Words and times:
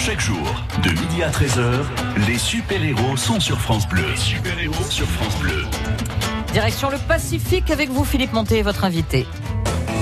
Chaque 0.00 0.20
jour, 0.20 0.64
de 0.82 0.88
midi 0.98 1.22
à 1.22 1.28
13h, 1.28 1.84
les 2.26 2.38
super-héros 2.38 3.18
sont 3.18 3.38
sur 3.38 3.60
France 3.60 3.86
Bleu. 3.86 4.06
Super-héros 4.16 4.84
sur 4.88 5.06
France 5.06 5.36
Bleu. 5.40 5.66
Direction 6.54 6.88
le 6.88 6.96
Pacifique 7.06 7.70
avec 7.70 7.90
vous, 7.90 8.02
Philippe 8.06 8.32
Monté, 8.32 8.62
votre 8.62 8.84
invité. 8.84 9.26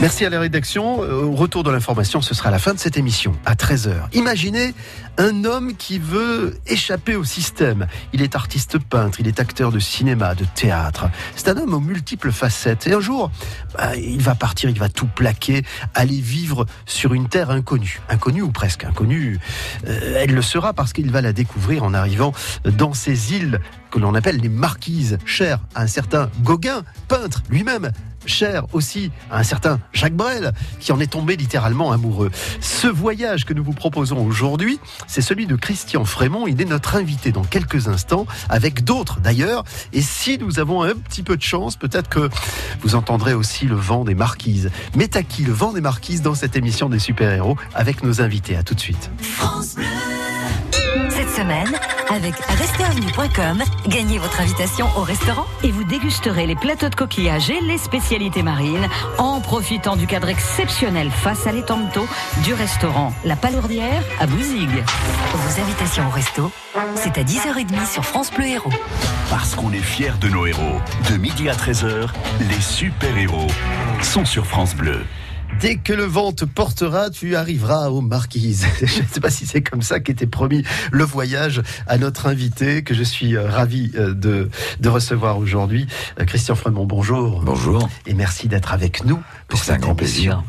Merci 0.00 0.24
à 0.24 0.30
la 0.30 0.38
rédaction. 0.38 1.02
Euh, 1.02 1.24
Au 1.24 1.34
retour 1.34 1.64
de 1.64 1.72
l'information, 1.72 2.22
ce 2.22 2.32
sera 2.32 2.52
la 2.52 2.60
fin 2.60 2.72
de 2.72 2.78
cette 2.78 2.96
émission, 2.96 3.32
à 3.44 3.54
13h. 3.56 3.94
Imaginez 4.12 4.72
un 5.16 5.44
homme 5.44 5.74
qui 5.74 5.98
veut 5.98 6.56
échapper 6.68 7.16
au 7.16 7.24
système. 7.24 7.88
Il 8.12 8.22
est 8.22 8.36
artiste 8.36 8.78
peintre, 8.78 9.18
il 9.18 9.26
est 9.26 9.40
acteur 9.40 9.72
de 9.72 9.80
cinéma, 9.80 10.36
de 10.36 10.44
théâtre. 10.54 11.10
C'est 11.34 11.48
un 11.48 11.56
homme 11.56 11.74
aux 11.74 11.80
multiples 11.80 12.30
facettes. 12.30 12.86
Et 12.86 12.92
un 12.92 13.00
jour, 13.00 13.32
bah, 13.76 13.96
il 13.96 14.22
va 14.22 14.36
partir, 14.36 14.70
il 14.70 14.78
va 14.78 14.88
tout 14.88 15.08
plaquer, 15.08 15.64
aller 15.94 16.20
vivre 16.20 16.64
sur 16.86 17.12
une 17.12 17.28
terre 17.28 17.50
inconnue. 17.50 18.00
Inconnue 18.08 18.42
ou 18.42 18.52
presque 18.52 18.84
inconnue. 18.84 19.40
Euh, 19.88 20.20
elle 20.22 20.32
le 20.32 20.42
sera 20.42 20.74
parce 20.74 20.92
qu'il 20.92 21.10
va 21.10 21.22
la 21.22 21.32
découvrir 21.32 21.82
en 21.82 21.92
arrivant 21.92 22.32
dans 22.64 22.94
ces 22.94 23.34
îles 23.34 23.58
que 23.90 23.98
l'on 23.98 24.14
appelle 24.14 24.36
les 24.36 24.48
marquises, 24.48 25.18
chères 25.24 25.58
à 25.74 25.82
un 25.82 25.86
certain 25.88 26.30
Gauguin, 26.44 26.82
peintre 27.08 27.42
lui-même, 27.50 27.90
cher 28.28 28.64
aussi 28.72 29.10
à 29.30 29.38
un 29.38 29.42
certain 29.42 29.80
Jacques 29.92 30.14
Brel, 30.14 30.52
qui 30.80 30.92
en 30.92 31.00
est 31.00 31.08
tombé 31.08 31.36
littéralement 31.36 31.92
amoureux. 31.92 32.30
Ce 32.60 32.86
voyage 32.86 33.44
que 33.44 33.54
nous 33.54 33.64
vous 33.64 33.72
proposons 33.72 34.24
aujourd'hui, 34.24 34.78
c'est 35.06 35.22
celui 35.22 35.46
de 35.46 35.56
Christian 35.56 36.04
Frémont. 36.04 36.46
Il 36.46 36.60
est 36.60 36.66
notre 36.66 36.96
invité 36.96 37.32
dans 37.32 37.44
quelques 37.44 37.88
instants, 37.88 38.26
avec 38.48 38.84
d'autres 38.84 39.20
d'ailleurs. 39.20 39.64
Et 39.92 40.02
si 40.02 40.38
nous 40.38 40.58
avons 40.58 40.82
un 40.82 40.94
petit 40.94 41.22
peu 41.22 41.36
de 41.36 41.42
chance, 41.42 41.76
peut-être 41.76 42.08
que 42.08 42.28
vous 42.82 42.94
entendrez 42.94 43.34
aussi 43.34 43.66
le 43.66 43.76
vent 43.76 44.04
des 44.04 44.14
marquises. 44.14 44.70
Mais 44.94 45.16
à 45.16 45.22
qui 45.22 45.42
le 45.42 45.52
vent 45.52 45.72
des 45.72 45.80
marquises 45.80 46.22
dans 46.22 46.34
cette 46.34 46.56
émission 46.56 46.88
des 46.88 46.98
super-héros 46.98 47.56
avec 47.74 48.02
nos 48.02 48.20
invités 48.20 48.56
À 48.56 48.62
tout 48.62 48.74
de 48.74 48.80
suite. 48.80 49.10
Cette 51.28 51.44
semaine, 51.44 51.72
avec 52.10 52.34
restaurantnu.com, 52.36 53.62
gagnez 53.88 54.18
votre 54.18 54.40
invitation 54.40 54.86
au 54.96 55.02
restaurant. 55.02 55.46
Et 55.62 55.70
vous 55.70 55.84
dégusterez 55.84 56.46
les 56.46 56.54
plateaux 56.54 56.88
de 56.88 56.94
coquillages 56.94 57.50
et 57.50 57.60
les 57.60 57.78
spécialités 57.78 58.42
marines 58.42 58.88
en 59.18 59.40
profitant 59.40 59.96
du 59.96 60.06
cadre 60.06 60.28
exceptionnel 60.28 61.10
face 61.10 61.46
à 61.46 61.52
l'étang 61.52 61.78
de 61.78 61.92
taux 61.92 62.08
du 62.44 62.54
restaurant 62.54 63.12
La 63.24 63.36
Palourdière 63.36 64.02
à 64.20 64.26
Bouzigues. 64.26 64.84
Vos 65.34 65.60
invitations 65.60 66.06
au 66.06 66.10
resto, 66.10 66.50
c'est 66.94 67.18
à 67.18 67.22
10h30 67.22 67.90
sur 67.90 68.04
France 68.04 68.30
Bleu 68.30 68.46
Héros. 68.46 68.70
Parce 69.30 69.54
qu'on 69.54 69.72
est 69.72 69.78
fiers 69.78 70.18
de 70.20 70.28
nos 70.28 70.46
héros. 70.46 70.80
De 71.10 71.16
midi 71.16 71.48
à 71.48 71.54
13h, 71.54 72.08
les 72.40 72.60
super-héros 72.60 73.48
sont 74.02 74.24
sur 74.24 74.46
France 74.46 74.74
Bleu. 74.74 75.04
Dès 75.60 75.74
que 75.74 75.92
le 75.92 76.04
vent 76.04 76.30
te 76.30 76.44
portera, 76.44 77.10
tu 77.10 77.34
arriveras 77.34 77.88
aux 77.88 78.00
marquises. 78.00 78.64
Je 78.80 79.02
ne 79.02 79.08
sais 79.08 79.20
pas 79.20 79.30
si 79.30 79.44
c'est 79.44 79.60
comme 79.60 79.82
ça 79.82 79.98
qu'était 79.98 80.28
promis 80.28 80.62
le 80.92 81.02
voyage 81.02 81.62
à 81.88 81.98
notre 81.98 82.26
invité, 82.26 82.84
que 82.84 82.94
je 82.94 83.02
suis 83.02 83.36
euh, 83.36 83.48
ravi 83.48 83.90
euh, 83.96 84.14
de, 84.14 84.50
de 84.78 84.88
recevoir 84.88 85.38
aujourd'hui. 85.38 85.88
Euh, 86.20 86.24
Christian 86.24 86.54
Fremont, 86.54 86.86
bonjour. 86.86 87.42
Bonjour. 87.42 87.88
Et 88.06 88.14
merci 88.14 88.46
d'être 88.46 88.72
avec 88.72 89.04
nous. 89.04 89.20
pour 89.48 89.58
C'est 89.58 89.72
un 89.72 89.78
grand 89.78 90.00
émission. 90.00 90.44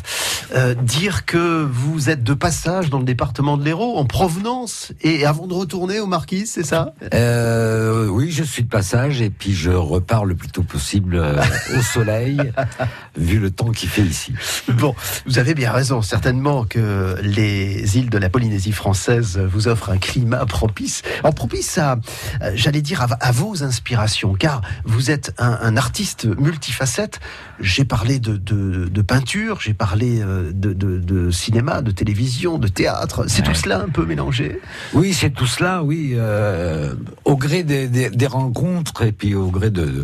Euh, 0.56 0.74
dire 0.74 1.26
que 1.26 1.64
vous 1.64 2.10
êtes 2.10 2.24
de 2.24 2.34
passage 2.34 2.90
dans 2.90 2.98
le 2.98 3.06
département 3.06 3.56
de 3.56 3.64
l'Hérault, 3.64 3.98
en 3.98 4.06
provenance, 4.06 4.92
et 5.02 5.26
avant 5.26 5.46
de 5.46 5.54
retourner 5.54 6.00
aux 6.00 6.08
marquises, 6.08 6.52
c'est 6.52 6.66
ça? 6.66 6.94
Euh, 7.14 8.08
oui, 8.08 8.32
je 8.32 8.44
suis 8.44 8.64
de 8.64 8.70
passage 8.70 9.22
et 9.22 9.30
puis 9.30 9.54
je 9.54 9.70
repars 9.70 10.26
le 10.26 10.36
plus 10.36 10.50
tôt 10.50 10.64
possible 10.64 11.18
euh, 11.18 11.40
au 11.78 11.82
soleil, 11.82 12.40
vu 13.18 13.40
le 13.40 13.52
temps 13.52 13.72
qu'il 13.72 13.90
fait 13.90 14.02
ici. 14.02 14.34
Bon, 14.70 14.96
vous 15.28 15.38
avez 15.38 15.54
bien 15.54 15.72
raison. 15.72 16.02
Certainement 16.02 16.64
que 16.64 17.16
les 17.22 17.98
îles 17.98 18.10
de 18.10 18.18
la 18.18 18.30
Polynésie 18.30 18.72
française 18.72 19.38
vous 19.38 19.68
offrent 19.68 19.92
un 19.92 19.98
climat 19.98 20.46
propice. 20.46 21.04
En 21.24 21.32
propice 21.32 21.78
à, 21.78 22.00
euh, 22.42 22.52
j'allais 22.56 22.82
dire, 22.82 23.02
à, 23.04 23.08
à 23.20 23.32
vos 23.32 23.64
inspirations, 23.64 24.34
car 24.34 24.62
vous 24.86 25.12
êtes 25.12 25.34
un, 25.38 25.60
un 25.62 25.78
artiste 25.78 26.26
multifacette. 26.26 27.20
J'ai 27.60 27.86
parlé 27.86 28.20
de, 28.20 28.38
de, 28.38 28.88
de 28.88 29.02
peinture, 29.02 29.60
j'ai 29.62 29.74
parlé 29.74 30.24
de, 30.54 30.74
de, 30.74 30.98
de 31.00 31.32
cinéma, 31.32 31.82
de 31.82 31.92
télévision, 31.92 32.58
de 32.58 32.68
théâtre. 32.68 33.26
C'est 33.28 33.42
tout 33.44 33.54
cela 33.56 33.82
un 33.82 33.90
peu 33.90 34.06
mélangé? 34.06 34.60
Oui, 34.94 35.14
c'est 35.14 35.30
tout 35.32 35.46
cela, 35.48 35.84
oui, 35.84 36.14
euh, 36.16 36.94
au 37.26 37.38
gré 37.38 37.64
des, 37.64 37.88
des, 37.88 38.10
des 38.10 38.28
rencontres 38.28 39.04
et 39.04 39.12
puis 39.12 39.36
au 39.36 39.48
gré 39.50 39.70
de, 39.70 39.86
de- 39.86 40.04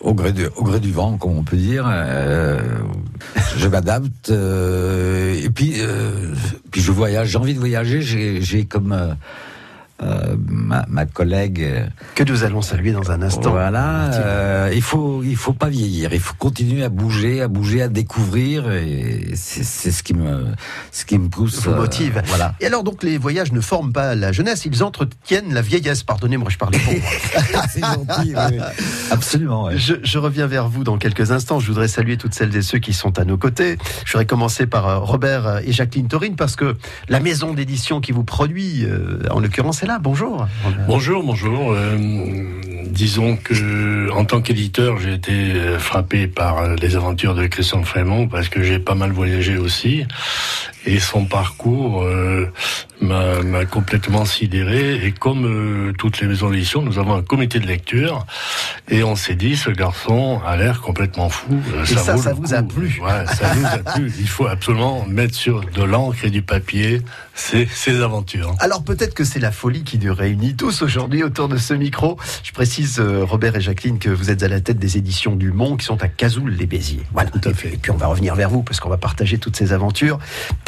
au 0.00 0.14
gré, 0.14 0.32
de- 0.32 0.50
au 0.56 0.64
gré 0.64 0.80
du 0.80 0.90
vent, 0.90 1.16
comme 1.16 1.38
on 1.38 1.44
peut 1.44 1.56
dire, 1.56 1.84
euh, 1.88 2.58
je 3.56 3.68
m'adapte 3.68 4.30
euh, 4.30 5.34
et 5.40 5.50
puis 5.50 5.74
euh, 5.78 6.34
puis 6.70 6.80
je 6.80 6.90
voyage. 6.90 7.28
J'ai 7.28 7.38
envie 7.38 7.54
de 7.54 7.60
voyager. 7.60 8.00
J'ai 8.02 8.64
comme 8.64 9.16
euh, 10.02 10.36
ma, 10.48 10.84
ma 10.88 11.06
collègue. 11.06 11.62
euh, 11.62 11.86
Que 12.14 12.24
nous 12.24 12.44
allons 12.44 12.62
saluer 12.62 12.92
dans 12.92 13.10
un 13.10 13.22
instant. 13.22 13.50
Voilà, 13.50 14.12
euh, 14.14 14.70
il 14.74 14.82
faut 14.82 15.22
il 15.22 15.36
faut 15.36 15.52
pas 15.52 15.68
vieillir, 15.68 16.12
il 16.12 16.20
faut 16.20 16.34
continuer 16.38 16.82
à 16.84 16.88
bouger, 16.88 17.40
à 17.42 17.48
bouger, 17.48 17.82
à 17.82 17.88
découvrir 17.88 18.70
et 18.72 19.30
c'est 19.34 19.90
ce 19.90 20.02
qui 20.02 20.14
me 20.14 20.46
ce 20.90 21.04
qui 21.04 21.18
me 21.18 21.28
pousse. 21.28 21.60
vous 21.62 21.70
euh, 21.70 21.76
motive. 21.76 22.22
voilà. 22.26 22.54
Et 22.60 22.66
alors 22.66 22.82
donc 22.84 23.02
les 23.02 23.18
voyages 23.18 23.52
ne 23.52 23.60
forment 23.60 23.92
pas 23.92 24.14
la 24.14 24.32
jeunesse, 24.32 24.64
ils 24.64 24.82
entretiennent 24.82 25.52
la 25.54 25.62
vieillesse. 25.62 26.02
Pardonnez-moi, 26.02 26.48
je 26.50 26.58
parlais 26.58 26.78
pour 26.78 26.92
moi. 26.94 27.62
c'est 27.72 27.80
gentil, 27.80 28.34
oui, 28.36 28.58
absolument. 29.10 29.64
ouais. 29.64 29.78
Je, 29.78 29.94
je 30.02 30.18
reviens 30.18 30.46
vers 30.46 30.68
vous 30.68 30.84
dans 30.84 30.98
quelques 30.98 31.30
instants. 31.32 31.60
Je 31.60 31.66
voudrais 31.68 31.88
saluer 31.88 32.16
toutes 32.16 32.34
celles 32.34 32.54
et 32.56 32.62
ceux 32.62 32.78
qui 32.78 32.92
sont 32.92 33.18
à 33.18 33.24
nos 33.24 33.36
côtés. 33.36 33.78
Je 34.04 34.12
voudrais 34.12 34.26
commencer 34.26 34.66
par 34.66 35.02
Robert 35.02 35.60
et 35.64 35.72
Jacqueline 35.72 36.08
Taurine 36.08 36.36
parce 36.36 36.56
que 36.56 36.76
la 37.08 37.20
maison 37.20 37.52
d'édition 37.54 38.00
qui 38.00 38.12
vous 38.12 38.24
produit, 38.24 38.86
en 39.30 39.40
l'occurrence, 39.40 39.82
est 39.82 39.86
là. 39.86 39.91
Bonjour. 40.00 40.46
Bonjour, 40.86 41.22
bonjour. 41.22 41.72
Euh, 41.72 41.96
disons 42.86 43.36
que 43.36 44.10
en 44.12 44.24
tant 44.24 44.40
qu'éditeur, 44.40 44.98
j'ai 44.98 45.14
été 45.14 45.32
euh, 45.32 45.78
frappé 45.78 46.26
par 46.26 46.58
euh, 46.58 46.76
les 46.76 46.96
aventures 46.96 47.34
de 47.34 47.46
Christian 47.46 47.82
Frémont 47.82 48.28
parce 48.28 48.48
que 48.48 48.62
j'ai 48.62 48.78
pas 48.78 48.94
mal 48.94 49.10
voyagé 49.12 49.56
aussi 49.56 50.04
et 50.84 50.98
son 51.00 51.24
parcours 51.26 52.02
euh, 52.02 52.46
m'a 53.00 53.64
complètement 53.64 54.24
sidéré. 54.24 55.04
Et 55.04 55.12
comme 55.12 55.44
euh, 55.46 55.92
toutes 55.98 56.20
les 56.20 56.26
maisons 56.26 56.50
d'édition, 56.50 56.82
nous 56.82 56.98
avons 56.98 57.14
un 57.14 57.22
comité 57.22 57.58
de 57.60 57.66
lecture 57.66 58.26
et 58.88 59.02
on 59.04 59.16
s'est 59.16 59.34
dit 59.34 59.56
ce 59.56 59.70
garçon 59.70 60.40
a 60.46 60.56
l'air 60.56 60.80
complètement 60.80 61.28
fou. 61.28 61.60
Euh, 61.74 61.82
Et 61.84 61.86
ça, 61.86 62.16
ça 62.16 62.32
vous 62.32 62.42
coup. 62.42 62.54
a 62.54 62.62
plu. 62.62 63.00
Ouais, 63.02 63.26
ça 63.34 63.54
nous 63.54 63.66
a 63.66 63.78
plu. 63.94 64.12
Il 64.18 64.28
faut 64.28 64.46
absolument 64.46 65.04
mettre 65.06 65.34
sur 65.34 65.60
de 65.60 65.82
l'encre 65.82 66.24
et 66.24 66.30
du 66.30 66.42
papier 66.42 67.02
ces, 67.34 67.66
ces 67.66 68.00
aventures. 68.02 68.54
Alors 68.60 68.82
peut-être 68.84 69.14
que 69.14 69.24
c'est 69.24 69.40
la 69.40 69.52
folie 69.52 69.84
qui 69.84 69.98
nous 69.98 70.14
réunit 70.14 70.54
tous 70.56 70.82
aujourd'hui 70.82 71.22
autour 71.22 71.48
de 71.48 71.56
ce 71.56 71.74
micro. 71.74 72.18
Je 72.42 72.52
précise, 72.52 72.98
euh, 73.00 73.24
Robert 73.24 73.56
et 73.56 73.60
Jacqueline, 73.60 73.98
que 73.98 74.10
vous 74.10 74.30
êtes 74.30 74.42
à 74.42 74.48
la 74.48 74.60
tête 74.60 74.78
des 74.78 74.96
éditions 74.96 75.34
du 75.36 75.50
Mont 75.52 75.76
qui 75.76 75.84
sont 75.86 76.02
à 76.02 76.08
Cazoul-les-Béziers. 76.08 77.02
Voilà. 77.12 77.30
Tout 77.30 77.40
à 77.44 77.50
Et 77.50 77.54
fait. 77.54 77.68
puis- 77.68 77.74
Et 77.74 77.78
puis 77.78 77.90
on 77.90 77.96
va 77.96 78.06
revenir 78.06 78.34
vers 78.34 78.50
vous 78.50 78.62
parce 78.62 78.80
qu'on 78.80 78.88
va 78.90 78.96
partager 78.98 79.38
toutes 79.38 79.56
ces 79.56 79.72
aventures. 79.72 80.18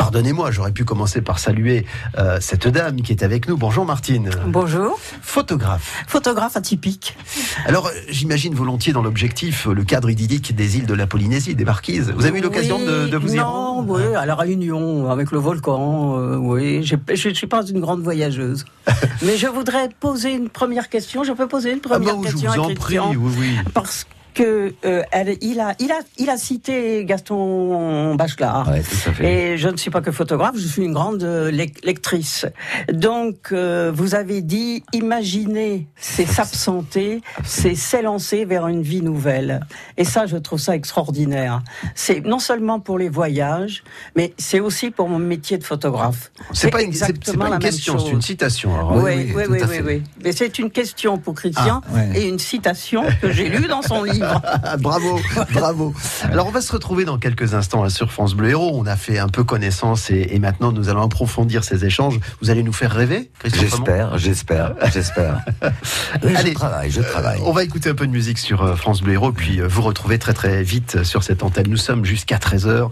Pardonnez-moi, 0.05 0.51
j'aurais 0.51 0.73
pu 0.73 0.85
commencer 0.85 1.23
par 1.23 1.39
saluer 1.39 1.87
euh, 2.19 2.37
cette 2.39 2.69
dame 2.69 3.01
qui 3.01 3.11
est 3.11 3.23
avec 3.23 3.49
nous. 3.49 3.57
Bonjour 3.57 3.87
Martine. 3.87 4.29
Bonjour, 4.49 5.01
Photographe. 5.23 6.05
photographe 6.07 6.59
atypique. 6.59 7.17
Alors, 7.65 7.87
euh, 7.87 7.91
j'imagine 8.11 8.55
volontiers 8.55 8.93
dans 8.93 9.01
l'objectif 9.01 9.67
euh, 9.67 9.73
le 9.73 9.83
cadre 9.83 10.11
idyllique 10.11 10.55
des 10.55 10.77
îles 10.77 10.85
de 10.85 10.93
la 10.93 11.07
Polynésie, 11.07 11.55
des 11.55 11.65
Marquises. 11.65 12.13
Vous 12.15 12.27
avez 12.27 12.39
eu 12.39 12.43
l'occasion 12.43 12.77
Oui, 12.77 12.85
de, 12.87 13.07
de 13.07 13.17
vous 13.17 13.33
y 13.33 13.39
Non, 13.39 13.45
rendre 13.45 13.99
oui, 13.99 14.15
à 14.15 14.27
la 14.27 14.35
Réunion, 14.35 15.11
avec 15.11 15.31
le 15.33 15.39
volcan, 15.39 16.19
euh, 16.19 16.37
oui. 16.37 16.85
Je 16.85 17.29
ne 17.31 17.35
suis 17.35 17.47
pas 17.47 17.65
une 17.65 17.81
grande 17.81 18.03
voyageuse. 18.03 18.67
Mais 19.23 19.39
je 19.39 19.47
voudrais 19.47 19.89
poser 20.01 20.35
une 20.35 20.51
première 20.51 20.91
question. 20.91 21.25
Je 21.25 21.33
peux 21.33 21.49
poser 21.49 21.73
une 21.73 21.81
Ah 21.83 21.89
première 21.89 22.17
bah, 22.17 22.21
je 22.27 22.33
question 22.33 22.51
vous 22.53 22.61
à 22.61 22.65
en 22.67 22.75
prie, 22.75 22.99
oui, 22.99 23.33
oui. 23.39 23.57
Parce 23.73 24.07
que 24.35 24.75
euh, 24.85 25.03
elle- 25.13 25.39
il, 25.41 25.61
a, 25.61 25.75
il, 25.79 25.93
a, 25.93 26.01
il 26.19 26.29
a 26.29 26.37
cité 26.37 27.05
Gaston 27.05 28.15
Bachelard. 28.17 28.69
Ouais, 28.69 28.83
tout 28.83 29.09
à 29.11 29.13
fait. 29.13 29.53
Et 29.53 29.59
je 29.59 29.69
ne 29.69 29.77
suis 29.77 29.91
pas 29.91 30.01
que 30.01 30.11
photographe, 30.13 30.57
je 30.57 30.67
suis 30.67 30.83
une 30.83 30.93
grande 30.93 31.23
euh, 31.23 31.51
lec- 31.51 31.85
lectrice. 31.85 32.45
Donc, 32.93 33.49
euh, 33.53 33.93
vous 33.95 34.15
avez 34.15 34.43
dit, 34.43 34.83
imaginer, 34.93 35.87
c'est 35.97 36.27
s'absenter, 36.27 37.23
c'est 37.45 37.75
s'élancer 37.75 38.45
vers 38.45 38.67
une 38.69 38.83
vie 38.83 39.03
nouvelle. 39.03 39.61
Et 39.97 40.05
ça, 40.05 40.27
je 40.27 40.37
trouve 40.37 40.59
ça 40.59 40.75
extraordinaire. 40.75 41.63
C'est 41.95 42.25
non 42.25 42.39
seulement 42.39 42.81
pour 42.81 42.99
les 42.99 43.09
voyages, 43.09 43.85
mais 44.17 44.35
c'est 44.39 44.61
aussi 44.61 44.91
pour 44.91 45.09
mon 45.09 45.19
métier 45.19 45.59
de 45.59 45.65
photographe. 45.65 46.31
C'est 46.53 46.71
pas 46.71 46.83
exactement 46.83 47.45
pas 47.45 47.51
la 47.51 47.57
une 47.57 47.63
même 47.63 47.71
question, 47.73 47.99
c'est 47.99 48.11
une 48.11 48.23
citation. 48.23 48.75
alors. 48.75 48.97
Oui, 48.97 49.33
oui, 49.35 49.43
oui, 49.49 49.59
oui. 49.85 50.03
Mais 50.25 50.33
c'est 50.33 50.59
une 50.59 50.71
question 50.71 51.19
pour 51.19 51.35
Christian 51.35 51.81
Ah, 51.89 51.95
ouais. 51.95 52.11
et 52.21 52.29
une 52.29 52.39
citation 52.39 53.05
que 53.23 53.31
j'ai 53.31 53.49
lue 53.49 53.67
dans 53.69 53.83
son 53.83 54.03
livre. 54.03 54.24
bravo, 54.79 55.21
bravo. 55.53 55.95
Alors 56.25 56.47
on 56.47 56.51
va 56.51 56.61
se 56.61 56.73
retrouver 56.73 57.05
dans 57.05 57.19
quelques 57.19 57.55
instants 57.55 57.85
hein, 57.85 57.89
sur 57.89 58.13
France 58.13 58.35
Bleu 58.35 58.51
Héros. 58.51 58.73
On 58.75 58.87
a 58.87 58.97
fait 58.97 59.19
un 59.19 59.29
peu 59.29 59.45
connaissance 59.45 60.11
et, 60.11 60.39
maintenant 60.39 60.73
nous 60.73 60.89
allons 60.89 61.03
approfondir 61.03 61.65
ces 61.65 61.85
échanges. 61.85 62.19
Vous 62.41 62.51
allez 62.51 62.63
nous 62.63 62.73
faire 62.73 62.93
rêver, 62.93 63.31
J'espère, 63.45 64.19
j'espère, 64.19 64.75
j'espère. 64.93 65.41
Allez, 66.23 66.51
je 66.51 66.55
travaille, 66.55 66.91
je 66.91 67.01
travaille. 67.01 67.41
On 67.45 67.53
va 67.53 67.65
écouter 67.65 67.91
un 67.91 67.95
peu 67.95 68.07
de 68.07 68.13
musique 68.13 68.39
sur 68.39 68.63
euh, 68.63 68.77
France 68.77 69.03
Bleu 69.03 69.15
Héros, 69.15 69.33
puis 69.33 69.61
euh, 69.61 69.69
vous 69.69 69.83
retrouvez 69.83 70.19
très 70.19 70.33
très 70.33 70.63
vite 70.63 70.97
euh, 70.97 71.05
sur 71.05 71.23
cette 71.23 71.43
antenne. 71.43 71.69
Nous 71.69 71.77
sommes 71.77 72.05
jusqu'à 72.05 72.37
13h 72.37 72.91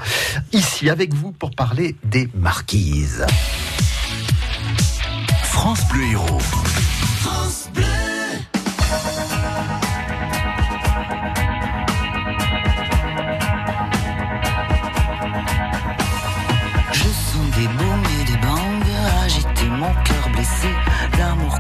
ici 0.53 0.91
avec 0.91 1.15
vous 1.15 1.33
pour 1.33 1.51
parler 1.51 1.97
des 2.05 2.29
marquises. 2.35 3.27
France 5.43 5.81
Bleu 5.89 6.05
Héros. 6.13 6.41
France 7.21 7.69
Bleu. 7.75 8.02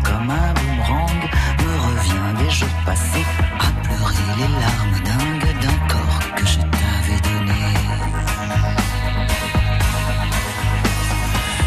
comme 0.02 0.30
un 0.30 0.52
boomerang 0.54 1.22
me 1.64 1.72
revient 1.86 2.44
des 2.44 2.50
jours 2.50 2.68
passés 2.86 3.24
à 3.58 3.68
pleurer 3.82 4.28
les 4.38 4.50
larmes 4.60 5.00
dingues 5.04 5.54
d'un 5.60 5.78
corps 5.88 6.34
que 6.36 6.46
je 6.46 6.58
t'avais 6.58 7.20
donné. 7.28 7.62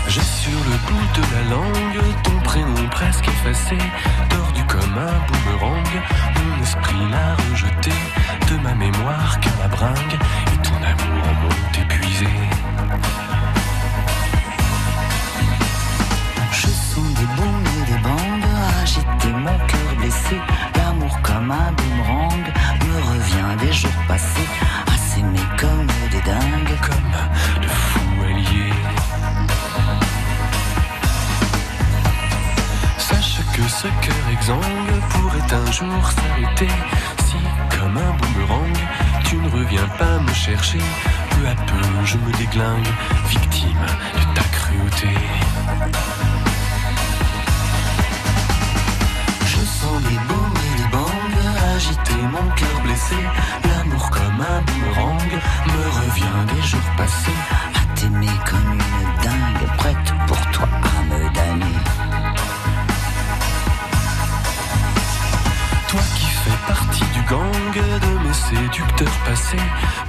J'ai 0.07 0.21
sur 0.21 0.59
le 0.69 0.77
bout 0.87 1.07
de 1.15 1.23
la 1.33 1.55
langue 1.55 2.05
ton 2.23 2.39
prénom 2.43 2.87
presque 2.89 3.27
effacé, 3.27 3.77
tordu 4.29 4.63
comme 4.65 4.97
un 4.97 5.17
boomerang, 5.27 6.03
mon 6.35 6.63
esprit 6.63 7.09
l'a 7.11 7.35
rejeté 7.49 7.91
de 8.49 8.55
ma 8.61 8.73
mémoire 8.75 9.39
qu'à 9.39 9.51
la 9.61 9.67
bringue 9.67 10.17
et 10.53 10.57
ton 10.67 10.75
amour 10.75 11.25
m'ont 11.41 11.81
épuisé. 11.81 12.27
Agiter 19.15 19.33
mon 19.33 19.57
cœur 19.67 19.95
blessé. 19.97 20.37
L'amour 20.75 21.19
comme 21.21 21.51
un 21.51 21.71
boomerang 21.71 22.45
me 22.85 23.01
revient 23.01 23.65
des 23.65 23.73
jours 23.73 23.91
passés 24.07 24.47
à 24.87 24.97
s'aimer 24.97 25.39
comme 25.57 25.87
des 26.11 26.21
dingues. 26.21 26.79
Comme 26.81 27.61
de 27.61 27.67
fous 27.67 28.23
alliés. 28.23 28.73
Sache 32.97 33.39
que 33.53 33.63
ce 33.63 33.87
cœur 33.87 34.25
exsangue 34.31 35.01
pourrait 35.09 35.55
un 35.55 35.71
jour 35.71 36.11
s'arrêter 36.11 36.73
si, 37.25 37.37
comme 37.77 37.97
un 37.97 38.11
boomerang, 38.17 38.77
tu 39.25 39.37
ne 39.37 39.49
reviens 39.49 39.87
pas 39.97 40.19
me 40.19 40.33
chercher. 40.33 40.79
Peu 41.29 41.47
à 41.47 41.55
peu, 41.55 42.05
je 42.05 42.17
me 42.17 42.31
déglingue, 42.37 42.87
victime 43.29 43.85
de 44.15 44.33
ta 44.35 44.43
cruauté. 44.51 45.09
Mon 52.23 52.49
cœur 52.55 52.81
blessé. 52.83 53.15
L'amour 53.63 54.09
comme 54.09 54.41
un 54.41 54.61
boomerang 54.61 55.31
me 55.67 55.83
revient 56.01 56.55
des 56.55 56.61
jours 56.61 56.91
passés 56.97 57.39
à 57.75 57.95
t'aimer 57.95 58.37
comme 58.49 58.73
une 58.73 59.23
dingue, 59.23 59.67
prête 59.77 60.13
pour 60.27 60.41
toi 60.51 60.67
à 60.83 61.03
me 61.03 61.33
damner. 61.33 61.79
Toi 65.87 66.01
qui 66.15 66.25
fais 66.25 66.59
partie 66.67 67.05
du 67.13 67.21
gang 67.23 67.73
de 67.73 68.27
mes 68.27 68.33
séducteurs 68.33 69.17
passés, 69.25 69.57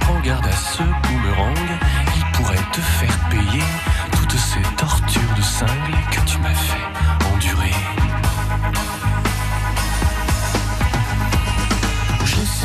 prends 0.01 0.19
garde 0.21 0.45
à 0.47 0.53
ce 0.53 0.83
boomerang, 0.83 1.69
il 2.15 2.25
pourrait 2.37 2.67
te 2.71 2.81
faire 2.81 3.17
payer 3.29 3.63
toutes 4.11 4.37
ces 4.37 4.61
tortures 4.75 5.33
de 5.35 5.41
cingle 5.41 5.97
que 6.11 6.19
tu 6.29 6.37
m'as 6.39 6.49
fait 6.53 7.33
endurer. 7.33 7.96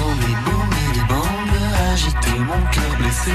Bombes 0.02 0.75
et 0.88 0.94
des 0.94 1.04
bandes 1.04 1.62
agiter 1.93 2.38
mon 2.38 2.60
cœur 2.70 2.96
blessé. 2.99 3.32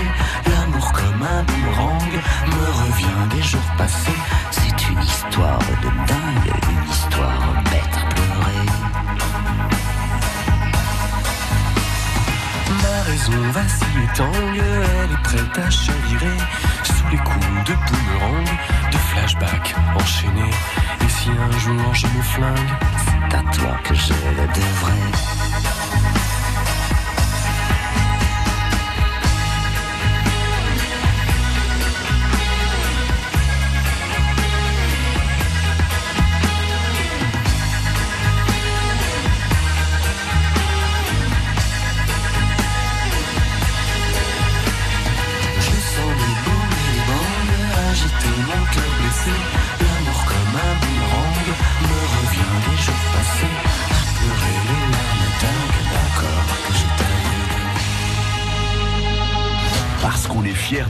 L'amour 0.49 0.91
comme 0.91 1.23
un 1.23 1.43
boomerang 1.43 2.13
me 2.47 2.65
revient 2.81 3.35
des 3.35 3.41
jours 3.41 3.71
passés. 3.77 4.19
C'est 4.51 4.89
une 4.89 5.01
histoire 5.01 5.59
de 5.59 5.89
dingue, 6.07 6.53
une 6.69 6.89
histoire 6.89 7.53
bête 7.71 7.95
à 7.95 8.05
pleurer. 8.13 8.65
Ma 12.83 13.01
raison 13.03 13.51
vacille 13.51 14.03
et 14.03 14.17
tangue, 14.17 14.61
elle 14.61 15.11
est 15.11 15.23
prête 15.23 15.57
à 15.65 15.69
chavirer 15.69 16.37
sous 16.83 17.07
les 17.11 17.17
coups 17.17 17.63
de 17.65 17.73
boomerang, 17.73 18.49
de 18.91 18.97
flashback 18.97 19.75
enchaînés. 19.95 20.55
Et 21.01 21.09
si 21.09 21.29
un 21.29 21.59
jour 21.59 21.93
je 21.93 22.07
me 22.07 22.21
flingue, 22.23 22.73
C'est 23.05 23.35
à 23.37 23.41
toi 23.53 23.77
que 23.83 23.93
je 23.95 24.13
le 24.13 24.47
devrais. 24.47 25.36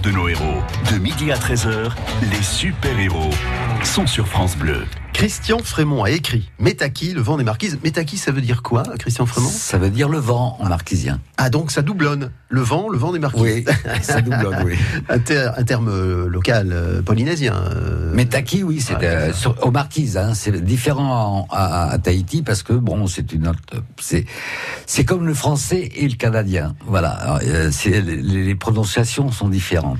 De 0.07 0.12
nos 0.12 0.30
héros. 0.30 0.62
De 0.92 1.00
midi 1.00 1.31
à 1.31 1.36
13h, 1.36 1.92
les 2.31 2.42
super-héros 2.42 3.31
sont 3.83 4.07
sur 4.07 4.27
France 4.27 4.56
Bleu. 4.56 4.86
Christian 5.22 5.58
Frémont 5.64 6.04
a 6.04 6.12
écrit 6.12 6.48
Métaki, 6.60 7.12
le 7.12 7.22
vent 7.22 7.38
des 7.38 7.44
marquises. 7.44 7.80
Métaki, 7.84 8.18
ça 8.19 8.31
veut 8.31 8.40
dire 8.40 8.62
quoi, 8.62 8.84
Christian 9.00 9.25
Frémont? 9.25 9.50
Ça 9.50 9.80
veut 9.80 9.90
dire 9.90 10.10
le 10.10 10.19
vent 10.19 10.56
en 10.60 10.69
marquisien. 10.69 11.19
Ah, 11.38 11.50
donc 11.50 11.72
ça 11.72 11.81
doublonne. 11.81 12.30
Le 12.50 12.62
vent, 12.62 12.88
le 12.88 13.00
vent 13.00 13.12
des 13.12 13.18
marquises. 13.18 13.42
Oui, 13.42 13.66
ça 14.04 14.22
doublonne, 14.22 14.62
oui. 14.64 14.75
un, 15.10 15.18
ter- 15.18 15.54
un 15.58 15.64
terme 15.64 15.90
euh, 15.90 16.28
local 16.28 16.69
euh, 16.72 17.02
polynésien. 17.02 17.56
euh. 17.56 18.12
Mais 18.14 18.25
Taki, 18.25 18.62
oui, 18.62 18.80
c'est 18.80 18.94
Ah, 18.94 19.02
euh, 19.02 19.31
aux 19.64 19.72
Marquises. 19.72 20.18
Hein, 20.18 20.36
c'est 20.36 20.64
différent 20.64 21.48
en- 21.50 21.54
à, 21.56 21.90
à 21.90 21.98
Tahiti 21.98 22.44
parce 22.44 22.62
que 22.62 22.74
bon, 22.74 23.08
c'est 23.08 23.34
une 23.34 23.48
autre. 23.48 23.60
C'est 24.86 25.04
comme 25.04 25.25
le 25.25 25.34
français 25.34 25.90
et 25.96 26.08
le 26.08 26.16
canadien. 26.16 26.75
Voilà, 26.86 27.10
Alors, 27.10 27.40
euh, 27.44 27.72
les 27.88 28.54
prononciations 28.54 29.31
sont 29.31 29.50
différentes. 29.50 29.98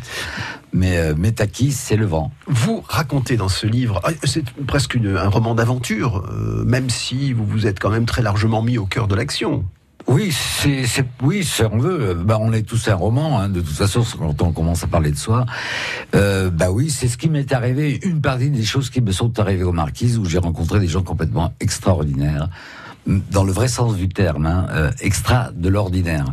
Mais 0.78 0.98
euh, 0.98 1.16
Metaki, 1.16 1.72
c'est 1.72 1.96
le 1.96 2.06
vent. 2.06 2.32
Vous 2.46 2.84
racontez 2.88 3.36
dans 3.36 3.50
ce 3.50 3.66
livre, 3.66 4.00
ah, 4.04 4.12
c'est 4.24 4.46
presque 4.68 4.94
une- 4.94 5.18
un 5.18 5.28
roman 5.30 5.56
d'aventure, 5.56 6.24
euh, 6.32 6.64
même 6.66 6.92
si 6.92 7.34
vous 7.34 7.46
vous 7.46 7.66
êtes 7.66 7.80
quand 7.80 7.90
même 7.90 8.06
très 8.06 8.22
largement 8.22 8.62
mis 8.62 8.78
au 8.78 8.86
cœur 8.86 9.08
de 9.08 9.16
l'action. 9.16 9.66
Oui, 10.06 10.32
c'est, 10.32 10.86
c'est, 10.86 11.06
oui, 11.22 11.44
si 11.44 11.64
on 11.64 11.80
veut. 11.80 12.14
Bah, 12.14 12.38
on 12.40 12.54
est 12.54 12.62
tous 12.62 12.88
un 12.88 12.96
roman, 12.96 13.40
hein, 13.40 13.50
de 13.50 13.60
toute 13.60 13.76
façon, 13.76 14.04
quand 14.18 14.42
on 14.42 14.54
commence 14.54 14.84
à 14.84 14.88
parler 14.88 15.12
de 15.12 15.18
soi. 15.18 15.46
Euh, 16.16 16.50
bah 16.50 16.72
oui, 16.72 16.90
c'est 16.90 17.10
ce 17.10 17.18
qui 17.18 17.28
m'est 17.28 17.52
arrivé. 17.52 18.00
Une 18.06 18.22
partie 18.22 18.50
des 18.50 18.64
choses 18.64 18.90
qui 18.90 19.02
me 19.02 19.12
sont 19.12 19.38
arrivées 19.40 19.64
aux 19.66 19.74
Marquises, 19.74 20.18
où 20.18 20.24
j'ai 20.26 20.38
rencontré 20.38 20.80
des 20.80 20.88
gens 20.88 21.04
complètement 21.04 21.54
extraordinaires. 21.60 22.48
Dans 23.32 23.46
le 23.46 23.54
vrai 23.54 23.70
sens 23.70 23.96
du 23.96 24.10
terme, 24.10 24.46
hein, 24.46 24.68
euh, 24.72 24.92
extra 25.00 25.52
de 25.56 25.70
l'ordinaire. 25.70 26.26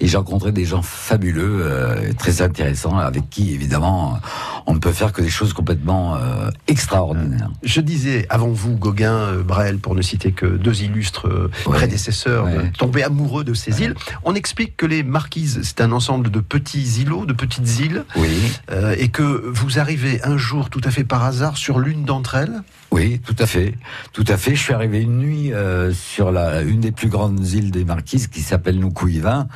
Et 0.00 0.06
j'ai 0.06 0.16
rencontré 0.16 0.52
des 0.52 0.64
gens 0.64 0.80
fabuleux, 0.80 1.58
euh, 1.62 2.12
très 2.18 2.40
intéressants, 2.40 2.96
avec 2.96 3.28
qui 3.28 3.52
évidemment 3.52 4.18
on 4.66 4.72
ne 4.72 4.78
peut 4.78 4.92
faire 4.92 5.12
que 5.12 5.20
des 5.20 5.28
choses 5.28 5.52
complètement 5.52 6.16
euh, 6.16 6.50
extraordinaires. 6.66 7.50
Je 7.62 7.80
disais 7.82 8.26
avant 8.30 8.48
vous, 8.48 8.74
Gauguin, 8.76 9.12
euh, 9.12 9.42
Brel, 9.42 9.78
pour 9.78 9.94
ne 9.94 10.00
citer 10.00 10.32
que 10.32 10.46
deux 10.46 10.82
illustres 10.82 11.28
euh, 11.28 11.50
Ouais. 11.66 11.76
prédécesseurs, 11.76 12.44
Ouais. 12.46 12.56
euh, 12.56 12.62
tombés 12.78 13.02
amoureux 13.02 13.44
de 13.44 13.52
ces 13.52 13.82
îles. 13.82 13.94
On 14.24 14.34
explique 14.34 14.76
que 14.78 14.86
les 14.86 15.02
marquises, 15.02 15.60
c'est 15.62 15.82
un 15.82 15.92
ensemble 15.92 16.30
de 16.30 16.40
petits 16.40 17.00
îlots, 17.02 17.26
de 17.26 17.34
petites 17.34 17.78
îles, 17.80 18.04
Oui. 18.16 18.30
euh, 18.70 18.94
et 18.98 19.08
que 19.08 19.22
vous 19.22 19.78
arrivez 19.78 20.24
un 20.24 20.38
jour 20.38 20.70
tout 20.70 20.80
à 20.84 20.90
fait 20.90 21.04
par 21.04 21.22
hasard 21.24 21.58
sur 21.58 21.78
l'une 21.80 22.04
d'entre 22.04 22.34
elles. 22.36 22.62
Oui, 22.94 23.20
tout 23.26 23.34
à 23.40 23.46
fait, 23.46 23.74
tout 24.12 24.24
à 24.28 24.36
fait. 24.36 24.54
Je 24.54 24.62
suis 24.62 24.72
arrivé 24.72 25.00
une 25.02 25.18
nuit 25.18 25.52
euh, 25.52 25.92
sur 25.92 26.30
la 26.30 26.62
une 26.62 26.78
des 26.78 26.92
plus 26.92 27.08
grandes 27.08 27.44
îles 27.44 27.72
des 27.72 27.84
Marquises 27.84 28.28
qui 28.28 28.40
s'appelle 28.40 28.78
Nukuiva 28.78 29.48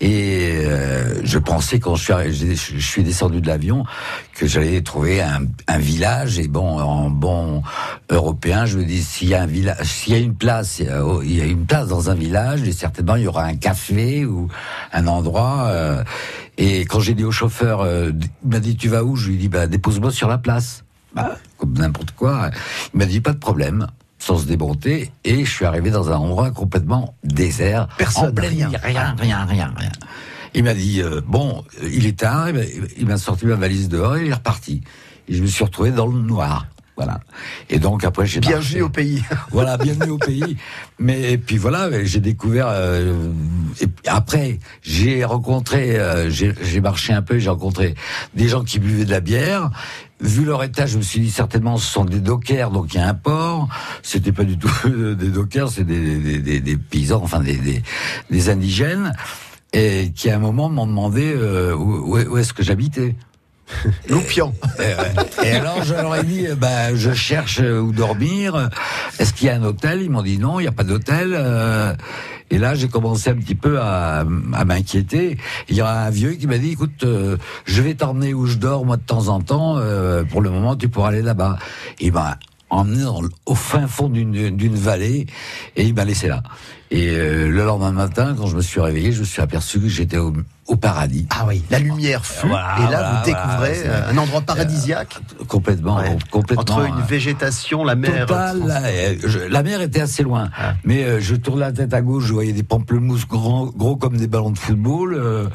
et 0.00 0.54
euh, 0.64 1.20
je 1.22 1.38
pensais 1.38 1.78
quand 1.78 1.94
je 1.94 2.02
suis 2.02 2.12
arri- 2.12 2.32
j'ai- 2.32 2.56
je 2.56 2.84
suis 2.84 3.04
descendu 3.04 3.40
de 3.40 3.46
l'avion 3.46 3.84
que 4.34 4.48
j'allais 4.48 4.82
trouver 4.82 5.22
un, 5.22 5.42
un 5.68 5.78
village. 5.78 6.40
Et 6.40 6.48
bon 6.48 6.80
en 6.80 7.10
bon 7.10 7.62
européen 8.10 8.66
je 8.66 8.78
me 8.78 8.84
dis 8.84 9.04
s'il 9.04 9.28
y 9.28 9.34
a 9.34 9.42
un 9.42 9.46
village 9.46 9.86
s'il 9.86 10.12
y 10.12 10.16
a 10.16 10.18
une 10.18 10.34
place 10.34 10.80
il 10.80 10.86
y 10.86 10.88
a- 10.88 11.02
il 11.22 11.36
y 11.36 11.40
a 11.42 11.44
une 11.44 11.66
place 11.66 11.86
dans 11.86 12.10
un 12.10 12.14
village 12.16 12.62
et 12.66 12.72
certainement 12.72 13.14
il 13.14 13.22
y 13.22 13.28
aura 13.28 13.44
un 13.44 13.54
café 13.56 14.24
ou 14.24 14.48
un 14.92 15.06
endroit 15.06 15.66
euh, 15.68 16.02
et 16.58 16.80
quand 16.86 16.98
j'ai 16.98 17.14
dit 17.14 17.24
au 17.24 17.30
chauffeur 17.32 17.82
euh, 17.82 18.10
il 18.44 18.50
m'a 18.50 18.58
dit 18.58 18.76
tu 18.76 18.88
vas 18.88 19.04
où 19.04 19.14
je 19.14 19.28
lui 19.28 19.34
ai 19.36 19.38
dit 19.38 19.48
bah 19.48 19.68
dépose-moi 19.68 20.10
sur 20.10 20.26
la 20.28 20.38
place 20.38 20.83
bah, 21.14 21.36
comme 21.58 21.72
n'importe 21.78 22.12
quoi. 22.12 22.50
Il 22.92 22.98
m'a 22.98 23.06
dit 23.06 23.20
pas 23.20 23.32
de 23.32 23.38
problème, 23.38 23.86
sans 24.18 24.38
se 24.38 24.46
démonter, 24.46 25.10
et 25.24 25.44
je 25.44 25.50
suis 25.50 25.64
arrivé 25.64 25.90
dans 25.90 26.10
un 26.10 26.16
endroit 26.16 26.50
complètement 26.50 27.14
désert. 27.24 27.88
Personne, 27.98 28.30
en 28.30 28.32
pleine 28.32 28.50
rien. 28.54 28.70
rien, 28.82 29.14
rien, 29.18 29.44
rien, 29.44 29.74
rien. 29.76 29.92
Il 30.54 30.64
m'a 30.64 30.74
dit 30.74 31.02
euh, 31.02 31.20
bon, 31.26 31.64
il 31.82 32.06
est 32.06 32.18
tard, 32.20 32.48
il 32.96 33.06
m'a- 33.06 33.18
sorti 33.18 33.46
ma 33.46 33.56
valise 33.56 33.88
dehors 33.88 34.16
et 34.16 34.22
il 34.26 34.30
est 34.30 34.34
reparti. 34.34 34.82
Et 35.28 35.34
je 35.34 35.42
me 35.42 35.46
suis 35.48 35.64
retrouvé 35.64 35.90
dans 35.90 36.06
le 36.06 36.18
noir. 36.20 36.66
Voilà. 36.96 37.18
Et 37.70 37.80
donc 37.80 38.04
après 38.04 38.24
j'ai 38.24 38.38
Bienvenue 38.38 38.82
au 38.82 38.88
pays. 38.88 39.20
Voilà, 39.50 39.76
bienvenue 39.76 40.12
au 40.12 40.18
pays. 40.18 40.56
Mais 41.00 41.32
et 41.32 41.38
puis 41.38 41.56
voilà, 41.58 41.88
j'ai 42.04 42.20
découvert. 42.20 42.68
euh, 42.68 43.32
et 43.80 43.86
après, 44.06 44.60
j'ai 44.82 45.24
rencontré, 45.24 45.98
euh, 45.98 46.30
j'ai 46.30 46.80
marché 46.80 47.12
un 47.12 47.22
peu, 47.22 47.40
j'ai 47.40 47.50
rencontré 47.50 47.96
des 48.34 48.46
gens 48.48 48.62
qui 48.62 48.78
buvaient 48.78 49.04
de 49.06 49.10
la 49.10 49.18
bière, 49.18 49.70
vu 50.20 50.44
leur 50.44 50.62
état, 50.62 50.86
je 50.86 50.96
me 50.96 51.02
suis 51.02 51.20
dit 51.20 51.30
certainement 51.30 51.76
ce 51.76 51.90
sont 51.90 52.04
des 52.04 52.20
dockers, 52.20 52.70
donc 52.70 52.94
il 52.94 52.98
y 52.98 53.00
a 53.00 53.08
un 53.08 53.14
port. 53.14 53.68
C'était 54.02 54.32
pas 54.32 54.44
du 54.44 54.58
tout 54.58 54.70
des 54.88 55.28
dockers, 55.28 55.70
c'est 55.70 55.84
des, 55.84 56.18
des, 56.18 56.38
des, 56.38 56.60
des 56.60 56.76
paysans, 56.76 57.20
enfin 57.22 57.40
des, 57.40 58.48
indigènes, 58.50 59.12
et 59.72 60.12
qui 60.14 60.30
à 60.30 60.36
un 60.36 60.38
moment 60.38 60.68
m'ont 60.68 60.86
demandé 60.86 61.32
euh, 61.34 61.74
où, 61.74 62.16
où 62.18 62.38
est-ce 62.38 62.52
que 62.52 62.62
j'habitais. 62.62 63.14
Loupian. 64.10 64.52
Et, 64.78 65.46
et 65.46 65.52
alors 65.52 65.82
je 65.84 65.94
leur 65.94 66.14
ai 66.16 66.22
dit, 66.22 66.46
euh, 66.46 66.54
bah, 66.54 66.94
je 66.94 67.12
cherche 67.14 67.60
euh, 67.60 67.80
où 67.80 67.92
dormir. 67.92 68.68
Est-ce 69.18 69.32
qu'il 69.32 69.46
y 69.46 69.50
a 69.50 69.54
un 69.54 69.62
hôtel? 69.62 70.02
Ils 70.02 70.10
m'ont 70.10 70.22
dit 70.22 70.38
non, 70.38 70.60
il 70.60 70.64
n'y 70.64 70.68
a 70.68 70.72
pas 70.72 70.84
d'hôtel. 70.84 71.32
euh. 71.34 71.94
Et 72.50 72.58
là, 72.58 72.74
j'ai 72.74 72.88
commencé 72.88 73.30
un 73.30 73.36
petit 73.36 73.54
peu 73.54 73.80
à, 73.80 74.20
à 74.52 74.64
m'inquiéter. 74.64 75.38
Il 75.68 75.76
y 75.76 75.80
a 75.80 75.88
un 75.88 76.10
vieux 76.10 76.32
qui 76.32 76.46
m'a 76.46 76.58
dit, 76.58 76.72
écoute, 76.72 77.02
euh, 77.04 77.36
je 77.64 77.82
vais 77.82 77.94
t'emmener 77.94 78.34
où 78.34 78.46
je 78.46 78.56
dors 78.56 78.84
moi 78.84 78.96
de 78.96 79.02
temps 79.02 79.28
en 79.28 79.40
temps. 79.40 79.76
euh, 79.78 80.24
pour 80.24 80.40
le 80.42 80.50
moment, 80.50 80.76
tu 80.76 80.88
pourras 80.88 81.08
aller 81.08 81.22
là-bas. 81.22 81.58
Il 82.00 82.12
m'a 82.12 82.38
emmené 82.70 83.04
au 83.46 83.54
fin 83.54 83.86
fond 83.86 84.08
d'une 84.08 84.56
d'une 84.56 84.74
vallée 84.74 85.26
et 85.76 85.84
il 85.84 85.94
m'a 85.94 86.04
laissé 86.04 86.28
là. 86.28 86.42
Et 86.90 87.10
euh, 87.10 87.48
le 87.48 87.64
lendemain 87.64 87.92
matin, 87.92 88.34
quand 88.36 88.46
je 88.46 88.56
me 88.56 88.62
suis 88.62 88.80
réveillé, 88.80 89.12
je 89.12 89.20
me 89.20 89.24
suis 89.24 89.42
aperçu 89.42 89.80
que 89.80 89.88
j'étais 89.88 90.18
au, 90.18 90.32
au 90.66 90.76
paradis. 90.76 91.26
Ah 91.30 91.44
oui, 91.46 91.62
la 91.70 91.78
lumière 91.78 92.24
fut, 92.24 92.46
Voilà, 92.48 92.74
et 92.78 92.82
là 92.82 92.86
voilà, 92.88 93.10
vous 93.12 93.24
découvrez 93.26 93.82
voilà, 93.84 94.06
euh, 94.06 94.10
un 94.12 94.18
endroit 94.18 94.40
paradisiaque. 94.40 95.16
Complètement, 95.48 95.96
Ouais. 95.98 96.16
complètement. 96.30 96.62
Entre 96.76 96.86
une 96.86 96.94
euh, 97.02 97.06
végétation, 97.06 97.84
la 97.84 97.94
mer. 97.96 98.26
Euh, 98.30 99.14
je- 99.24 99.38
la 99.40 99.62
mer 99.62 99.80
était 99.82 100.00
assez 100.00 100.22
loin, 100.22 100.50
Ah. 100.58 100.74
mais 100.84 101.04
euh, 101.04 101.20
je 101.20 101.34
tournais 101.34 101.60
la 101.66 101.72
tête 101.72 101.92
à 101.94 102.00
gauche, 102.00 102.24
je 102.24 102.32
voyais 102.32 102.52
des 102.52 102.62
pamplemousses 102.62 103.26
grands, 103.28 103.66
gros 103.66 103.96
comme 103.96 104.16
des 104.16 104.26
ballons 104.26 104.50
de 104.50 104.58
football, 104.58 105.14
euh, 105.14 105.48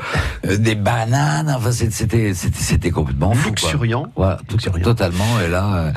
euh, 0.46 0.58
des 0.58 0.76
bananes, 0.76 1.54
enfin 1.56 1.72
c'était 1.72 2.34
c'était 2.34 2.34
c'était 2.54 2.92
complètement 2.92 3.34
fou. 3.34 3.50
quoi. 3.50 3.70
Luxuriant. 3.70 4.08
Ouais, 4.16 4.36
tout- 4.48 4.56
Luxuriant. 4.58 4.84
totalement. 4.84 5.40
Et 5.46 5.50
là, 5.50 5.76
euh, 5.76 5.92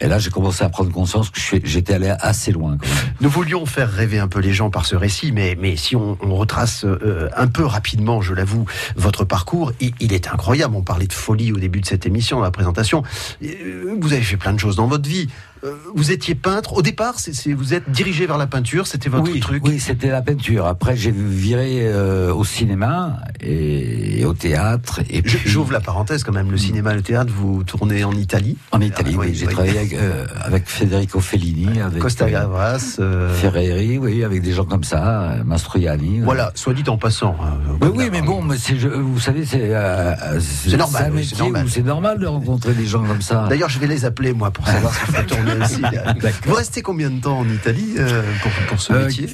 et 0.00 0.06
là, 0.06 0.18
j'ai 0.20 0.30
commencé 0.30 0.62
à 0.62 0.68
prendre 0.68 0.92
conscience 0.92 1.30
que 1.30 1.40
j'étais 1.64 1.94
allé 1.94 2.12
assez 2.20 2.52
loin. 2.52 2.76
Quand 2.80 2.86
même. 2.86 3.14
Nous 3.20 3.28
voulions 3.30 3.66
faire 3.66 3.90
rêver 3.90 4.20
un 4.20 4.28
peu 4.28 4.38
les 4.40 4.52
gens 4.52 4.70
par 4.70 4.86
ce 4.86 4.94
récit, 4.94 5.32
mais, 5.32 5.56
mais 5.60 5.76
si 5.76 5.96
on, 5.96 6.16
on 6.22 6.36
retrace 6.36 6.84
euh, 6.84 7.28
un 7.36 7.48
peu 7.48 7.64
rapidement, 7.64 8.20
je 8.20 8.27
l'avoue, 8.34 8.66
votre 8.96 9.24
parcours, 9.24 9.72
il, 9.80 10.12
est 10.12 10.28
incroyable. 10.28 10.74
On 10.76 10.82
parlait 10.82 11.06
de 11.06 11.12
folie 11.12 11.52
au 11.52 11.58
début 11.58 11.80
de 11.80 11.86
cette 11.86 12.06
émission, 12.06 12.38
dans 12.38 12.44
la 12.44 12.50
présentation. 12.50 13.02
Euh, 13.42 13.96
Vous 14.00 14.12
avez 14.12 14.22
fait 14.22 14.36
plein 14.36 14.52
de 14.52 14.58
choses 14.58 14.76
dans 14.76 14.86
votre 14.86 15.08
vie. 15.08 15.28
Euh, 15.64 15.74
Vous 15.94 16.12
étiez 16.12 16.34
peintre. 16.34 16.74
Au 16.74 16.82
départ, 16.82 17.14
c'est 17.18 17.34
c'est- 17.34 17.52
vous 17.52 17.74
êtes 17.74 17.90
dirigé 17.90 18.26
vers 18.26 18.38
la 18.38 18.46
peinture, 18.46 18.86
c'était 18.86 19.08
votre 19.08 19.30
oui, 19.30 19.40
truc. 19.40 19.62
oui, 19.66 19.80
c'était 19.80 20.10
la 20.10 20.22
peinture. 20.22 20.66
Après, 20.66 20.96
j'ai 20.96 21.10
viré 21.12 21.80
euh, 21.82 22.32
au 22.32 22.44
cinéma 22.44 23.18
et, 23.40 24.20
et 24.20 24.24
au 24.24 24.34
théâtre. 24.34 25.00
Et 25.10 25.22
J'ouvre 25.24 25.72
la 25.72 25.80
parenthèse 25.80 26.22
quand 26.22 26.32
même. 26.32 26.50
Le 26.50 26.58
cinéma, 26.58 26.94
le 26.94 27.02
théâtre, 27.02 27.32
vous 27.34 27.64
tournez 27.64 28.04
en 28.04 28.12
Italie. 28.12 28.56
En 28.72 28.80
Italie, 28.80 29.12
Ah, 29.16 29.20
oui. 29.20 29.26
oui, 29.30 29.34
J'ai 29.34 29.46
oui. 29.46 29.52
travaillé 29.54 29.78
avec, 29.78 29.92
euh, 29.94 30.26
avec 30.44 30.68
Federico 30.68 31.20
Fellini, 31.20 31.80
avec 31.80 31.98
Costa 32.00 32.26
euh, 32.26 32.30
Gavras. 32.30 32.96
euh, 33.00 33.34
Ferreri, 33.34 33.98
oui, 33.98 34.22
avec 34.24 34.42
des 34.42 34.52
gens 34.52 34.64
comme 34.64 34.84
ça, 34.84 35.22
euh, 35.32 35.44
Mastroianni. 35.44 36.20
Voilà, 36.20 36.52
soit 36.54 36.74
dit 36.74 36.84
en 36.88 36.98
passant. 36.98 37.36
hein, 37.42 37.58
Mais 37.80 37.86
comme 37.88 37.96
oui, 37.96 38.08
mais 38.12 38.22
bon, 38.22 38.42
mais 38.42 38.56
c'est, 38.58 38.76
je- 38.78 38.88
vous 38.88 39.18
savez, 39.20 39.44
c'est, 39.44 39.60
euh, 39.74 40.14
euh, 40.22 40.40
C'est 40.40 40.76
normal, 40.76 41.12
c'est 41.24 41.38
normal. 41.38 41.66
normal 41.84 42.18
de 42.20 42.26
rencontrer 42.26 42.74
des 42.74 42.86
gens 42.86 43.02
comme 43.04 43.22
ça. 43.22 43.46
D'ailleurs, 43.48 43.68
je 43.70 43.78
vais 43.78 43.86
les 43.86 44.04
appeler, 44.04 44.32
moi, 44.32 44.50
pour 44.50 44.66
savoir 44.66 44.94
ce 44.94 45.04
qu'il 45.04 45.14
faut 45.14 45.22
aussi. 45.62 45.82
Vous 46.46 46.54
restez 46.54 46.82
combien 46.82 47.10
de 47.10 47.20
temps 47.20 47.38
en 47.40 47.48
Italie 47.48 47.94
euh, 47.98 48.22
pour, 48.42 48.50
pour 48.68 48.80
ce 48.80 48.92
Euh, 48.92 49.06
métier 49.06 49.28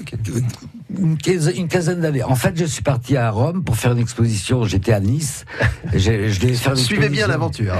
une, 0.96 1.16
quinzaine, 1.18 1.56
une 1.56 1.68
quinzaine 1.68 2.00
d'années. 2.00 2.22
En 2.22 2.36
fait, 2.36 2.56
je 2.56 2.64
suis 2.64 2.82
parti 2.82 3.16
à 3.16 3.30
Rome 3.30 3.64
pour 3.64 3.76
faire 3.76 3.92
une 3.92 3.98
exposition. 3.98 4.64
J'étais 4.64 4.92
à 4.92 5.00
Nice. 5.00 5.44
J'ai- 5.94 6.28
je 6.30 6.40
devais 6.40 6.54
faire 6.54 6.72
une 6.72 6.78
Suivez 6.78 7.08
bien 7.08 7.26
l'aventure. 7.26 7.74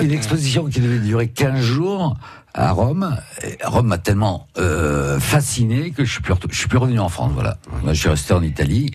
Une 0.00 0.10
exposition 0.12 0.64
qui 0.66 0.80
devait 0.80 0.98
durer 0.98 1.28
15 1.28 1.60
jours 1.60 2.16
à 2.54 2.70
Rome. 2.72 3.14
Et 3.44 3.58
Rome 3.62 3.88
m'a 3.88 3.98
tellement 3.98 4.48
euh, 4.56 5.20
fasciné 5.20 5.90
que 5.90 6.06
je 6.06 6.10
suis 6.12 6.22
plus 6.22 6.32
je 6.50 6.56
suis 6.56 6.68
plus 6.68 6.78
revenu 6.78 6.98
en 6.98 7.10
France. 7.10 7.32
Voilà, 7.34 7.58
je 7.86 7.92
suis 7.92 8.08
resté 8.08 8.32
en 8.32 8.42
Italie. 8.42 8.90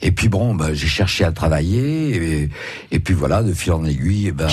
Et 0.00 0.10
puis 0.10 0.28
bon, 0.30 0.54
bah, 0.54 0.72
j'ai 0.72 0.86
cherché 0.86 1.24
à 1.24 1.32
travailler. 1.32 2.16
Et, 2.42 2.50
et 2.90 3.00
puis 3.00 3.12
voilà, 3.12 3.42
de 3.42 3.52
fil 3.52 3.72
en 3.72 3.84
aiguille, 3.84 4.28
eh 4.28 4.32
ben, 4.32 4.48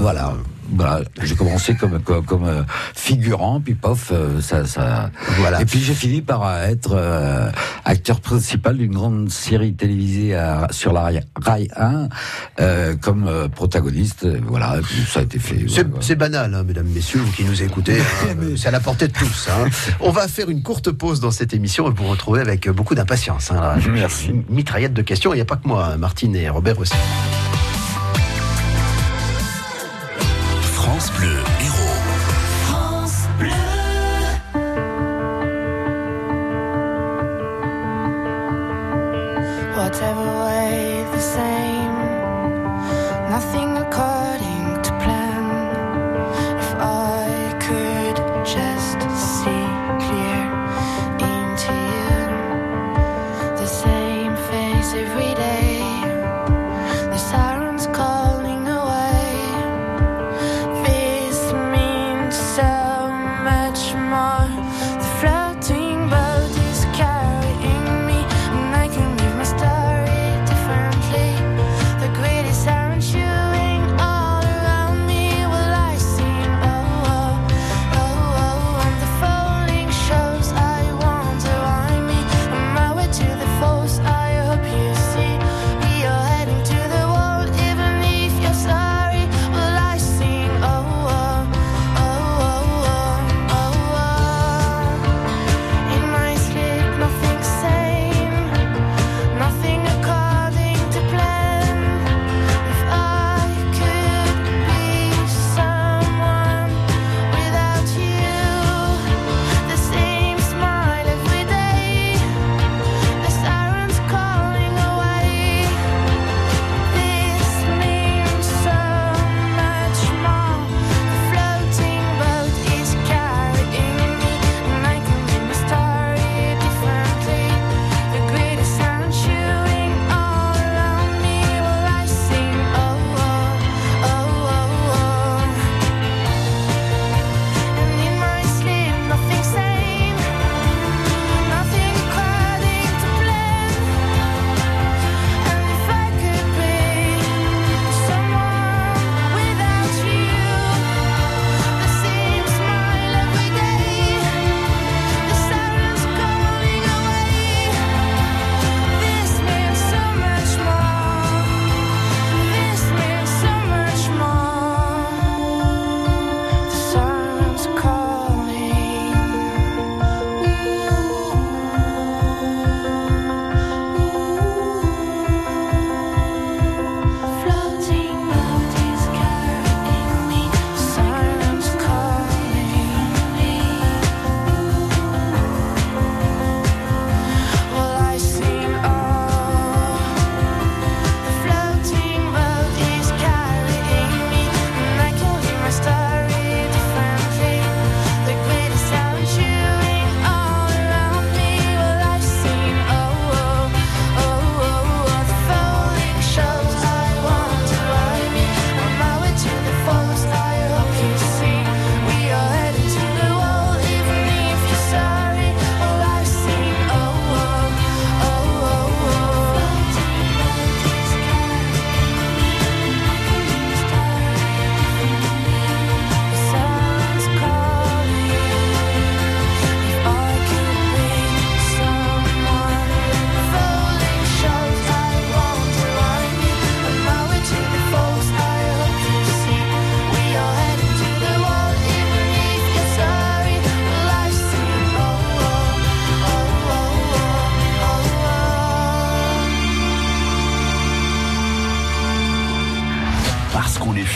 Voilà. 0.00 0.34
Voilà, 0.74 1.00
j'ai 1.22 1.34
commencé 1.36 1.74
comme 1.74 2.00
comme, 2.00 2.24
comme, 2.24 2.44
euh, 2.44 2.62
figurant, 2.94 3.60
puis 3.60 3.74
pof, 3.74 4.10
euh, 4.12 4.40
ça, 4.40 4.64
ça. 4.66 5.10
Voilà. 5.38 5.60
Et 5.60 5.64
puis 5.64 5.80
j'ai 5.80 5.94
fini 5.94 6.22
par 6.22 6.42
euh, 6.46 6.66
être 6.66 6.92
euh, 6.94 7.50
acteur 7.84 8.20
principal 8.20 8.76
d'une 8.76 8.92
grande 8.92 9.30
série 9.30 9.74
télévisée 9.74 10.34
à- 10.34 10.68
sur 10.70 10.92
la 10.92 11.02
Rai- 11.04 11.24
Rai 11.36 11.68
1 11.76 12.08
euh, 12.60 12.94
comme 13.00 13.26
euh, 13.28 13.48
protagoniste. 13.48 14.26
Voilà, 14.46 14.76
ça 15.08 15.20
a 15.20 15.22
été 15.22 15.38
fait. 15.38 15.66
C'est 16.00 16.16
banal, 16.16 16.54
hein, 16.54 16.62
mesdames, 16.64 16.86
messieurs, 16.88 17.20
vous 17.20 17.32
qui 17.32 17.44
nous 17.44 17.62
écoutez. 17.62 17.98
hein, 18.00 18.34
c'est 18.56 18.68
à 18.68 18.72
la 18.72 18.80
portée 18.80 19.08
de 19.08 19.12
tous. 19.12 19.48
hein. 19.50 19.68
On 20.00 20.10
va 20.10 20.26
faire 20.28 20.50
une 20.50 20.62
courte 20.62 20.90
pause 20.90 21.20
dans 21.20 21.30
cette 21.30 21.54
émission 21.54 21.88
et 21.88 21.94
vous 21.94 22.06
retrouver 22.08 22.40
avec 22.40 22.68
beaucoup 22.70 22.94
d'impatience. 22.94 23.50
hein. 23.52 23.76
Merci. 23.92 24.28
Une 24.30 24.44
mitraillette 24.48 24.94
de 24.94 25.02
questions. 25.02 25.32
Il 25.32 25.36
n'y 25.36 25.42
a 25.42 25.46
pas 25.46 25.56
que 25.56 25.68
moi, 25.68 25.96
Martine 25.96 26.34
et 26.36 26.48
Robert 26.48 26.78
aussi. 26.78 26.94
France 31.06 31.20
Bleu 31.20 31.55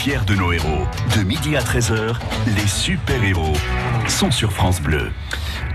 fiers 0.01 0.25
de 0.27 0.35
nos 0.35 0.51
héros. 0.51 0.87
De 1.15 1.23
midi 1.23 1.57
à 1.57 1.61
13h, 1.61 2.17
les 2.47 2.67
super-héros 2.67 3.53
sont 4.09 4.31
sur 4.31 4.51
France 4.51 4.81
Bleu. 4.81 5.11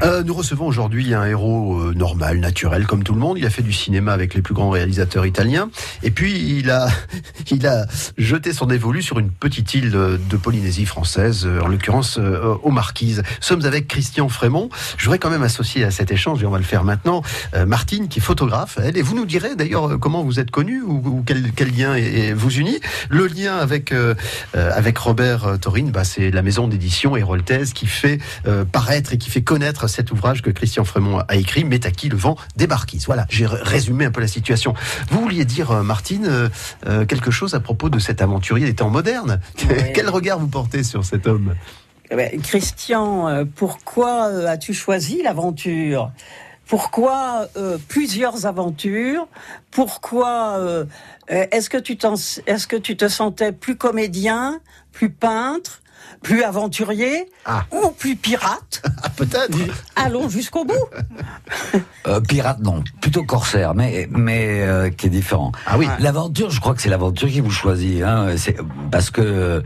Euh, 0.03 0.23
nous 0.23 0.33
recevons 0.33 0.67
aujourd'hui 0.67 1.13
un 1.13 1.25
héros 1.25 1.79
euh, 1.79 1.93
normal, 1.95 2.39
naturel, 2.39 2.85
comme 2.85 3.03
tout 3.03 3.13
le 3.13 3.19
monde. 3.19 3.37
Il 3.37 3.45
a 3.45 3.49
fait 3.49 3.61
du 3.61 3.71
cinéma 3.73 4.11
avec 4.11 4.33
les 4.33 4.41
plus 4.41 4.53
grands 4.53 4.69
réalisateurs 4.69 5.25
italiens. 5.25 5.69
Et 6.03 6.11
puis, 6.11 6.57
il 6.59 6.69
a, 6.69 6.89
il 7.51 7.65
a 7.65 7.85
jeté 8.17 8.51
son 8.53 8.65
dévolu 8.65 9.01
sur 9.01 9.19
une 9.19 9.31
petite 9.31 9.73
île 9.73 9.91
de, 9.91 10.19
Polynésie 10.37 10.85
française, 10.85 11.45
euh, 11.45 11.61
en 11.61 11.67
l'occurrence 11.67 12.17
euh, 12.19 12.55
aux 12.61 12.71
Marquises. 12.71 13.23
Sommes 13.39 13.63
avec 13.65 13.87
Christian 13.87 14.27
Frémont. 14.27 14.69
Je 14.97 15.05
voudrais 15.05 15.17
quand 15.17 15.29
même 15.29 15.43
associer 15.43 15.85
à 15.85 15.91
cet 15.91 16.11
échange, 16.11 16.43
et 16.43 16.45
on 16.45 16.51
va 16.51 16.57
le 16.59 16.63
faire 16.65 16.83
maintenant, 16.83 17.23
euh, 17.55 17.65
Martine, 17.65 18.09
qui 18.09 18.19
est 18.19 18.21
photographe. 18.21 18.77
Elle, 18.83 18.97
et 18.97 19.01
vous 19.01 19.15
nous 19.15 19.25
direz 19.25 19.55
d'ailleurs 19.55 19.93
euh, 19.93 19.97
comment 19.97 20.23
vous 20.23 20.39
êtes 20.41 20.51
connu 20.51 20.81
ou, 20.81 21.01
ou 21.05 21.23
quel, 21.25 21.51
quel 21.53 21.69
lien 21.75 21.95
est- 21.95 22.03
est- 22.29 22.33
vous 22.33 22.51
unit. 22.53 22.79
Le 23.09 23.27
lien 23.27 23.55
avec, 23.57 23.93
avec 24.53 24.97
Robert 24.97 25.57
Torine, 25.59 25.91
bah, 25.91 26.03
c'est 26.03 26.31
la 26.31 26.41
maison 26.41 26.67
d'édition 26.67 27.15
Héroltaise 27.15 27.71
qui 27.73 27.85
fait 27.87 28.19
paraître 28.71 29.13
et 29.13 29.17
qui 29.17 29.29
fait 29.29 29.41
connaître 29.41 29.84
cet 29.87 30.11
ouvrage 30.11 30.41
que 30.41 30.49
Christian 30.49 30.83
Frémont 30.85 31.19
a 31.27 31.35
écrit, 31.35 31.63
Métaki, 31.63 32.09
le 32.09 32.17
vent 32.17 32.35
des 32.55 32.67
Marquises. 32.67 33.05
Voilà, 33.05 33.25
j'ai 33.29 33.45
résumé 33.45 34.05
un 34.05 34.11
peu 34.11 34.21
la 34.21 34.27
situation. 34.27 34.73
Vous 35.09 35.21
vouliez 35.21 35.45
dire, 35.45 35.71
euh, 35.71 35.83
Martine, 35.83 36.25
euh, 36.27 36.49
euh, 36.87 37.05
quelque 37.05 37.31
chose 37.31 37.53
à 37.55 37.59
propos 37.59 37.89
de 37.89 37.99
cet 37.99 38.21
aventurier 38.21 38.65
des 38.65 38.75
temps 38.75 38.89
modernes? 38.89 39.39
Ouais. 39.69 39.91
Quel 39.95 40.09
regard 40.09 40.39
vous 40.39 40.47
portez 40.47 40.83
sur 40.83 41.03
cet 41.05 41.27
homme? 41.27 41.55
Eh 42.11 42.15
ben, 42.15 42.41
Christian, 42.41 43.45
pourquoi 43.55 44.25
as-tu 44.47 44.73
choisi 44.73 45.23
l'aventure? 45.23 46.11
Pourquoi 46.67 47.47
euh, 47.57 47.77
plusieurs 47.87 48.45
aventures? 48.45 49.27
Pourquoi 49.71 50.57
euh, 50.57 50.85
est-ce 51.29 51.69
que 51.69 51.77
tu 51.77 51.97
t'en- 51.97 52.15
est-ce 52.47 52.67
que 52.67 52.75
tu 52.75 52.97
te 52.97 53.07
sentais 53.07 53.51
plus 53.51 53.75
comédien, 53.75 54.59
plus 54.91 55.09
peintre, 55.11 55.81
plus 56.25 56.41
aventurier 56.41 57.29
Ah. 57.45 57.65
ou 57.71 57.89
plus 57.91 58.15
pirate 58.15 58.81
Ah, 59.03 59.09
peut-être 59.09 59.55
Allons 59.95 60.27
jusqu'au 60.27 60.65
bout. 60.65 60.73
Euh, 62.07 62.19
pirate, 62.19 62.59
non. 62.61 62.83
Plutôt 62.99 63.23
corsaire, 63.23 63.75
mais, 63.75 64.07
mais 64.09 64.61
euh, 64.61 64.89
qui 64.89 65.05
est 65.05 65.09
différent. 65.11 65.51
Ah 65.67 65.77
oui. 65.77 65.87
L'aventure, 65.99 66.49
je 66.49 66.59
crois 66.59 66.73
que 66.73 66.81
c'est 66.81 66.89
l'aventure 66.89 67.29
qui 67.29 67.41
vous 67.41 67.51
choisit. 67.51 68.01
Hein, 68.01 68.29
c'est 68.37 68.57
parce 68.91 69.11
que 69.11 69.61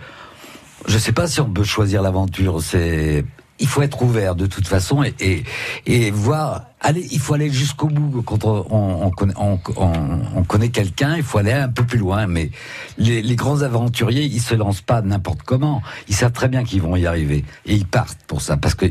je 0.85 0.97
sais 0.97 1.13
pas 1.13 1.27
si 1.27 1.39
on 1.39 1.49
peut 1.49 1.63
choisir 1.63 2.01
l'aventure. 2.01 2.61
C'est 2.61 3.23
il 3.59 3.67
faut 3.67 3.81
être 3.81 4.01
ouvert 4.01 4.35
de 4.35 4.45
toute 4.45 4.67
façon 4.67 5.03
et, 5.03 5.13
et, 5.19 5.43
et 5.85 6.11
voir. 6.11 6.63
Aller, 6.81 7.05
il 7.11 7.19
faut 7.19 7.33
aller 7.33 7.49
jusqu'au 7.51 7.87
bout. 7.87 8.21
Quand 8.21 8.45
on, 8.45 8.65
on, 8.69 9.05
on 9.07 9.11
connaît, 9.11 9.33
on, 9.37 9.59
on- 9.75 10.19
on 10.37 10.43
connaît 10.43 10.69
quelqu'un, 10.69 11.17
il 11.17 11.23
faut 11.23 11.37
aller 11.39 11.51
un 11.51 11.67
peu 11.67 11.83
plus 11.85 11.97
loin. 11.99 12.25
Mais 12.25 12.51
les, 12.97 13.21
les 13.21 13.35
grands 13.35 13.61
aventuriers, 13.63 14.23
ils 14.23 14.41
se 14.41 14.55
lancent 14.55 14.81
pas 14.81 15.01
n'importe 15.01 15.43
comment. 15.43 15.81
Ils 16.07 16.15
savent 16.15 16.31
très 16.31 16.47
bien 16.47 16.63
qu'ils 16.63 16.81
vont 16.81 16.95
y 16.95 17.05
arriver 17.05 17.43
et 17.65 17.75
ils 17.75 17.85
partent 17.85 18.19
pour 18.27 18.41
ça 18.41 18.55
parce 18.55 18.75
que 18.75 18.85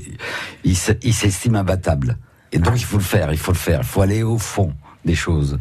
ils 0.65 0.77
se- 0.77 0.93
ils 1.03 1.15
s'estiment 1.15 1.61
imbattables. 1.61 2.19
Et 2.53 2.59
donc 2.59 2.75
il 2.77 2.85
faut 2.85 2.99
le 2.99 3.03
faire, 3.05 3.33
il 3.33 3.39
faut 3.39 3.53
le 3.53 3.59
faire, 3.59 3.81
il 3.83 3.87
faut 3.87 4.03
aller 4.03 4.23
au 4.23 4.39
fond 4.39 4.73
des 5.05 5.15
choses. 5.15 5.59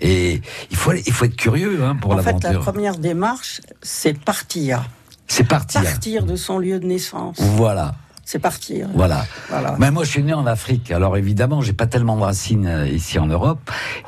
Et 0.00 0.40
il 0.70 0.76
faut 0.76 0.90
aller- 0.90 1.02
il 1.06 1.12
faut 1.12 1.26
être 1.26 1.36
curieux 1.36 1.84
hein, 1.84 1.94
pour 1.94 2.12
en 2.12 2.18
fait, 2.18 2.32
la 2.42 2.58
première 2.58 2.96
démarche, 2.98 3.60
c'est 3.82 4.18
partir. 4.18 4.82
C'est 5.28 5.44
partir. 5.44 5.82
Partir 5.82 6.24
de 6.24 6.34
son 6.34 6.58
lieu 6.58 6.80
de 6.80 6.86
naissance. 6.86 7.36
Voilà, 7.40 7.94
C'est 8.30 8.38
partir. 8.38 8.86
voilà. 8.94 9.24
Voilà. 9.48 9.74
Mais 9.80 9.90
moi, 9.90 10.04
je 10.04 10.10
suis 10.10 10.22
né 10.22 10.32
en 10.32 10.46
Afrique. 10.46 10.92
Alors 10.92 11.16
évidemment, 11.16 11.62
j'ai 11.62 11.72
pas 11.72 11.88
tellement 11.88 12.16
de 12.16 12.22
racines 12.22 12.64
euh, 12.68 12.86
ici 12.86 13.18
en 13.18 13.26
Europe, 13.26 13.58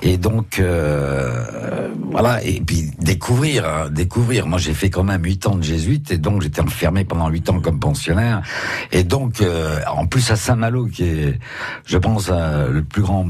et 0.00 0.16
donc 0.16 0.60
euh, 0.60 1.88
voilà. 2.12 2.40
Et 2.44 2.60
puis 2.60 2.92
découvrir, 3.00 3.66
hein, 3.66 3.90
découvrir. 3.90 4.46
Moi, 4.46 4.60
j'ai 4.60 4.74
fait 4.74 4.90
quand 4.90 5.02
même 5.02 5.24
huit 5.24 5.44
ans 5.48 5.56
de 5.56 5.64
jésuite, 5.64 6.12
et 6.12 6.18
donc 6.18 6.40
j'étais 6.42 6.60
enfermé 6.60 7.04
pendant 7.04 7.28
huit 7.30 7.50
ans 7.50 7.58
comme 7.58 7.80
pensionnaire. 7.80 8.42
Et 8.92 9.02
donc, 9.02 9.40
euh, 9.40 9.80
en 9.92 10.06
plus 10.06 10.30
à 10.30 10.36
Saint-Malo, 10.36 10.86
qui 10.86 11.02
est, 11.02 11.40
je 11.84 11.98
pense, 11.98 12.30
euh, 12.32 12.70
le 12.70 12.84
plus 12.84 13.02
grand 13.02 13.26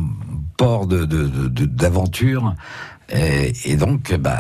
port 0.59 0.87
de 0.87 1.07
de- 1.07 1.27
de- 1.27 1.49
de- 1.49 1.65
d'aventure. 1.65 2.55
Et, 3.15 3.53
et 3.67 3.77
donc, 3.77 4.15
bah, 4.15 4.39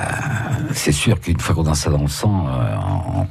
c'est 0.72 0.92
sûr 0.92 1.20
qu'une 1.20 1.38
fois 1.38 1.54
qu'on 1.54 1.66
a 1.70 1.74
ça 1.74 1.90
dans 1.90 2.00
le 2.02 2.08
sang, 2.08 2.46
euh, 2.48 2.74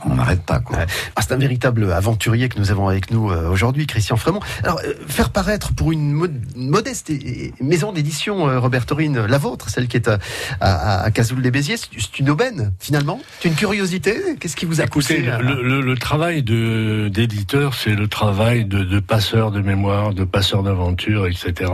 on- 0.06 0.16
n'arrête 0.16 0.44
pas. 0.44 0.60
Quoi. 0.60 0.78
Ah, 1.16 1.22
c'est 1.22 1.34
un 1.34 1.38
véritable 1.38 1.92
aventurier 1.92 2.48
que 2.50 2.60
nous 2.60 2.70
avons 2.70 2.88
avec 2.88 3.12
nous 3.12 3.32
euh, 3.32 3.50
aujourd'hui, 3.50 3.88
Christian 3.88 4.18
Frémont. 4.18 4.42
Alors, 4.64 4.80
euh, 4.86 4.94
faire 5.08 5.30
paraître 5.32 5.74
pour 5.74 5.92
une 5.92 6.12
mo- 6.12 6.28
modeste 6.56 7.10
et- 7.10 7.46
et 7.48 7.54
maison 7.62 7.92
d'édition, 7.94 8.48
euh, 8.48 8.60
Robert 8.60 8.86
Torine, 8.86 9.26
la 9.26 9.38
vôtre, 9.38 9.70
celle 9.70 9.88
qui 9.88 9.98
est 9.98 10.08
à, 10.10 10.20
à, 10.60 11.02
à 11.04 11.12
Cazoul-les-Béziers, 11.12 11.78
c'est 11.78 11.88
c'est 11.98 12.20
une 12.20 12.30
aubaine, 12.30 12.74
finalement? 12.80 13.20
C'est 13.40 13.48
une 13.50 13.56
curiosité? 13.56 14.16
Qu'est-ce 14.40 14.56
qui 14.56 14.66
vous 14.66 14.82
a 14.82 14.84
Écoutez, 14.86 15.16
poussé 15.22 15.30
à- 15.30 15.40
le, 15.40 15.64
le- 15.64 15.82
le 15.82 15.96
travail 15.98 16.44
de 16.44 17.10
d'éditeur, 17.12 17.74
c'est 17.74 17.96
le 17.96 18.08
travail 18.08 18.66
de, 18.66 18.84
de 18.84 19.00
passeur 19.00 19.52
de 19.52 19.62
mémoire, 19.62 20.14
de 20.14 20.24
passeur 20.26 20.62
d'aventure, 20.64 21.26
etc. 21.28 21.72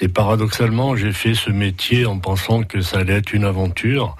Et 0.00 0.08
paradoxalement, 0.08 0.96
j'ai 0.96 1.12
fait 1.12 1.34
ce 1.34 1.50
métier 1.50 2.06
en 2.06 2.18
pensant 2.18 2.62
que 2.62 2.80
ça 2.88 2.98
allait 2.98 3.14
être 3.14 3.32
une 3.32 3.44
aventure. 3.44 4.16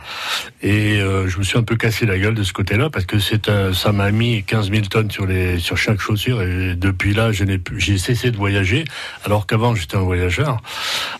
Et 0.62 1.00
euh, 1.00 1.26
je 1.28 1.38
me 1.38 1.42
suis 1.42 1.58
un 1.58 1.62
peu 1.62 1.76
cassé 1.76 2.06
la 2.06 2.18
gueule 2.18 2.34
de 2.34 2.42
ce 2.42 2.52
côté-là 2.52 2.90
parce 2.90 3.04
que 3.06 3.18
c'est 3.18 3.50
ça 3.72 3.92
m'a 3.92 4.10
mis 4.10 4.42
15 4.44 4.70
000 4.70 4.82
tonnes 4.86 5.10
sur 5.10 5.26
les 5.26 5.58
sur 5.58 5.76
chaque 5.76 6.00
chaussure. 6.00 6.42
Et 6.42 6.74
depuis 6.74 7.14
là, 7.14 7.32
je 7.32 7.44
n'ai 7.44 7.60
j'ai 7.76 7.98
cessé 7.98 8.30
de 8.30 8.36
voyager, 8.36 8.84
alors 9.24 9.46
qu'avant 9.46 9.74
j'étais 9.74 9.96
un 9.96 10.00
voyageur. 10.00 10.58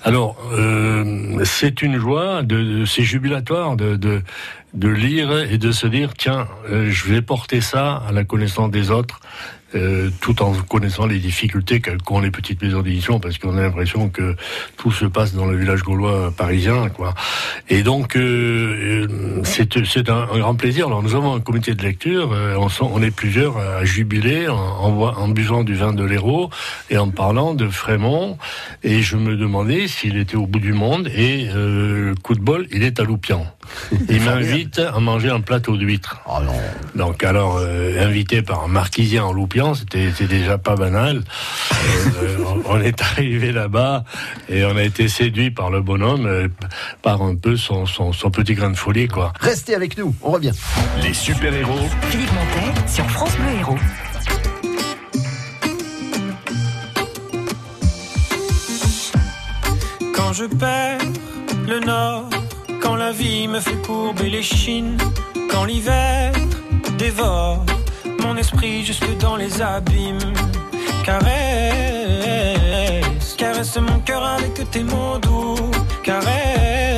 Alors, 0.05 0.37
euh, 0.53 1.43
c'est 1.45 1.83
une 1.83 1.99
joie, 1.99 2.43
de, 2.43 2.63
de- 2.63 2.85
c'est 2.85 3.03
jubilatoire 3.03 3.77
de, 3.77 3.97
de 3.97 4.23
de 4.75 4.89
lire 4.89 5.33
et 5.51 5.57
de 5.57 5.73
se 5.73 5.87
dire 5.87 6.13
tiens, 6.17 6.47
euh, 6.71 6.91
je 6.91 7.07
vais 7.07 7.23
porter 7.23 7.63
ça 7.63 8.03
à 8.07 8.13
la 8.13 8.25
connaissance 8.25 8.71
des 8.71 8.91
autres. 8.91 9.21
Euh, 9.75 10.11
tout 10.21 10.43
en 10.43 10.53
connaissant 10.55 11.07
les 11.07 11.19
difficultés 11.19 11.81
qu'ont 11.81 12.21
les 12.21 12.31
petites 12.31 12.63
maisons 12.63 12.83
d'édition, 12.83 13.21
parce 13.21 13.39
qu'on 13.39 13.57
a 13.57 13.63
l'impression 13.63 14.09
que 14.09 14.35
tout 14.77 14.93
se 14.93 15.05
passe 15.05 15.35
dans 15.35 15.47
le 15.47 15.57
village 15.57 15.83
gaulois 15.83 16.33
parisien, 16.37 16.89
quoi. 16.89 17.15
Et 17.71 17.83
donc, 17.83 18.17
euh, 18.17 19.07
euh, 19.07 19.43
c'est 19.45 20.09
un, 20.09 20.27
un 20.33 20.39
grand 20.39 20.55
plaisir. 20.55 20.87
Alors, 20.87 21.03
nous 21.03 21.15
avons 21.15 21.35
un 21.35 21.41
comité 21.41 21.75
de 21.75 21.83
lecture, 21.83 22.33
euh, 22.33 22.55
on, 22.59 22.69
sont- 22.71 22.91
on 22.93 23.03
est 23.03 23.11
plusieurs 23.11 23.59
à 23.59 23.85
jubiler 23.85 24.49
en, 24.49 24.57
en, 24.57 24.91
bois- 24.91 25.19
en 25.19 25.29
buvant 25.29 25.65
du 25.65 25.75
vin 25.75 25.93
de 25.93 26.03
l'Hérault 26.03 26.49
et 26.89 26.97
en 26.97 27.11
parlant 27.11 27.53
de 27.55 27.69
Frémont. 27.69 28.39
Et 28.83 29.03
je 29.03 29.17
me 29.17 29.37
demandais 29.37 29.87
s'il 29.87 30.17
était 30.17 30.37
au 30.37 30.47
bout 30.47 30.61
du 30.61 30.73
monde. 30.73 31.09
Et 31.15 31.49
euh, 31.55 32.15
coup 32.23 32.35
de 32.35 32.41
bol, 32.41 32.67
il 32.73 32.83
est 32.85 33.01
à 33.01 33.05
Loupian. 33.05 33.47
Il 34.09 34.23
m'invite 34.23 34.79
à 34.79 34.99
manger 34.99 35.29
un 35.29 35.43
plateau 35.43 35.77
d'huîtres. 35.77 36.23
Oh. 36.27 36.39
Donc 36.95 37.23
alors, 37.23 37.59
invité 37.59 38.41
par 38.41 38.65
un 38.65 38.69
marquisien 38.69 39.25
en 39.27 39.33
Loupian, 39.35 39.75
c'était 39.75 40.09
déjà 40.27 40.57
pas 40.57 40.75
banal. 40.75 41.23
On- 42.47 42.63
on 42.77 42.81
est 42.81 43.03
arrivé 43.03 43.53
là-bas 43.53 44.05
et 44.49 44.65
on 44.65 44.75
a 44.75 44.83
été 44.83 45.09
séduit 45.09 45.51
par 45.51 45.69
le 45.71 45.83
bonhomme, 45.83 46.49
par 47.03 47.21
un 47.21 47.37
peu 47.37 47.58
son, 47.59 47.85
son, 47.87 48.13
son 48.13 48.31
petit 48.31 48.55
grain 48.55 48.71
de 48.71 48.77
folie, 48.77 49.09
quoi. 49.09 49.33
Restez 49.41 49.75
avec 49.75 49.99
nous, 49.99 50.15
on 50.23 50.31
revient. 50.31 50.53
Les 51.03 51.13
super-héros 51.13 51.89
Philippe 52.11 52.33
Montet 52.33 52.73
sur 52.89 53.05
France 53.11 53.37
Bleu 53.37 53.59
Héros. 53.61 53.77
Quand 60.15 60.33
je 60.33 60.45
perds 60.45 61.01
le 61.67 61.81
nord, 61.81 62.31
quand 62.81 62.97
la 62.97 63.13
vie 63.13 63.49
me 63.49 63.61
fait 63.61 63.81
courber 63.83 64.31
les 64.31 64.43
chines, 64.43 64.97
quand 65.51 65.65
l'hiver 65.65 66.33
dévore 66.99 67.65
mon 68.23 68.37
esprit 68.37 68.85
jusque 68.85 69.17
dans 69.19 69.37
les 69.37 69.63
abîmes. 69.63 70.19
Caresse, 71.05 71.35
caresse 73.37 73.79
mon 73.79 74.01
cœur 74.01 74.23
avec 74.25 74.71
tes 74.71 74.83
mots 74.83 75.19
doux. 75.23 75.57
Caresse, 76.03 76.98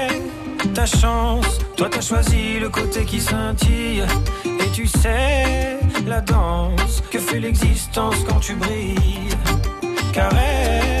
ta 0.73 0.85
chance. 0.85 1.59
Toi, 1.75 1.89
t'as 1.89 2.01
choisi 2.01 2.59
le 2.59 2.69
côté 2.69 3.05
qui 3.05 3.19
scintille. 3.19 4.03
Et 4.45 4.71
tu 4.73 4.87
sais 4.87 5.79
la 6.07 6.21
danse 6.21 7.01
que 7.11 7.19
fait 7.19 7.39
l'existence 7.39 8.15
quand 8.27 8.39
tu 8.39 8.55
brilles. 8.55 9.29
Caresse, 10.13 10.39
caresse 10.39 11.00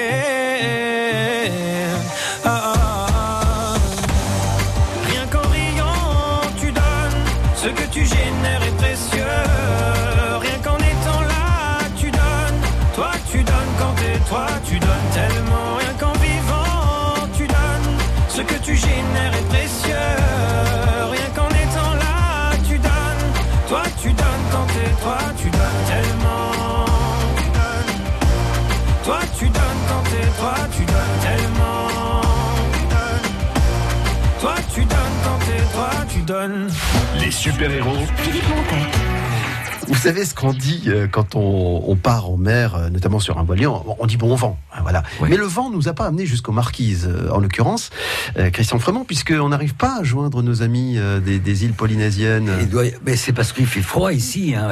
Donnes. 36.41 36.69
Les 37.19 37.31
super-héros 37.31 38.05
Philippe 38.17 38.49
Montet. 38.49 39.10
Vous 39.91 39.97
savez 39.97 40.23
ce 40.25 40.33
qu'on 40.33 40.53
dit 40.53 40.83
euh, 40.87 41.05
quand 41.11 41.35
on, 41.35 41.83
on 41.85 41.95
part 41.97 42.29
en 42.29 42.37
mer, 42.37 42.75
euh, 42.75 42.89
notamment 42.89 43.19
sur 43.19 43.37
un 43.37 43.43
voilier, 43.43 43.67
on, 43.67 43.83
on 43.99 44.05
dit 44.05 44.15
bon 44.17 44.33
vent. 44.35 44.57
hein, 44.73 44.79
Voilà. 44.83 45.03
Oui. 45.21 45.27
Mais 45.29 45.35
le 45.37 45.45
vent 45.45 45.69
nous 45.69 45.89
a 45.89 45.93
pas 45.93 46.05
amené 46.05 46.25
jusqu'aux 46.25 46.53
marquises, 46.53 47.07
euh, 47.11 47.29
en 47.31 47.39
l'occurrence, 47.39 47.89
Christian 48.53 48.79
Frémont, 48.79 49.03
puisqu'on 49.03 49.49
n'arrive 49.49 49.75
pas 49.75 49.97
à 49.99 50.03
joindre 50.03 50.41
nos 50.41 50.61
amis 50.61 50.97
des, 51.25 51.39
des 51.39 51.65
îles 51.65 51.73
polynésiennes. 51.73 52.49
Doit 52.69 52.83
mais 53.05 53.15
c'est 53.17 53.33
parce 53.33 53.51
qu'il 53.53 53.65
fait 53.65 53.81
froid 53.81 54.13
ici. 54.13 54.53
hein. 54.55 54.69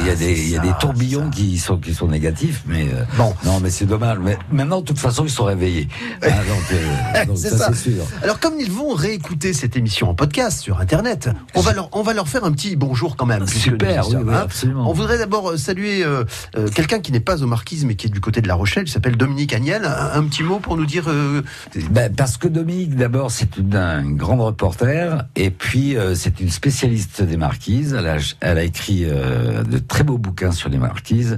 Il 0.00 0.06
y 0.06 0.10
a- 0.10 0.14
des- 0.16 0.32
il 0.42 0.50
y 0.50 0.56
a 0.56 0.60
des 0.60 0.68
ça, 0.68 0.74
tourbillons 0.74 1.30
qui 1.30 1.58
sont 1.58 1.76
qui 1.78 1.94
sont 1.94 2.08
négatifs, 2.08 2.62
mais 2.66 2.86
Bon. 3.16 3.34
non, 3.44 3.60
mais 3.60 3.70
c'est 3.70 3.86
dommage. 3.86 4.18
Mais 4.22 4.36
maintenant, 4.50 4.80
de 4.80 4.84
toute 4.86 4.98
façon, 4.98 5.24
ils 5.24 5.30
sont 5.30 5.44
réveillés. 5.44 5.88
Hein, 6.22 6.28
donc, 6.48 7.26
donc 7.28 7.38
C'est 7.38 7.56
ça, 7.56 7.72
sûr. 7.74 8.02
Alors 8.22 8.40
comme 8.40 8.54
ils 8.58 8.70
vont 8.70 8.92
réécouter 8.94 9.52
cette 9.52 9.76
émission 9.76 10.10
en 10.10 10.14
podcast 10.14 10.60
sur 10.60 10.80
Internet, 10.80 11.28
on 11.54 11.60
va 11.60 11.72
leur, 11.72 11.88
on 11.92 12.02
va 12.02 12.12
leur 12.14 12.28
faire 12.28 12.44
un 12.44 12.52
petit 12.52 12.76
bonjour 12.76 13.16
quand 13.16 13.26
même. 13.26 13.46
Super, 13.46 14.08
oui, 14.08 14.15
oui, 14.24 14.34
hein. 14.34 14.46
On 14.76 14.92
voudrait 14.92 15.18
d'abord 15.18 15.50
euh, 15.50 15.56
saluer 15.56 16.04
euh, 16.04 16.24
euh, 16.56 16.68
quelqu'un 16.68 17.00
qui 17.00 17.12
n'est 17.12 17.20
pas 17.20 17.42
aux 17.42 17.46
Marquises 17.46 17.84
mais 17.84 17.94
qui 17.94 18.06
est 18.06 18.10
du 18.10 18.20
côté 18.20 18.40
de 18.40 18.48
La 18.48 18.54
Rochelle, 18.54 18.84
il 18.86 18.90
s'appelle 18.90 19.16
Dominique 19.16 19.52
Agnel. 19.52 19.84
Un, 19.84 20.20
un 20.20 20.24
petit 20.24 20.42
mot 20.42 20.58
pour 20.58 20.76
nous 20.76 20.86
dire... 20.86 21.04
euh, 21.08 21.42
Ben, 21.90 22.14
parce 22.14 22.36
que 22.36 22.48
Dominique, 22.48 22.96
d'abord, 22.96 23.30
c'est 23.30 23.48
un 23.74 24.10
grand 24.10 24.36
reporter, 24.36 25.24
et 25.36 25.50
puis 25.50 25.96
c'est 26.14 26.40
une 26.40 26.50
spécialiste 26.50 27.22
des 27.22 27.36
marquises. 27.36 27.94
Elle 27.98 28.06
a, 28.06 28.16
elle 28.40 28.58
a 28.58 28.64
écrit 28.64 29.04
de 29.04 29.78
très 29.78 30.04
beaux 30.04 30.18
bouquins 30.18 30.52
sur 30.52 30.68
les 30.68 30.78
marquises, 30.78 31.36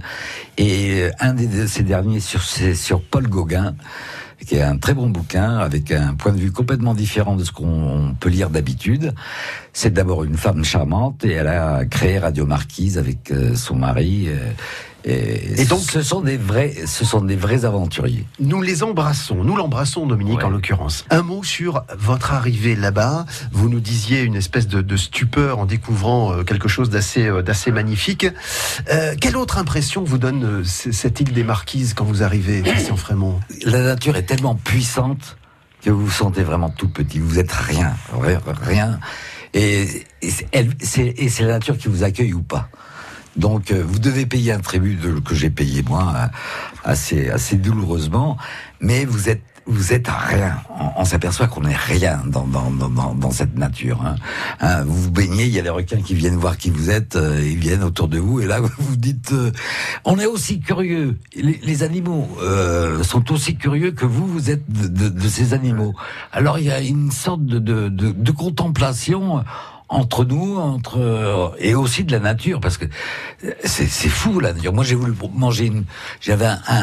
et 0.57 1.09
un 1.21 1.35
de 1.35 1.67
ces 1.67 1.83
derniers 1.83 2.21
sur 2.21 3.03
Paul 3.03 3.29
Gauguin, 3.29 3.75
qui 4.47 4.57
est 4.57 4.63
un 4.63 4.79
très 4.79 4.95
bon 4.95 5.09
bouquin 5.09 5.59
avec 5.59 5.91
un 5.91 6.15
point 6.15 6.33
de 6.33 6.39
vue 6.39 6.53
complètement 6.53 6.95
différent 6.95 7.37
de 7.37 7.45
ce 7.45 7.53
qu'on 7.53 8.15
peut 8.19 8.29
lire 8.29 8.51
d'habitude. 8.51 9.15
C'est 9.73 9.93
d'abord 9.93 10.25
une 10.25 10.37
femme 10.37 10.65
charmante 10.65 11.25
et 11.25 11.33
elle 11.33 11.49
a 11.49 11.85
créé 11.85 12.19
Radio 12.19 12.47
Marquise 12.47 12.99
avec 12.99 13.31
euh, 13.31 13.55
son 13.55 13.77
mari. 13.77 14.29
Et, 15.05 15.61
Et 15.63 15.65
donc- 15.65 15.81
ce 15.81 16.03
sont 16.03 16.21
des 16.21 16.37
vrais, 16.37 16.75
ce 16.87 17.05
sont 17.05 17.21
des 17.23 17.37
vrais 17.37 17.65
aventuriers. 17.65 18.27
Nous 18.41 18.61
les 18.63 18.83
embrassons, 18.83 19.45
nous 19.45 19.57
l'embrassons 19.57 20.07
Dominique 20.07 20.39
Ouais. 20.39 20.45
en 20.45 20.51
l'occurrence. 20.51 21.05
Un 21.11 21.23
mot 21.23 21.43
sur 21.45 21.85
votre 21.97 22.33
arrivée 22.33 22.75
là-bas. 22.77 23.25
Vous 23.53 23.69
nous 23.69 23.81
disiez 23.81 24.23
une 24.23 24.35
espèce 24.35 24.67
de, 24.67 24.81
de 24.83 24.97
stupeur 24.97 25.59
en 25.61 25.67
découvrant 25.67 26.33
euh, 26.33 26.43
quelque 26.43 26.69
chose 26.69 26.91
d'assez 26.91 27.27
euh, 27.27 27.43
d'assez 27.43 27.71
magnifique. 27.71 28.27
Euh, 28.93 29.15
quelle 29.21 29.37
autre 29.37 29.59
impression 29.59 30.03
vous 30.05 30.19
donne 30.19 30.65
cette 30.65 31.21
île 31.21 31.33
des 31.33 31.45
Marquises 31.45 31.95
quand 31.95 32.05
vous 32.05 32.23
arrivez, 32.23 32.63
Christian 32.63 32.97
Frémont? 32.97 33.39
La 33.65 33.83
nature 33.83 34.17
est 34.17 34.25
tellement 34.25 34.57
puissante 34.57 35.37
que 35.81 35.91
vous 35.91 36.07
vous 36.07 36.11
sentez 36.11 36.43
vraiment 36.43 36.71
tout 36.71 36.89
petit. 36.89 37.21
Vous 37.21 37.39
êtes 37.39 37.53
rien, 37.53 37.95
ri- 38.13 38.35
rien. 38.63 38.99
Et 39.55 39.87
c'est 40.23 41.41
la 41.41 41.47
nature 41.53 41.79
qui 41.79 41.89
vous 41.89 42.03
accueille 42.03 42.35
ou 42.35 42.43
pas. 42.43 42.69
Donc 43.39 43.71
euh, 43.71 43.83
vous 43.87 43.99
devez 43.99 44.27
payer 44.27 44.53
un 44.53 44.59
tribut 44.61 44.97
de- 44.97 45.21
que 45.21 45.35
j'ai 45.35 45.51
payé 45.51 45.83
moi 45.83 46.13
euh, 46.15 46.27
assez 46.85 47.31
assez 47.31 47.57
douloureusement, 47.57 48.37
mais 48.81 49.05
vous 49.05 49.29
êtes 49.31 49.43
vous 49.71 49.93
êtes 49.93 50.09
rien. 50.09 50.57
On, 50.97 51.05
s'aperçoit 51.05 51.47
qu'on 51.47 51.65
est 51.65 51.77
rien 51.77 52.23
dans, 52.27 52.47
dans, 52.47 52.71
dans, 52.71 53.15
dans, 53.15 53.31
cette 53.31 53.55
nature. 53.59 54.01
Hein. 54.03 54.17
Hein, 54.61 54.83
vous 54.85 55.03
vous 55.03 55.11
baignez, 55.11 55.45
il 55.45 55.51
y 55.53 55.59
a 55.59 55.63
les 55.63 55.69
requins 55.69 56.01
qui 56.01 56.15
viennent 56.15 56.37
voir 56.37 56.57
qui 56.57 56.71
vous 56.71 56.89
êtes, 56.89 57.17
euh, 57.17 57.43
ils 57.45 57.59
viennent 57.59 57.83
autour 57.83 58.09
de 58.09 58.19
vous, 58.19 58.41
et 58.41 58.47
là 58.47 58.61
vous 58.63 58.71
vous 58.79 58.97
dites, 58.97 59.31
euh, 59.33 59.53
on 60.07 60.19
est 60.19 60.25
aussi 60.25 60.61
curieux. 60.61 61.19
Les, 61.37 61.61
les 61.63 61.83
animaux 61.83 62.27
euh, 62.41 63.03
sont 63.03 63.31
aussi 63.31 63.57
curieux 63.57 63.91
que 63.91 64.07
vous, 64.07 64.27
vous 64.27 64.49
êtes 64.49 64.65
de, 64.71 64.89
de, 64.89 65.09
de 65.11 65.29
ces 65.29 65.53
animaux. 65.53 65.95
Alors 66.33 66.59
il 66.59 66.65
y 66.65 66.71
a 66.71 66.81
une 66.81 67.11
sorte 67.11 67.45
de, 67.45 67.59
de, 67.59 67.89
de 67.91 68.31
contemplation 68.31 69.45
entre 69.89 70.25
nous, 70.25 70.57
entre 70.59 71.55
et 71.59 71.75
aussi 71.75 72.05
de 72.05 72.13
la 72.13 72.19
nature, 72.21 72.61
parce 72.61 72.77
que 72.77 72.85
c'est 73.65 73.87
fou 74.09 74.39
la 74.41 74.53
nature. 74.53 74.73
Moi, 74.73 74.85
j'ai 74.85 74.95
voulu 74.95 75.15
manger 75.35 75.67
une, 75.67 75.85
j'avais 76.21 76.47
un, 76.47 76.61
un, 76.69 76.83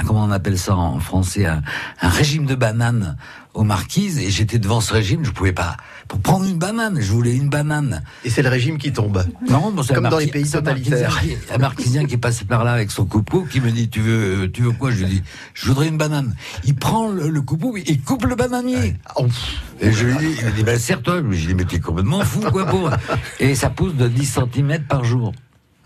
un- 0.00 0.04
comment 0.06 0.24
on 0.24 0.30
appelle 0.30 0.58
ça 0.58 0.74
en 0.76 0.98
français, 1.00 1.46
un 1.46 1.62
régime 2.08 2.46
de 2.46 2.54
bananes 2.54 3.16
aux 3.56 3.64
marquises, 3.64 4.18
et 4.18 4.30
j'étais 4.30 4.58
devant 4.58 4.80
ce 4.80 4.92
régime, 4.92 5.24
je 5.24 5.30
pouvais 5.30 5.52
pas 5.52 5.76
pour 6.08 6.20
prendre 6.20 6.44
une 6.44 6.58
banane, 6.58 7.00
je 7.00 7.10
voulais 7.10 7.34
une 7.34 7.48
banane. 7.48 8.02
Et 8.24 8.30
c'est 8.30 8.42
le 8.42 8.48
régime 8.48 8.78
qui 8.78 8.92
tombe. 8.92 9.24
Non, 9.48 9.72
bon, 9.72 9.82
c'est 9.82 9.94
Comme 9.94 10.08
dans 10.08 10.18
les 10.18 10.28
pays 10.28 10.48
totalitaires. 10.48 11.20
Un 11.52 11.58
marquisien 11.58 12.04
qui 12.04 12.14
est 12.14 12.18
passé 12.18 12.44
par 12.44 12.64
là 12.64 12.72
avec 12.72 12.90
son 12.90 13.06
coupeau, 13.06 13.42
qui 13.50 13.60
me 13.60 13.70
dit, 13.70 13.88
tu 13.88 14.00
veux, 14.00 14.50
tu 14.52 14.62
veux 14.62 14.72
quoi? 14.72 14.90
Je 14.90 14.98
lui 14.98 15.06
dis, 15.06 15.22
je 15.54 15.66
voudrais 15.66 15.88
une 15.88 15.98
banane. 15.98 16.34
Il 16.64 16.76
prend 16.76 17.08
le, 17.08 17.28
le 17.28 17.40
coupeau, 17.42 17.76
il 17.76 18.00
coupe 18.02 18.24
le 18.26 18.36
bananier. 18.36 18.94
Oh, 19.16 19.26
Et 19.80 19.90
je 19.90 20.06
lui 20.06 20.16
dis, 20.18 20.36
il 20.38 20.46
me 20.46 20.50
dit, 20.52 20.62
ben, 20.62 20.78
serre-toi. 20.78 21.16
Je 21.16 21.22
lui 21.22 21.46
dis, 21.46 21.54
mais 21.54 21.64
t'es 21.64 21.80
complètement 21.80 22.20
fou, 22.20 22.40
quoi, 22.52 22.66
pour. 22.66 22.90
Et 23.40 23.54
ça 23.54 23.70
pousse 23.70 23.94
de 23.94 24.06
10 24.06 24.38
cm 24.54 24.82
par 24.84 25.04
jour. 25.04 25.32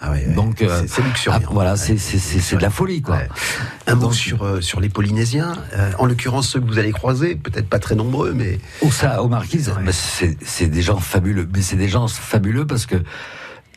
Ah 0.00 0.10
ouais, 0.12 0.24
ouais. 0.26 0.34
Donc, 0.34 0.62
euh, 0.62 0.84
c'est- 0.88 1.02
luxuriant. 1.02 1.40
ah, 1.44 1.48
voilà, 1.52 1.76
c'est, 1.76 1.98
c'est, 1.98 2.18
c'est, 2.18 2.40
c'est 2.40 2.56
de 2.56 2.62
la 2.62 2.70
folie, 2.70 3.02
quoi. 3.02 3.18
Un 3.86 3.94
mot 3.96 4.12
sur, 4.12 4.44
euh, 4.44 4.60
sur 4.60 4.80
les 4.80 4.88
Polynésiens, 4.88 5.56
euh, 5.74 5.92
en 5.98 6.06
l'occurrence 6.06 6.48
ceux 6.48 6.60
que 6.60 6.66
vous 6.66 6.78
allez 6.78 6.92
croiser, 6.92 7.34
peut-être 7.36 7.68
pas 7.68 7.78
très 7.78 7.94
nombreux, 7.94 8.32
mais 8.32 8.58
Où 8.82 8.90
ça, 8.90 9.22
aux 9.22 9.28
marquises, 9.28 9.72
ben, 9.84 9.92
c'est, 9.92 10.36
c'est 10.44 10.68
des 10.68 10.82
gens 10.82 10.98
fabuleux. 10.98 11.48
Mais 11.54 11.62
c'est 11.62 11.76
des 11.76 11.88
gens 11.88 12.08
fabuleux 12.08 12.66
parce 12.66 12.86
que 12.86 12.96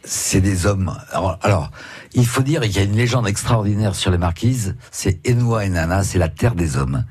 c'est 0.06 0.42
des 0.42 0.66
hommes. 0.66 0.96
Alors, 1.12 1.40
alors, 1.44 1.72
il 2.14 2.26
faut 2.26 2.42
dire, 2.42 2.64
il 2.64 2.72
y 2.72 2.80
a 2.80 2.84
une 2.84 2.96
légende 2.96 3.28
extraordinaire 3.28 3.96
sur 3.96 4.12
les 4.12 4.18
marquises. 4.18 4.76
C'est 4.92 5.20
Enua 5.30 5.66
et 5.66 5.70
Nana, 5.70 6.04
c'est 6.04 6.20
la 6.20 6.30
terre 6.30 6.56
des 6.56 6.78
hommes. 6.78 7.06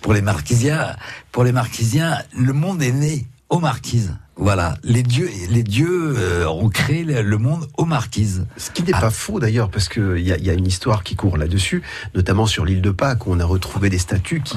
Pour 0.00 0.14
les 0.14 0.22
marquisiens, 0.22 0.94
pour 1.32 1.44
les 1.44 1.52
marquisiens, 1.52 2.18
le 2.36 2.52
monde 2.52 2.82
est 2.82 2.92
né 2.92 3.26
aux 3.50 3.60
marquises. 3.60 4.14
Voilà, 4.40 4.76
les 4.84 5.02
dieux, 5.02 5.28
les 5.50 5.64
dieux 5.64 6.14
euh, 6.16 6.46
ont 6.46 6.68
créé 6.68 7.02
le 7.04 7.38
monde 7.38 7.66
aux 7.76 7.84
marquises. 7.84 8.46
ce 8.56 8.70
qui 8.70 8.84
n'est 8.84 8.92
Ah. 8.94 9.00
pas 9.00 9.10
faux 9.10 9.40
d'ailleurs, 9.40 9.68
parce 9.68 9.88
qu'il 9.88 10.18
y 10.18 10.28
y 10.28 10.50
a 10.50 10.52
une 10.54 10.66
histoire 10.66 11.02
qui 11.02 11.16
court 11.16 11.36
là-dessus, 11.36 11.82
notamment 12.14 12.46
sur 12.46 12.64
l'île 12.64 12.80
de 12.80 12.90
Pâques, 12.92 13.26
où 13.26 13.32
on 13.32 13.40
a 13.40 13.44
retrouvé 13.44 13.90
des 13.90 13.98
statues 13.98 14.40
qui, 14.42 14.56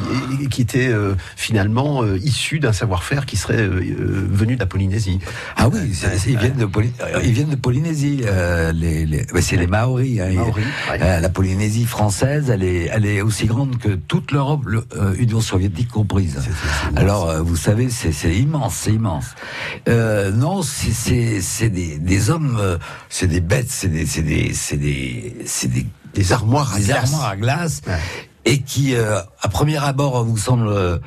qui 0.50 0.62
étaient 0.62 0.88
euh, 0.90 1.16
finalement 1.36 2.04
euh, 2.04 2.18
issues 2.20 2.60
d'un 2.60 2.74
savoir-faire 2.74 3.26
qui 3.26 3.38
serait 3.38 3.58
euh, 3.58 3.82
euh, 3.82 4.28
venu 4.32 4.54
de 4.56 4.60
la 4.60 4.68
Polynésie. 4.68 5.20
Ah 5.58 5.68
oui, 5.68 5.80
ils 6.28 6.38
viennent 6.38 6.58
de 6.58 6.66
Poly- 6.66 6.94
euh, 7.02 7.20
ils 7.24 7.34
viennent 7.34 7.50
de 7.50 7.56
Polynésie. 7.56 8.22
euh, 8.26 8.72
les, 8.72 9.06
les, 9.08 9.26
c'est 9.42 9.58
les 9.58 9.68
Maoris. 9.68 10.20
hein. 10.22 10.32
Maoris, 10.34 10.66
ouais. 10.92 11.20
La 11.22 11.30
Polynésie 11.30 11.86
française, 11.86 12.52
elle 12.52 12.64
est, 12.64 12.90
elle 12.94 13.06
est 13.08 13.22
aussi 13.22 13.48
grande 13.48 13.80
que 13.80 13.90
toute 13.96 14.32
l'Europe, 14.32 14.62
le- 14.66 14.86
euh, 14.96 15.16
Union 15.18 15.42
soviétique 15.42 15.90
comprise. 15.90 16.38
Alors, 16.96 17.30
euh, 17.30 17.42
vous 17.42 17.56
savez, 17.56 17.90
c'est 17.90 18.36
immense, 18.36 18.76
c'est 18.76 18.94
immense. 18.94 19.26
Euh, 19.88 20.32
non, 20.32 20.62
c'est- 20.62 21.42
des, 21.70 21.98
des 21.98 22.30
hommes, 22.30 22.58
euh, 22.60 22.78
c'est 23.10 23.28
des 23.28 23.42
bêtes, 23.42 23.70
c'est 23.72 23.88
des 23.88 24.06
c'est 24.06 24.22
des 24.22 24.54
c'est 24.54 24.78
des 24.78 25.36
c'est 25.46 25.68
des, 25.72 25.86
armoires 26.34 26.74
à 26.74 26.80
des 26.80 26.86
glace. 26.86 27.12
armoires 27.14 27.30
à 27.30 27.38
glace 27.38 27.82
Ouais. 27.88 28.00
et 28.46 28.62
qui, 28.62 28.96
euh, 28.96 29.20
à 29.42 29.48
premier 29.50 29.78
abord, 29.84 30.24
vous 30.24 30.38
semblent 30.38 31.00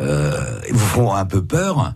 euh, 0.00 0.60
vous 0.70 0.78
font 0.78 1.14
un 1.14 1.24
peu 1.26 1.42
peur, 1.44 1.94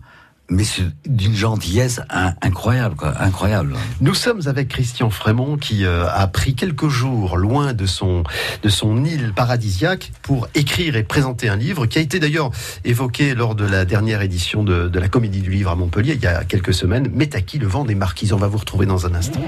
mais 0.49 0.63
c'est 0.63 0.83
d'une 1.07 1.35
gentillesse 1.35 2.01
in- 2.09 2.33
incroyable, 2.41 2.95
quoi, 2.95 3.13
incroyable. 3.19 3.75
Nous 4.01 4.13
sommes 4.13 4.41
avec 4.45 4.67
Christian 4.67 5.09
Frémont 5.09 5.57
qui 5.57 5.85
euh, 5.85 6.07
a 6.07 6.27
pris 6.27 6.53
quelques 6.53 6.87
jours 6.87 7.37
loin 7.37 7.73
de 7.73 7.85
son, 7.85 8.23
de 8.61 8.69
son 8.69 9.03
île 9.03 9.33
paradisiaque 9.33 10.11
pour 10.21 10.47
écrire 10.53 10.95
et 10.95 11.03
présenter 11.03 11.49
un 11.49 11.55
livre 11.55 11.87
qui 11.87 11.97
a 11.97 12.01
été 12.01 12.19
d'ailleurs 12.19 12.51
évoqué 12.83 13.33
lors 13.33 13.55
de 13.55 13.65
la 13.65 13.85
dernière 13.85 14.21
édition 14.21 14.63
de, 14.63 14.87
de 14.87 14.99
la 14.99 15.07
Comédie 15.07 15.41
du 15.41 15.49
Livre 15.49 15.71
à 15.71 15.75
Montpellier 15.75 16.13
il 16.13 16.21
y 16.21 16.27
a 16.27 16.43
quelques 16.43 16.73
semaines. 16.73 17.09
Métaki, 17.11 17.57
le 17.57 17.67
vent 17.67 17.83
des 17.85 17.95
marquises? 17.95 18.31
On 18.33 18.37
va 18.37 18.47
vous 18.47 18.59
retrouver 18.59 18.85
dans 18.85 19.05
un 19.07 19.15
instant. 19.15 19.41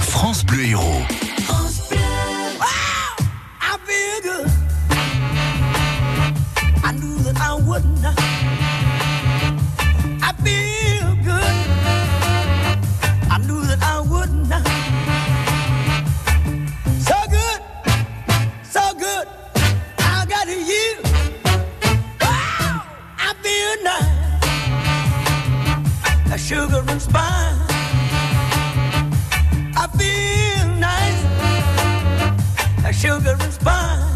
France 0.00 0.44
Bleu 0.46 0.64
Héros. 0.64 1.02
I 6.84 6.92
knew 6.92 7.18
that 7.24 7.36
I 7.40 7.54
wouldn't. 7.60 8.04
I 8.04 8.25
sugar 26.46 26.84
and 26.86 27.02
spice. 27.02 27.66
I 29.74 29.88
feel 29.98 30.66
nice 30.78 31.22
sugar 32.94 33.36
and 33.40 33.52
spice. 33.52 34.15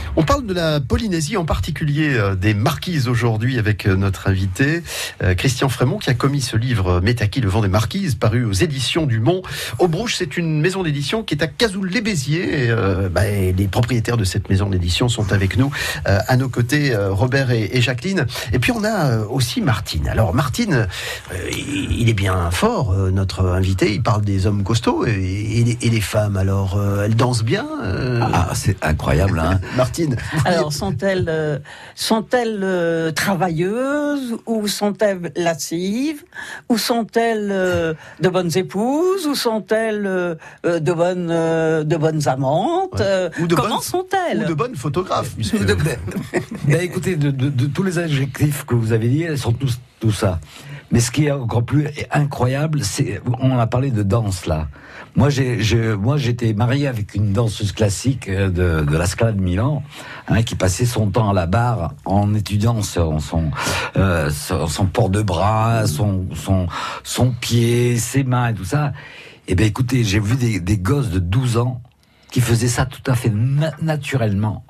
On 0.17 0.23
parle 0.23 0.45
de 0.45 0.53
la 0.53 0.79
Polynésie, 0.81 1.37
en 1.37 1.45
particulier 1.45 2.15
euh, 2.15 2.35
des 2.35 2.53
marquises 2.53 3.07
aujourd'hui 3.07 3.57
avec 3.57 3.85
euh, 3.85 3.95
notre 3.95 4.27
invité 4.27 4.83
euh, 5.23 5.35
Christian 5.35 5.69
Frémont 5.69 5.99
qui 5.99 6.09
a 6.09 6.13
commis 6.13 6.41
ce 6.41 6.57
livre 6.57 6.99
Métaki, 6.99 7.39
le 7.39 7.47
vent 7.49 7.61
des 7.61 7.69
marquises, 7.69 8.15
paru 8.15 8.43
aux 8.43 8.51
éditions 8.51 9.05
du 9.05 9.19
Mont. 9.19 9.41
Aubrouche, 9.79 10.15
c'est 10.17 10.35
une 10.37 10.59
maison 10.59 10.83
d'édition 10.83 11.23
qui 11.23 11.35
est 11.35 11.43
à 11.43 11.47
Cazoul-les-Béziers. 11.47 12.69
Euh, 12.69 13.09
bah, 13.09 13.27
et 13.27 13.53
les 13.53 13.67
propriétaires 13.67 14.17
de 14.17 14.25
cette 14.25 14.49
maison 14.49 14.69
d'édition 14.69 15.07
sont 15.07 15.31
avec 15.31 15.57
nous. 15.57 15.71
Euh, 16.07 16.19
à 16.27 16.35
nos 16.35 16.49
côtés, 16.49 16.93
Robert 16.95 17.51
et, 17.51 17.69
et 17.73 17.81
Jacqueline. 17.81 18.25
Et 18.51 18.59
puis 18.59 18.71
on 18.71 18.83
a 18.83 19.19
aussi 19.19 19.61
Martine. 19.61 20.07
Alors 20.09 20.33
Martine, 20.33 20.87
euh, 21.33 21.37
il 21.51 22.09
est 22.09 22.13
bien 22.13 22.51
fort, 22.51 22.91
euh, 22.91 23.11
notre 23.11 23.45
invité. 23.45 23.93
Il 23.93 24.03
parle 24.03 24.23
des 24.23 24.45
hommes 24.45 24.63
costauds 24.63 25.05
et, 25.05 25.11
et 25.11 25.61
et 25.81 25.89
les 25.89 26.01
femmes. 26.01 26.37
Alors, 26.37 26.75
euh, 26.77 27.05
elles 27.05 27.15
dansent 27.15 27.43
bien 27.43 27.65
euh, 27.83 28.19
Ah, 28.21 28.49
c'est 28.53 28.83
incroyable, 28.83 29.39
hein. 29.39 29.59
Martine. 29.77 30.00
Alors, 30.45 30.71
sont-elles 30.73 31.25
euh, 31.29 31.59
sont-elles 31.95 32.59
euh, 32.63 33.11
travailleuses 33.11 34.37
ou 34.45 34.67
sont-elles 34.67 35.31
lascives 35.35 36.23
ou 36.69 36.77
sont-elles 36.77 37.49
euh, 37.51 37.93
de 38.21 38.29
bonnes 38.29 38.55
épouses 38.57 39.27
ou 39.27 39.35
sont-elles 39.35 40.03
de 40.63 40.93
bonnes 40.93 41.27
de 41.27 41.97
bonnes 41.97 42.27
amantes 42.27 42.99
Ouais. 42.99 43.29
Ou 43.39 43.47
de 43.47 43.55
Comment 43.55 43.69
bonnes- 43.75 43.81
sont-elles 43.81 44.43
ou 44.45 44.47
de 44.49 44.53
bonnes 44.53 44.75
photographes. 44.75 45.33
puisque- 45.35 45.57
Ben, 46.65 46.81
écoutez, 46.81 47.15
de, 47.15 47.31
de- 47.31 47.49
de 47.49 47.65
tous 47.67 47.83
les 47.83 47.99
adjectifs 47.99 48.65
que 48.65 48.75
vous 48.75 48.91
avez 48.93 49.07
dit, 49.07 49.23
elles 49.23 49.37
sont 49.37 49.53
tous 49.53 49.79
tout 49.99 50.11
ça. 50.11 50.39
Mais 50.91 50.99
ce 50.99 51.11
qui 51.11 51.25
est 51.27 51.31
encore 51.31 51.63
plus 51.63 51.87
incroyable, 52.11 52.83
c'est 52.83 53.21
on 53.39 53.57
a 53.57 53.67
parlé 53.67 53.91
de 53.91 54.03
danse 54.03 54.45
là. 54.45 54.67
Moi, 55.15 55.29
j'ai, 55.29 55.57
moi, 55.97 56.15
j'étais 56.17 56.53
marié 56.53 56.87
avec 56.87 57.15
une 57.15 57.33
danseuse 57.33 57.73
classique 57.73 58.29
euh, 58.29 58.49
de, 58.49 58.85
de 58.89 58.97
la 58.97 59.05
Scala 59.05 59.33
de 59.33 59.41
Milan, 59.41 59.83
hein, 60.29 60.41
qui 60.41 60.55
passait 60.55 60.85
son 60.85 61.09
temps 61.09 61.29
à 61.29 61.33
la 61.33 61.47
barre 61.47 61.93
en 62.05 62.33
étudiant 62.33 62.81
son 62.81 63.19
euh, 63.97 64.29
son, 64.29 64.67
son 64.67 64.85
port 64.85 65.09
de 65.09 65.21
bras, 65.21 65.85
son, 65.85 66.27
son 66.33 66.67
son 67.03 67.31
pied, 67.31 67.97
ses 67.97 68.23
mains 68.23 68.47
et 68.49 68.53
tout 68.53 68.63
ça. 68.65 68.93
Et 69.49 69.55
ben, 69.55 69.67
écoutez, 69.67 70.03
j'ai 70.05 70.19
vu 70.19 70.37
des, 70.37 70.59
des 70.61 70.77
gosses 70.77 71.09
de 71.09 71.19
12 71.19 71.57
ans 71.57 71.81
qui 72.31 72.39
faisaient 72.39 72.69
ça 72.69 72.85
tout 72.85 73.03
à 73.11 73.15
fait 73.15 73.31
na- 73.33 73.73
naturellement 73.81 74.63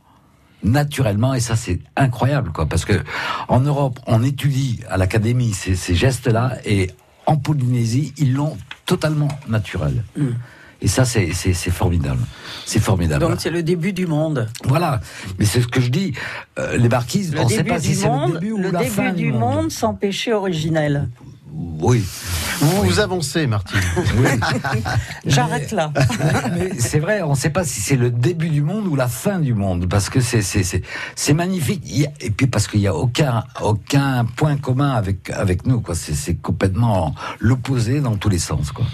naturellement 0.64 1.34
et 1.34 1.40
ça 1.40 1.56
c'est 1.56 1.80
incroyable 1.96 2.52
quoi 2.52 2.68
parce 2.68 2.86
que 2.86 2.94
en 3.48 3.62
Europe 3.62 4.00
on 4.06 4.22
étudie 4.22 4.80
à 4.90 4.98
l'académie 4.98 5.54
ces, 5.54 5.76
ces 5.76 5.96
gestes 5.96 6.28
là 6.28 6.58
et 6.66 6.92
en 7.26 7.36
Polynésie 7.36 8.14
ils 8.20 8.34
l'ont 8.34 8.56
totalement 8.86 9.30
naturel 9.48 10.04
Et 10.82 10.88
ça, 10.88 11.06
c'est 11.06 11.32
formidable. 11.70 12.22
C'est 12.66 12.80
formidable. 12.80 13.26
Donc 13.28 13.40
c'est 13.40 13.52
le 13.52 13.62
début 13.64 13.94
du 13.94 14.08
monde. 14.08 14.50
Voilà. 14.64 15.00
Mais 15.38 15.46
c'est 15.46 15.62
ce 15.62 15.68
que 15.68 15.80
je 15.82 15.90
dis. 15.90 16.14
euh, 16.58 16.78
les 16.78 16.90
marquises, 16.90 17.34
Le 17.34 17.42
on 17.42 17.44
ne 17.46 17.50
sait 17.50 17.64
pas 17.64 17.80
si 17.80 17.94
c'est 17.96 18.08
le 18.08 18.12
monde, 18.14 18.34
début 18.34 18.52
ou 18.54 18.58
le 18.58 18.72
la 18.72 18.80
début 18.80 18.92
fin 18.92 19.14
du 19.14 19.32
monde 19.32 19.72
sans 19.72 19.94
péché 19.94 20.34
originel. 20.34 21.10
Oui. 21.82 22.04
Vous 22.60 22.84
vous 22.84 23.00
avancez, 23.00 23.48
Martine. 23.48 23.80
J'arrête 25.26 25.72
là. 25.72 25.92
Mais 26.54 26.72
c'est 26.78 27.00
vrai, 27.00 27.24
on 27.24 27.32
ne 27.32 27.36
sait 27.36 27.50
pas 27.50 27.64
si 27.64 27.82
c'est 27.82 27.96
le 27.96 28.12
début 28.12 28.50
du 28.50 28.62
monde 28.62 28.86
ou 28.86 28.96
la 28.96 29.08
fin 29.08 29.40
du 29.40 29.56
monde, 29.56 29.90
parce 29.90 30.10
que 30.12 30.20
c'est 30.22 31.34
magnifique. 31.34 31.82
Il 31.88 32.02
y 32.02 32.06
a- 32.06 32.12
et 32.20 32.30
puis 32.30 32.46
parce 32.46 32.68
qu'il 32.68 32.82
y 32.82 32.88
a 32.88 32.94
aucun 32.94 33.44
aucun 33.62 34.26
point 34.26 34.58
commun 34.58 34.92
avec 34.92 35.32
avec 35.32 35.66
nous, 35.66 35.82
quoi. 35.82 35.96
C'est 35.96 36.36
complètement 36.36 37.16
l'opposé 37.40 38.00
dans 38.00 38.16
tous 38.16 38.30
les 38.30 38.38
sens, 38.40 38.72
quoi. 38.72 38.86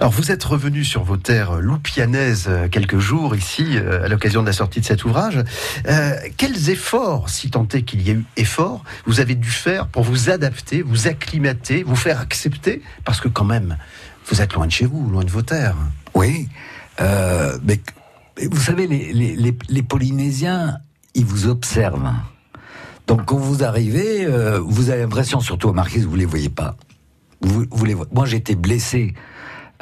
Alors 0.00 0.10
vous 0.12 0.32
êtes 0.32 0.42
revenu 0.42 0.84
sur 0.84 1.04
vos 1.04 1.16
terres 1.16 1.60
loupianaises 1.60 2.46
euh, 2.48 2.68
quelques 2.68 2.98
jours 2.98 3.36
ici 3.36 3.64
euh, 3.76 4.04
à 4.04 4.08
l'occasion 4.08 4.42
de 4.42 4.46
la 4.48 4.52
sortie 4.52 4.80
de 4.80 4.84
cet 4.84 5.04
ouvrage. 5.04 5.38
Euh, 5.86 6.14
quels 6.36 6.70
efforts, 6.70 7.28
si 7.30 7.50
tant 7.50 7.68
est 7.72 7.82
qu'il 7.82 8.02
y 8.02 8.10
a 8.10 8.14
eu 8.14 8.24
effort, 8.36 8.82
vous 9.06 9.20
avez 9.20 9.36
dû 9.36 9.50
faire 9.50 9.86
pour 9.86 10.02
vous 10.02 10.28
adapter, 10.30 10.82
vous 10.82 11.06
acclimater, 11.06 11.84
vous 11.84 11.94
faire 11.96 12.20
accepter 12.32 12.82
Parce 13.04 13.20
que 13.20 13.28
quand 13.28 13.44
même, 13.44 13.76
vous 14.26 14.40
êtes 14.40 14.54
loin 14.54 14.66
de 14.66 14.72
chez 14.72 14.86
vous, 14.86 15.08
loin 15.10 15.24
de 15.24 15.30
vos 15.30 15.42
terres. 15.42 15.76
Oui, 16.14 16.48
euh, 17.00 17.58
mais 17.62 17.78
vous 18.50 18.60
savez, 18.60 18.86
les, 18.86 19.12
les, 19.12 19.54
les, 19.68 19.82
Polynésiens, 19.82 20.78
ils 21.14 21.26
vous 21.26 21.46
observent. 21.46 22.10
Donc 23.06 23.26
quand 23.26 23.36
vous 23.36 23.62
arrivez, 23.64 24.24
euh, 24.24 24.58
vous 24.60 24.88
avez 24.88 25.02
l'impression, 25.02 25.40
surtout 25.40 25.68
aux 25.68 25.74
Marquises, 25.74 26.06
vous 26.06 26.16
les 26.16 26.24
voyez 26.24 26.48
pas. 26.48 26.76
Vous, 27.42 27.66
vous 27.70 27.84
les 27.84 27.94
voyez. 27.94 28.10
Moi, 28.14 28.30
été 28.32 28.54
blessé 28.54 29.14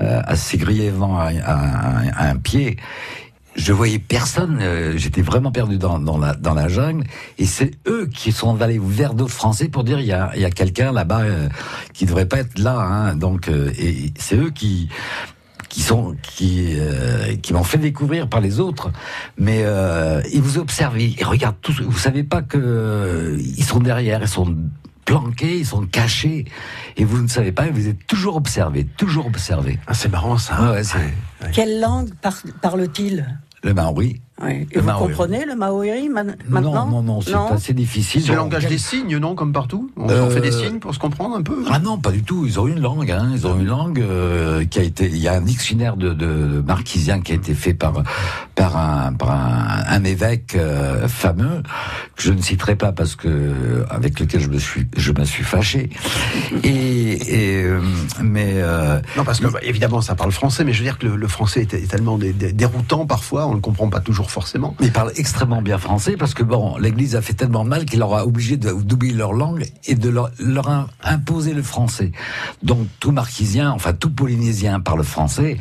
euh, 0.01 0.21
assez 0.25 0.57
grièvement 0.57 1.21
à 1.21 2.31
un 2.31 2.37
pied. 2.37 2.79
Je 3.57 3.73
voyais 3.73 3.99
personne. 3.99 4.59
euh, 4.63 4.97
J'étais 4.97 5.23
vraiment 5.23 5.51
perdu 5.53 5.77
dans, 5.79 5.99
dans, 5.99 6.19
la, 6.19 6.35
dans 6.35 6.55
la 6.55 6.69
jungle. 6.69 7.05
Et 7.39 7.47
c'est 7.47 7.73
eux 7.87 8.09
qui 8.15 8.33
sont 8.33 8.61
allés 8.63 8.81
vers 8.83 9.15
d'autres 9.15 9.33
Français 9.35 9.69
pour 9.69 9.85
dire 9.85 9.99
il 10.01 10.07
y 10.07 10.13
a, 10.13 10.37
y 10.37 10.45
a 10.45 10.51
quelqu'un 10.51 10.93
là-bas 10.93 11.21
euh, 11.23 11.49
qui 11.93 12.07
devrait 12.07 12.27
pas 12.27 12.39
être 12.39 12.59
là. 12.59 12.79
Hein. 12.79 13.17
Donc, 13.17 13.49
euh, 13.49 13.73
et 13.79 14.13
c'est 14.19 14.37
eux 14.37 14.51
qui 14.51 14.89
qui 15.69 15.83
sont 15.83 16.17
qui 16.23 16.75
euh, 16.81 17.37
qui 17.37 17.53
m'ont 17.53 17.63
fait 17.63 17.79
découvrir 17.79 18.29
par 18.29 18.41
les 18.41 18.59
autres 18.59 18.91
mais 19.39 19.61
euh, 19.63 20.21
ils 20.33 20.43
vous 20.43 20.59
observent 20.59 20.99
ils 20.99 21.17
ils 21.17 21.25
regardent 21.25 21.61
tous 21.63 21.81
vous 21.81 21.97
savez 21.97 22.25
pas 22.25 22.43
que 22.43 22.59
euh, 22.59 23.39
ils 23.39 23.63
sont 23.63 23.79
derrière 23.79 24.21
ils 24.21 24.27
sont 24.29 24.53
planqués 25.11 25.59
ils 25.59 25.67
sont 25.67 25.87
cachés. 25.87 26.45
Et 26.97 27.05
vous 27.05 27.21
ne 27.23 27.27
savez 27.29 27.51
pas 27.53 27.67
vous 27.71 27.89
êtes 27.89 28.07
toujours 28.07 28.37
observé 28.37 28.85
toujours 28.97 29.27
observé. 29.27 29.79
Ah, 29.87 29.95
c'est 29.95 30.09
marrant 30.09 30.39
ça. 30.39 30.61
Ouais, 30.63 30.69
ouais, 30.71 30.85
c'est 30.85 31.51
Quelle 31.53 31.81
langue 31.81 32.15
par- 32.23 32.43
parle-t-il? 32.63 33.39
Le 33.63 33.75
maori 33.75 34.21
Oui. 34.43 34.67
Et 34.71 34.75
Le 34.77 34.81
vous 34.81 34.87
maori. 34.87 35.07
comprenez 35.09 35.45
le 35.45 35.55
maori 35.55 36.09
maintenant 36.09 36.87
non 36.87 37.03
non 37.03 37.03
non 37.03 37.21
c'est 37.21 37.35
assez 37.35 37.75
difficile 37.75 38.23
C'est 38.23 38.31
le 38.31 38.37
langage 38.37 38.67
des 38.67 38.79
signes, 38.79 39.17
non, 39.19 39.35
comme 39.35 39.53
partout 39.53 39.91
On 39.97 40.09
Euh, 40.09 40.31
fait 40.31 40.41
des 40.41 40.53
signes 40.53 40.79
pour 40.79 40.95
se 40.95 40.99
comprendre 40.99 41.37
un 41.37 41.43
peu 41.43 41.63
Ah 41.71 41.79
non, 41.79 41.99
pas 41.99 42.11
du 42.11 42.23
tout. 42.23 42.45
Ils 42.47 42.59
ont 42.59 42.67
une 42.67 42.81
langue. 42.81 43.11
Hein. 43.11 43.31
Ils 43.35 43.47
ont 43.47 43.59
une 43.59 43.67
langue 43.67 44.01
euh, 44.01 44.65
qui 44.65 44.79
a 44.79 44.83
été. 44.83 45.07
Il 45.07 45.19
y 45.19 45.29
a 45.29 45.35
un 45.35 45.41
dictionnaire 45.43 45.97
de, 45.97 46.13
de 46.13 46.63
marquisien 46.67 47.21
qui 47.21 47.33
a 47.33 47.35
été 47.35 47.55
fait 47.55 47.75
par 47.75 48.03
par 48.55 48.77
un 48.77 49.13
par 49.13 49.31
un, 49.31 49.85
un 49.89 50.05
évêque 50.05 50.55
euh, 50.57 51.07
fameux 51.09 51.63
que 52.17 52.23
je 52.23 52.33
ne 52.33 52.41
citerai 52.41 52.77
pas 52.77 52.93
parce 52.93 53.17
que 53.17 53.85
avec 53.91 54.19
lequel 54.21 54.41
je 54.41 54.49
me 54.49 54.59
suis 54.59 54.87
je 54.97 55.13
me 55.13 55.25
suis 55.25 55.45
fâché. 55.45 55.91
Et, 56.65 57.59
et 57.59 57.65
euh, 57.65 57.81
mais 58.23 58.55
euh, 58.57 59.01
Non, 59.17 59.25
parce 59.25 59.41
que 59.41 59.47
bah, 59.49 59.59
évidemment, 59.63 60.01
ça 60.01 60.15
parle 60.15 60.33
français, 60.33 60.65
mais 60.65 60.73
je 60.73 60.79
veux 60.79 60.85
dire 60.85 60.99
que 60.99 61.07
le, 61.07 61.17
le 61.17 61.29
français 61.29 61.61
est, 61.63 61.75
est 61.75 61.91
tellement 61.91 62.19
dé- 62.19 62.33
dé- 62.33 62.53
déroutant 62.53 63.07
parfois, 63.07 63.47
on 63.47 63.51
ne 63.51 63.55
le 63.57 63.61
comprend 63.61 63.89
pas 63.89 64.01
toujours 64.01 64.30
forcément. 64.31 64.75
Ils 64.81 64.93
parlent 64.93 65.13
extrêmement 65.17 65.61
bien 65.63 65.79
français 65.79 66.17
parce 66.17 66.35
que 66.35 66.43
bon, 66.43 66.77
l'Église 66.79 67.17
a 67.17 67.23
fait 67.23 67.35
tellement 67.35 67.65
mal 67.65 67.85
qu'il 67.85 67.99
leur 67.99 68.15
a 68.15 68.25
obligé 68.27 68.57
d'oublier 68.57 69.13
leur 69.15 69.33
langue 69.33 69.67
et 69.87 69.95
de 69.95 70.09
leur, 70.09 70.31
leur 70.39 70.69
im- 70.69 70.87
imposer 71.05 71.53
le 71.53 71.63
français. 71.63 72.13
Donc 72.63 72.87
tout 73.01 73.13
marquisien, 73.13 73.71
enfin 73.71 73.93
tout 73.93 74.11
polynésien 74.11 74.81
parle 74.81 75.05
français. 75.05 75.59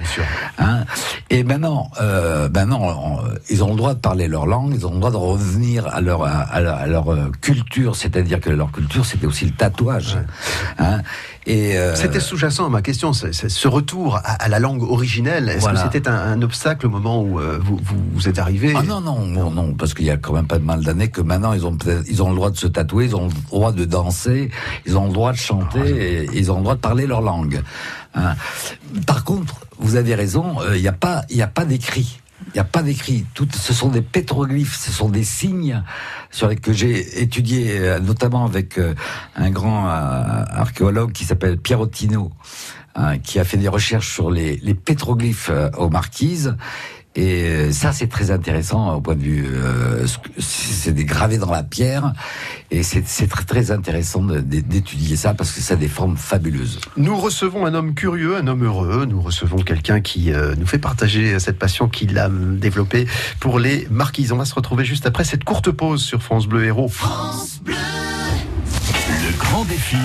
Hein 0.58 0.86
et 1.30 1.44
maintenant, 1.44 1.90
euh, 2.02 2.50
maintenant, 2.54 3.20
ils 3.50 3.64
ont 3.64 3.72
le 3.72 3.76
droit 3.78 3.94
de 3.94 4.00
parler 4.00 4.28
leur 4.28 4.46
langue, 4.46 4.74
ils 4.76 4.86
ont 4.86 4.94
le 4.94 5.00
droit 5.00 5.12
de 5.12 5.18
revenir 5.18 5.88
à 5.88 6.02
leur 6.02 6.24
à, 6.24 6.30
à 6.42 6.60
leur, 6.62 6.76
à 6.76 6.88
leur, 6.88 7.12
euh, 7.14 7.32
culture, 7.42 7.96
c'est-à-dire 7.96 8.40
que 8.40 8.50
leur 8.50 8.72
culture 8.72 9.06
c'était 9.06 9.26
aussi 9.28 9.46
le 9.46 9.52
tatouage. 9.52 10.18
Hein 10.78 11.02
et 11.46 11.78
euh, 11.78 11.96
C'était 11.96 12.20
sous-jacent 12.20 12.66
à 12.66 12.70
ma 12.70 12.82
question, 12.82 13.12
ce 13.14 13.68
retour 13.68 14.18
à, 14.18 14.20
à 14.44 14.48
la 14.50 14.60
langue 14.60 14.84
originelle. 14.84 15.50
Est-ce 15.50 15.62
Voilà. 15.62 15.82
que 15.82 15.92
c'était 15.92 16.08
un, 16.08 16.14
un 16.14 16.42
obstacle 16.44 16.86
au 16.86 16.90
moment 16.90 17.22
où 17.24 17.40
euh, 17.40 17.58
vous, 17.62 17.80
vous, 17.82 17.96
vous 18.14 18.28
êtes 18.28 18.38
arrivé 18.38 18.59
Ah 18.76 18.84
non, 18.84 19.02
non, 19.02 19.26
non, 19.26 19.52
non, 19.52 19.74
parce 19.74 19.94
qu'il 19.94 20.06
y 20.06 20.10
a 20.12 20.18
quand 20.18 20.34
même 20.34 20.48
pas 20.48 20.60
de 20.60 20.64
mal 20.64 20.84
d'années 20.84 21.10
que 21.10 21.22
maintenant 21.22 21.54
ils 21.54 21.66
ont 21.66 21.78
ils 22.08 22.22
ont 22.22 22.30
le 22.30 22.36
droit 22.36 22.52
de 22.52 22.58
se 22.58 22.68
tatouer, 22.68 23.06
ils 23.06 23.16
ont 23.16 23.28
le 23.28 23.34
droit 23.50 23.72
de 23.72 23.86
danser, 23.86 24.50
ils 24.86 24.98
ont 24.98 25.08
le 25.08 25.14
droit 25.14 25.32
de 25.32 25.38
chanter, 25.38 26.24
et 26.26 26.30
ils 26.34 26.52
ont 26.52 26.58
le 26.58 26.64
droit 26.64 26.76
de 26.76 26.82
parler 26.82 27.08
leur 27.08 27.22
langue. 27.22 27.62
hein. 28.16 28.36
Par 29.06 29.24
contre, 29.24 29.56
vous 29.78 29.96
avez 29.96 30.16
raison, 30.16 30.62
euh, 30.62 30.76
il 30.76 30.82
n'y 30.82 30.88
a 30.88 30.94
pas, 30.94 31.24
il 31.30 31.38
y 31.38 31.42
a 31.42 31.48
pas 31.48 31.66
d'écrit. 31.66 32.20
Il 32.48 32.54
n'y 32.54 32.60
a 32.62 32.64
pas 32.64 32.82
d'écrit. 32.82 33.26
Tout, 33.34 33.48
ce 33.54 33.74
sont 33.74 33.90
des 33.90 34.02
pétroglyphes, 34.02 34.78
ce 34.80 34.92
sont 34.92 35.10
des 35.10 35.26
signes 35.26 35.84
sur 36.32 36.48
les 36.48 36.56
que 36.56 36.72
j'ai 36.74 37.22
étudié, 37.22 37.78
euh, 37.80 38.00
notamment 38.00 38.46
avec 38.46 38.78
euh, 38.78 38.96
un 39.36 39.52
grand 39.52 39.88
euh, 39.88 40.46
archéologue 40.50 41.12
qui 41.12 41.26
s'appelle 41.26 41.58
Pierrotino, 41.58 42.32
hein, 42.96 43.20
qui 43.20 43.40
a 43.40 43.44
fait 43.44 43.58
des 43.58 43.68
recherches 43.68 44.12
sur 44.14 44.32
les, 44.32 44.56
les 44.64 44.74
pétroglyphes 44.74 45.50
euh, 45.52 45.70
aux 45.78 45.90
marquises. 45.90 46.56
Et 47.16 47.44
euh, 47.44 47.72
ça, 47.72 47.92
c'est 47.92 48.08
très 48.08 48.32
intéressant 48.32 48.96
au 48.96 49.02
point 49.02 49.16
de 49.16 49.22
vue. 49.22 49.46
euh, 49.48 50.06
c'est 50.38 50.94
des 50.94 51.06
gravés 51.06 51.38
dans 51.38 51.52
la 51.52 51.64
pierre, 51.64 52.14
et 52.72 52.84
c'est 52.84 53.28
très 53.28 53.44
très 53.44 53.72
intéressant 53.72 54.22
d'étudier 54.24 55.16
ça 55.16 55.34
parce 55.34 55.52
que 55.52 55.60
ça 55.60 55.74
a 55.74 55.78
des 55.78 55.88
formes 55.88 56.18
fabuleuses. 56.18 56.80
Nous 56.98 57.18
recevons 57.18 57.66
un 57.66 57.74
homme 57.74 57.94
curieux, 57.94 58.38
un 58.38 58.48
homme 58.48 58.64
heureux. 58.64 59.06
Nous 59.06 59.22
recevons 59.22 59.58
quelqu'un 59.58 60.02
qui 60.02 60.32
euh, 60.32 60.56
nous 60.58 60.68
fait 60.68 60.78
partager 60.78 61.40
cette 61.40 61.58
passion 61.58 61.88
qu'il 61.88 62.18
a 62.18 62.28
euh, 62.28 62.58
développée 62.58 63.08
pour 63.40 63.60
les 63.60 63.88
marquises. 63.90 64.32
On 64.32 64.38
va 64.38 64.46
se 64.46 64.56
retrouver 64.56 64.86
juste 64.86 65.06
après 65.06 65.24
cette 65.24 65.44
courte 65.44 65.72
pause 65.72 66.04
sur 66.04 66.22
France 66.22 66.48
Bleu 66.48 66.66
Héros. 66.66 66.92
Le 67.66 67.74
des 69.70 69.76
filles. 69.76 70.00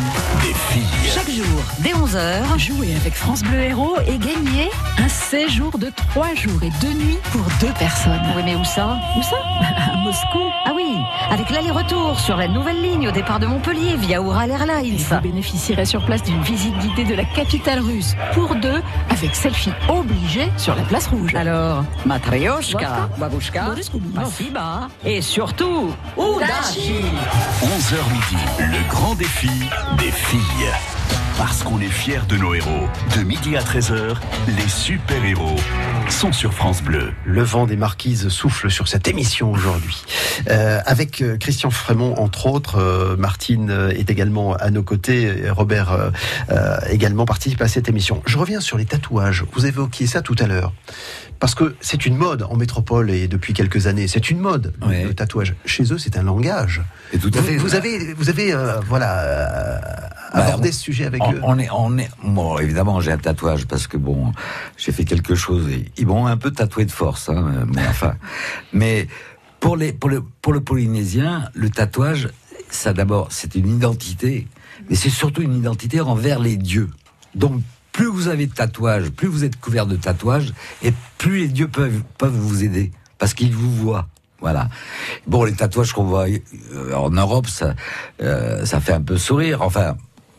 Chaque 1.15 1.31
jour, 1.31 1.63
dès 1.81 1.91
11h, 1.93 2.59
Jouez 2.59 2.95
avec 2.97 3.15
France 3.15 3.43
Bleu 3.43 3.61
Héros 3.61 3.97
et 4.07 4.19
gagnez 4.19 4.71
un 4.99 5.09
séjour 5.09 5.79
de 5.79 5.91
3 6.13 6.35
jours 6.35 6.63
et 6.63 6.71
2 6.81 6.93
nuits 6.93 7.19
pour 7.33 7.43
deux 7.61 7.73
personnes. 7.79 8.21
oui 8.37 8.43
mais 8.45 8.55
où 8.57 8.65
ça? 8.65 8.99
Où 9.17 9.23
ça? 9.23 9.37
À 9.95 9.97
Moscou. 9.99 10.39
Ah 10.67 10.73
oui, 10.75 10.97
avec 11.31 11.49
l'aller-retour 11.51 12.19
sur 12.21 12.37
la 12.37 12.47
nouvelle 12.49 12.81
ligne 12.83 13.09
au 13.09 13.11
départ 13.11 13.39
de 13.41 13.47
Montpellier 13.47 13.97
via 13.97 14.19
Ural 14.21 14.51
Et 14.51 14.53
Airlines. 14.53 14.97
vous 14.99 15.21
bénéficierez 15.21 15.87
sur 15.87 16.05
place 16.05 16.23
d'une 16.23 16.43
visite 16.43 16.77
guidée 16.79 17.05
de 17.05 17.15
la 17.15 17.25
capitale 17.25 17.81
russe 17.81 18.15
pour 18.35 18.55
deux 18.57 18.83
avec 19.11 19.35
selfie 19.35 19.73
obligé 19.89 20.51
sur 20.59 20.75
la 20.75 20.83
place 20.83 21.07
rouge. 21.07 21.35
Alors, 21.35 21.85
Matryoshka, 22.05 23.09
Babushka. 23.19 23.65
Spasiba 23.83 24.89
et 25.05 25.23
surtout, 25.23 25.91
Udachi 26.19 26.93
11h 27.63 28.13
midi, 28.13 28.43
le 28.59 28.89
grand 28.91 29.15
défi 29.15 29.49
des 29.99 30.11
filles. 30.11 30.71
Parce 31.37 31.63
qu'on 31.63 31.81
est 31.81 31.89
fiers 31.89 32.27
de 32.29 32.37
nos 32.37 32.55
héros. 32.55 32.89
De 33.17 33.23
midi 33.23 33.57
à 33.57 33.61
13h, 33.61 34.17
les 34.57 34.69
super-héros 34.69 35.57
sont 36.09 36.33
sur 36.33 36.55
France 36.55 36.83
Bleu. 36.83 37.13
Le 37.25 37.43
vent 37.43 37.67
des 37.67 37.77
marquises 37.77 38.29
souffle 38.29 38.71
sur 38.71 38.89
cette 38.89 39.09
émission 39.09 39.51
aujourd'hui. 39.51 40.05
Euh, 40.49 40.81
avec 40.87 41.23
euh, 41.23 41.37
Christian 41.37 41.71
Frémont, 41.71 42.15
entre 42.19 42.47
autres, 42.47 42.79
euh, 42.79 43.17
Martine 43.17 43.91
est 43.91 44.11
également 44.11 44.55
à 44.55 44.71
nos 44.71 44.83
côtés, 44.83 45.51
Robert 45.51 46.13
également 46.89 47.25
participe 47.25 47.61
à 47.61 47.69
cette 47.69 47.89
émission. 47.89 48.23
Je 48.27 48.39
reviens 48.39 48.61
sur 48.61 48.79
les 48.79 48.85
tatouages. 48.85 49.45
Vous 49.53 49.67
évoquiez 49.67 50.07
ça 50.07 50.23
tout 50.23 50.37
à 50.39 50.47
l'heure. 50.47 50.73
Parce 51.45 51.55
que 51.55 51.75
c'est 51.83 52.07
une 52.07 52.17
mode 52.17 52.43
en 52.45 52.57
métropole 52.57 53.11
et 53.11 53.29
depuis 53.29 53.53
quelques 53.53 53.87
années. 53.87 54.09
C'est 54.09 54.31
une 54.31 54.39
mode, 54.39 54.73
le- 54.81 54.87
Ouais. 54.87 55.05
le 55.05 55.13
tatouage. 55.13 55.55
Chez 55.67 55.93
eux, 55.93 55.99
c'est 55.99 56.17
un 56.17 56.23
langage. 56.23 56.81
Et 57.13 57.19
tout 57.19 57.31
à 57.35 57.39
Vous, 57.43 57.47
fait. 57.47 57.57
vous 57.59 57.75
avez, 57.75 58.15
vous 58.15 58.31
avez 58.31 58.55
euh, 58.55 58.81
voilà, 58.81 59.79
Bah, 60.33 60.41
abordé 60.47 60.71
on- 60.71 60.73
ce 60.73 60.79
sujet 60.81 61.05
avec 61.05 61.23
on, 61.23 61.35
eux. 61.35 61.41
on 61.43 61.59
est, 61.59 61.69
on 61.71 61.99
est. 61.99 62.09
Bon, 62.23 62.59
évidemment, 62.59 62.99
j'ai 63.03 63.13
un 63.13 63.19
tatouage 63.19 63.67
parce 63.67 63.87
que 63.87 63.99
bon, 63.99 64.33
j'ai 64.79 64.91
fait 64.91 65.05
quelque 65.05 65.35
chose. 65.35 65.69
Et, 65.71 65.85
ils 65.99 66.07
m'ont 66.07 66.27
un 66.27 66.39
peu 66.39 66.51
tatoué 66.51 66.87
de 66.87 66.91
force, 66.91 67.29
hein, 67.29 67.67
mais 67.75 67.83
enfin. 67.91 68.15
Mais 68.73 69.07
pour 69.61 69.77
les, 69.77 69.93
pour 69.93 70.09
le, 70.09 70.23
pour 70.41 70.55
le 70.55 70.63
Polynésien, 70.63 71.51
le 71.53 71.69
tatouage, 71.69 72.31
ça 72.71 72.95
d'abord, 72.95 73.29
c'est 73.31 73.55
une 73.55 73.69
identité, 73.69 74.49
mais 74.89 74.97
c'est 74.97 75.11
surtout 75.11 75.43
une 75.43 75.55
identité 75.59 76.01
envers 76.01 76.39
les 76.39 76.57
dieux. 76.57 76.89
Donc, 77.35 77.61
plus 77.95 78.07
vous 78.07 78.29
avez 78.29 78.47
de 78.47 78.53
tatouages, 78.53 79.09
plus 79.11 79.29
vous 79.29 79.45
êtes 79.45 79.59
couvert 79.59 79.87
de 79.87 79.97
tatouages, 79.97 80.53
et 80.83 80.93
plus 81.17 81.39
les 81.39 81.49
dieux 81.49 81.69
peuvent, 81.69 82.03
peuvent 82.19 82.37
vous 82.37 82.65
aider, 82.65 82.91
parce 83.19 83.33
qu'ils 83.33 83.55
vous 83.55 83.73
voient. 83.73 84.09
Voilà. 84.41 84.69
Bon, 85.27 85.45
les 85.45 85.55
tatouages 85.55 85.93
qu'on 85.93 86.05
voit 86.05 86.27
euh, 86.27 86.93
en 86.93 87.11
Europe, 87.11 87.47
ça, 87.47 87.75
euh, 88.21 88.67
ça 88.67 88.81
fait 88.81 88.93
un 88.93 89.01
peu 89.01 89.17
sourire. 89.17 89.63
Enfin, 89.63 89.97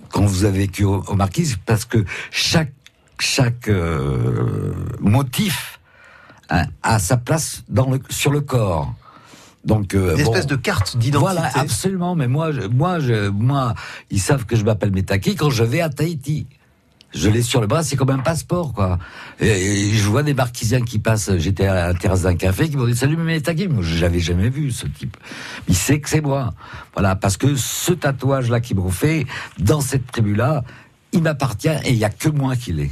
quand 0.09 0.25
vous 0.25 0.43
avez 0.43 0.59
vécu 0.59 0.83
au, 0.83 1.01
au 1.07 1.15
Marquise, 1.15 1.57
parce 1.65 1.85
que 1.85 2.03
chaque 2.29 2.73
chaque 3.19 3.69
euh, 3.69 4.73
motif 4.99 5.79
hein, 6.49 6.65
a 6.83 6.99
sa 6.99 7.15
place 7.15 7.63
dans 7.69 7.89
le, 7.89 8.01
sur 8.09 8.31
le 8.31 8.41
corps. 8.41 8.93
Donc, 9.63 9.95
euh, 9.95 10.17
Une 10.17 10.25
bon, 10.25 10.31
espèce 10.33 10.47
de 10.47 10.57
carte 10.57 10.97
d'identité. 10.97 11.33
Voilà, 11.33 11.49
absolument. 11.55 12.15
Mais 12.15 12.27
moi, 12.27 12.51
je, 12.51 12.61
moi, 12.61 12.99
je, 12.99 13.29
moi, 13.29 13.73
ils 14.11 14.19
savent 14.19 14.45
que 14.45 14.57
je 14.57 14.63
m'appelle 14.65 14.91
Metaki 14.91 15.35
quand 15.35 15.49
je 15.49 15.63
vais 15.63 15.81
à 15.81 15.89
Tahiti. 15.89 16.45
Je 17.13 17.29
l'ai 17.29 17.41
sur 17.41 17.61
le 17.61 17.67
bras, 17.67 17.81
c'est 17.81 17.95
comme 17.95 18.09
un 18.09 18.19
passeport, 18.19 18.73
quoi. 18.73 18.99
Et, 19.39 19.89
je 19.93 20.09
vois 20.09 20.21
des 20.21 20.33
marquisiens 20.33 20.81
qui 20.81 20.99
passent. 20.99 21.31
J'étais 21.37 21.65
à 21.65 21.87
la 21.87 21.93
terrasse 21.93 22.23
d'un 22.23 22.35
café 22.35 22.67
qui 22.67 22.75
m'ont 22.75 22.85
dit 22.85 22.95
Salut, 22.95 23.15
Metaki. 23.15 23.69
Moi, 23.69 23.83
je 23.83 24.01
l'avais 24.01 24.19
jamais 24.19 24.49
vu 24.49 24.71
ce 24.71 24.85
type. 24.85 25.15
Il 25.69 25.75
sait 25.75 25.99
que 25.99 26.09
c'est 26.09 26.21
moi. 26.21 26.53
Voilà, 26.93 27.15
parce 27.15 27.37
que 27.37 27.55
ce 27.55 27.93
tatouage-là 27.93 28.59
qu'ils 28.59 28.75
m'ont 28.75 28.89
fait 28.89 29.25
dans 29.59 29.79
cette 29.79 30.11
tribu-là, 30.11 30.63
il 31.15 31.23
m'appartient 31.23 31.67
et 31.85 31.89
il 31.91 31.97
y 31.97 32.05
a 32.05 32.09
que 32.09 32.29
moi 32.29 32.55
qui 32.55 32.73
l'ai. 32.73 32.91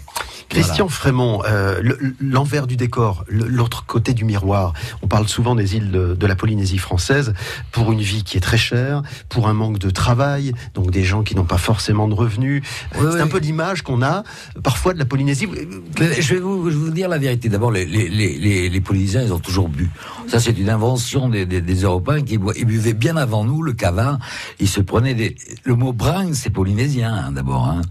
Christian 0.50 0.88
Frémont, 0.88 1.42
euh, 1.48 1.80
le- 1.82 1.98
l'envers 2.20 2.68
du 2.68 2.76
décor, 2.78 3.24
l'autre 3.28 3.86
côté 3.86 4.14
du 4.14 4.24
miroir. 4.24 4.74
On 5.02 5.08
parle 5.08 5.28
souvent 5.28 5.56
des 5.56 5.76
îles 5.78 5.90
de, 5.92 6.14
de 6.14 6.28
la 6.28 6.36
Polynésie 6.36 6.78
française 6.78 7.34
pour 7.72 7.92
une 7.92 8.02
vie 8.02 8.24
qui 8.24 8.38
est 8.38 8.42
très 8.42 8.58
chère, 8.58 9.02
pour 9.30 9.48
un 9.48 9.54
manque 9.54 9.80
de 9.80 9.90
travail, 9.90 10.54
donc 10.76 10.92
des 10.92 11.04
gens 11.04 11.24
qui 11.24 11.36
n'ont 11.36 11.46
pas 11.46 11.58
forcément 11.58 12.08
de 12.08 12.14
revenus. 12.14 12.62
Oui, 12.96 13.00
C'est 13.10 13.16
oui. 13.16 13.22
un 13.22 13.28
peu 13.28 13.40
l'image 13.40 13.82
qu'on 13.82 14.04
a 14.04 14.24
parfois 14.62 14.94
de 14.94 15.00
la 15.00 15.06
Polynésie. 15.06 15.48
Je 15.98 16.34
vais 16.36 16.40
vous, 16.40 16.70
je 16.70 16.76
vais 16.78 16.84
vous 16.86 16.92
dire 16.92 17.10
la 17.10 17.18
vérité. 17.18 17.50
D'abord, 17.50 17.72
les, 17.72 17.86
les, 17.86 18.08
les, 18.10 18.38
les, 18.38 18.70
les 18.70 18.82
Polynésiens, 18.82 19.24
ils 19.24 19.34
ont 19.34 19.40
toujours 19.40 19.70
bu. 19.70 19.90
Ça, 20.28 20.40
c'est 20.40 20.58
une 20.60 20.70
invention 20.70 21.30
des, 21.30 21.46
des, 21.48 21.62
des 21.62 21.82
Européens 21.82 22.22
qui 22.22 22.38
ils 22.58 22.66
buvaient 22.66 22.94
bien 22.94 23.18
avant 23.18 23.44
nous 23.44 23.64
le 23.64 23.74
cavin. 23.74 24.20
Ils 24.60 24.70
se 24.70 24.82
prenaient 24.82 25.16
des. 25.16 25.36
Le 25.64 25.76
mot 25.76 25.94
bringue, 25.94 26.34
c'est 26.34 26.50
polynésien 26.52 27.12
hein, 27.14 27.32
d'abord. 27.32 27.66
Hein. 27.66 27.82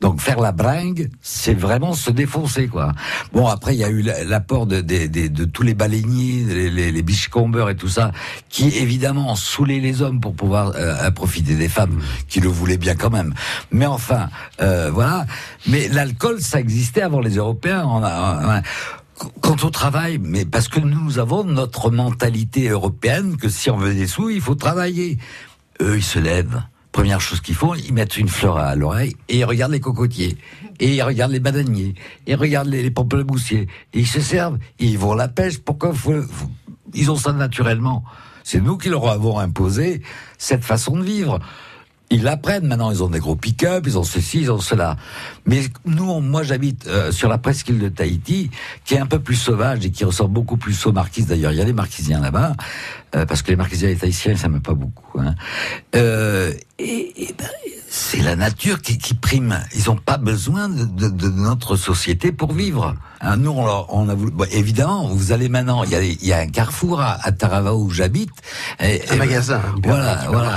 Donc 0.00 0.20
faire 0.20 0.40
la 0.40 0.52
bringue, 0.52 1.10
c'est 1.20 1.54
vraiment 1.54 1.94
se 1.94 2.10
défoncer 2.10 2.68
quoi. 2.68 2.92
Bon, 3.32 3.46
après, 3.46 3.74
il 3.74 3.78
y 3.78 3.84
a 3.84 3.88
eu 3.90 4.02
la- 4.02 4.24
l'apport 4.24 4.66
de, 4.66 4.80
tous 5.44 5.62
les 5.62 5.74
baleiniers, 5.74 6.44
les, 6.46 6.70
les, 6.92 7.02
et 7.68 7.76
tout 7.76 7.88
ça, 7.88 8.12
qui 8.48 8.68
évidemment 8.76 9.34
saoulaient 9.34 9.80
les 9.80 10.02
hommes 10.02 10.20
pour 10.20 10.34
pouvoir 10.34 10.72
euh, 10.76 11.10
profiter 11.10 11.54
des 11.54 11.68
femmes 11.68 12.00
qui 12.28 12.40
le 12.40 12.48
voulaient 12.48 12.76
bien 12.76 12.94
quand 12.94 13.10
même. 13.10 13.34
Mais 13.70 13.86
enfin, 13.86 14.28
euh, 14.60 14.90
voilà. 14.92 15.26
Mais 15.66 15.88
l'alcool, 15.88 16.40
ça 16.40 16.60
existait 16.60 17.02
avant 17.02 17.20
les 17.20 17.36
Européens. 17.36 17.84
On 17.86 18.02
a, 18.02 18.40
on 18.44 18.50
a- 18.50 18.62
quand 19.40 19.64
on 19.64 19.70
travaille, 19.70 20.18
mais 20.18 20.44
parce 20.44 20.68
que 20.68 20.80
nous 20.80 21.18
avons 21.18 21.44
notre 21.44 21.90
mentalité 21.90 22.68
européenne 22.68 23.36
que 23.36 23.48
si 23.48 23.70
on 23.70 23.76
veut 23.76 23.94
des 23.94 24.06
sous, 24.06 24.30
il 24.30 24.40
faut 24.40 24.54
travailler. 24.54 25.18
Eux, 25.82 25.96
ils 25.96 26.02
se 26.04 26.18
lèvent. 26.18 26.62
Première 26.92 27.20
chose 27.20 27.40
qu'ils 27.40 27.54
font, 27.54 27.74
ils 27.74 27.94
mettent 27.94 28.16
une 28.16 28.28
fleur 28.28 28.56
à 28.56 28.74
l'oreille 28.74 29.14
et 29.28 29.38
ils 29.38 29.44
regardent 29.44 29.72
les 29.72 29.80
cocotiers. 29.80 30.36
Et 30.80 30.96
ils 30.96 31.02
regardent 31.02 31.32
les 31.32 31.40
bananiers. 31.40 31.94
Et 32.26 32.32
ils 32.32 32.36
regardent 32.36 32.68
les, 32.68 32.82
les 32.82 32.90
pamplemoussiers. 32.90 33.68
Et 33.92 34.00
ils 34.00 34.06
se 34.06 34.20
servent. 34.20 34.58
Ils 34.78 34.98
vont 34.98 35.12
à 35.12 35.16
la 35.16 35.28
pêche. 35.28 35.58
Pourquoi 35.58 35.92
Ils 36.94 37.10
ont 37.10 37.16
ça 37.16 37.32
naturellement. 37.32 38.04
C'est 38.42 38.60
nous 38.60 38.76
qui 38.76 38.88
leur 38.88 39.08
avons 39.08 39.38
imposé 39.38 40.02
cette 40.38 40.64
façon 40.64 40.96
de 40.96 41.04
vivre. 41.04 41.38
Ils 42.12 42.24
l'apprennent 42.24 42.66
maintenant, 42.66 42.90
ils 42.90 43.04
ont 43.04 43.08
des 43.08 43.20
gros 43.20 43.36
pick-up, 43.36 43.84
ils 43.86 43.96
ont 43.96 44.02
ceci, 44.02 44.40
ils 44.40 44.50
ont 44.50 44.58
cela. 44.58 44.96
Mais 45.46 45.62
nous, 45.84 46.20
moi 46.20 46.42
j'habite 46.42 46.88
euh, 46.88 47.12
sur 47.12 47.28
la 47.28 47.38
presqu'île 47.38 47.78
de 47.78 47.88
Tahiti, 47.88 48.50
qui 48.84 48.94
est 48.94 48.98
un 48.98 49.06
peu 49.06 49.20
plus 49.20 49.36
sauvage 49.36 49.86
et 49.86 49.90
qui 49.90 50.04
ressemble 50.04 50.32
beaucoup 50.32 50.56
plus 50.56 50.86
aux 50.86 50.92
marquises. 50.92 51.26
D'ailleurs, 51.26 51.52
il 51.52 51.58
y 51.58 51.60
a 51.60 51.64
des 51.64 51.72
marquisiens 51.72 52.20
là-bas, 52.20 52.54
euh, 53.14 53.26
parce 53.26 53.42
que 53.42 53.50
les 53.50 53.56
marquisiens 53.56 53.90
et 53.90 53.92
les 53.92 53.98
tahitiens, 53.98 54.36
ça 54.36 54.48
m'aime 54.48 54.60
pas 54.60 54.74
beaucoup. 54.74 55.20
Hein. 55.20 55.36
Euh, 55.94 56.52
et, 56.80 57.22
et 57.22 57.34
ben, 57.38 57.46
c'est 57.92 58.22
la 58.22 58.36
nature 58.36 58.80
qui, 58.82 58.98
qui 58.98 59.14
prime. 59.14 59.58
Ils 59.74 59.86
n'ont 59.86 59.96
pas 59.96 60.16
besoin 60.16 60.68
de, 60.68 60.84
de- 60.84 61.08
de 61.08 61.28
notre 61.28 61.74
société 61.74 62.30
pour 62.30 62.52
vivre. 62.52 62.94
Hein, 63.20 63.36
nous, 63.36 63.50
on, 63.50 63.64
leur- 63.66 63.92
on 63.92 64.08
a 64.08 64.14
voulu. 64.14 64.30
bon, 64.30 64.46
évidemment, 64.52 65.08
vous 65.08 65.32
allez 65.32 65.48
maintenant. 65.48 65.82
Il 65.82 65.90
y 65.90 65.94
a, 65.96 66.02
il 66.02 66.24
y 66.24 66.32
a 66.32 66.38
un 66.38 66.46
carrefour 66.46 67.00
à, 67.00 67.18
à 67.26 67.32
Tarava 67.32 67.74
où 67.74 67.90
j'habite. 67.90 68.30
Et- 68.78 69.02
Un 69.10 69.14
et- 69.14 69.18
magasin, 69.18 69.60
un 69.76 69.80
Voilà, 69.82 70.24
voilà. 70.28 70.56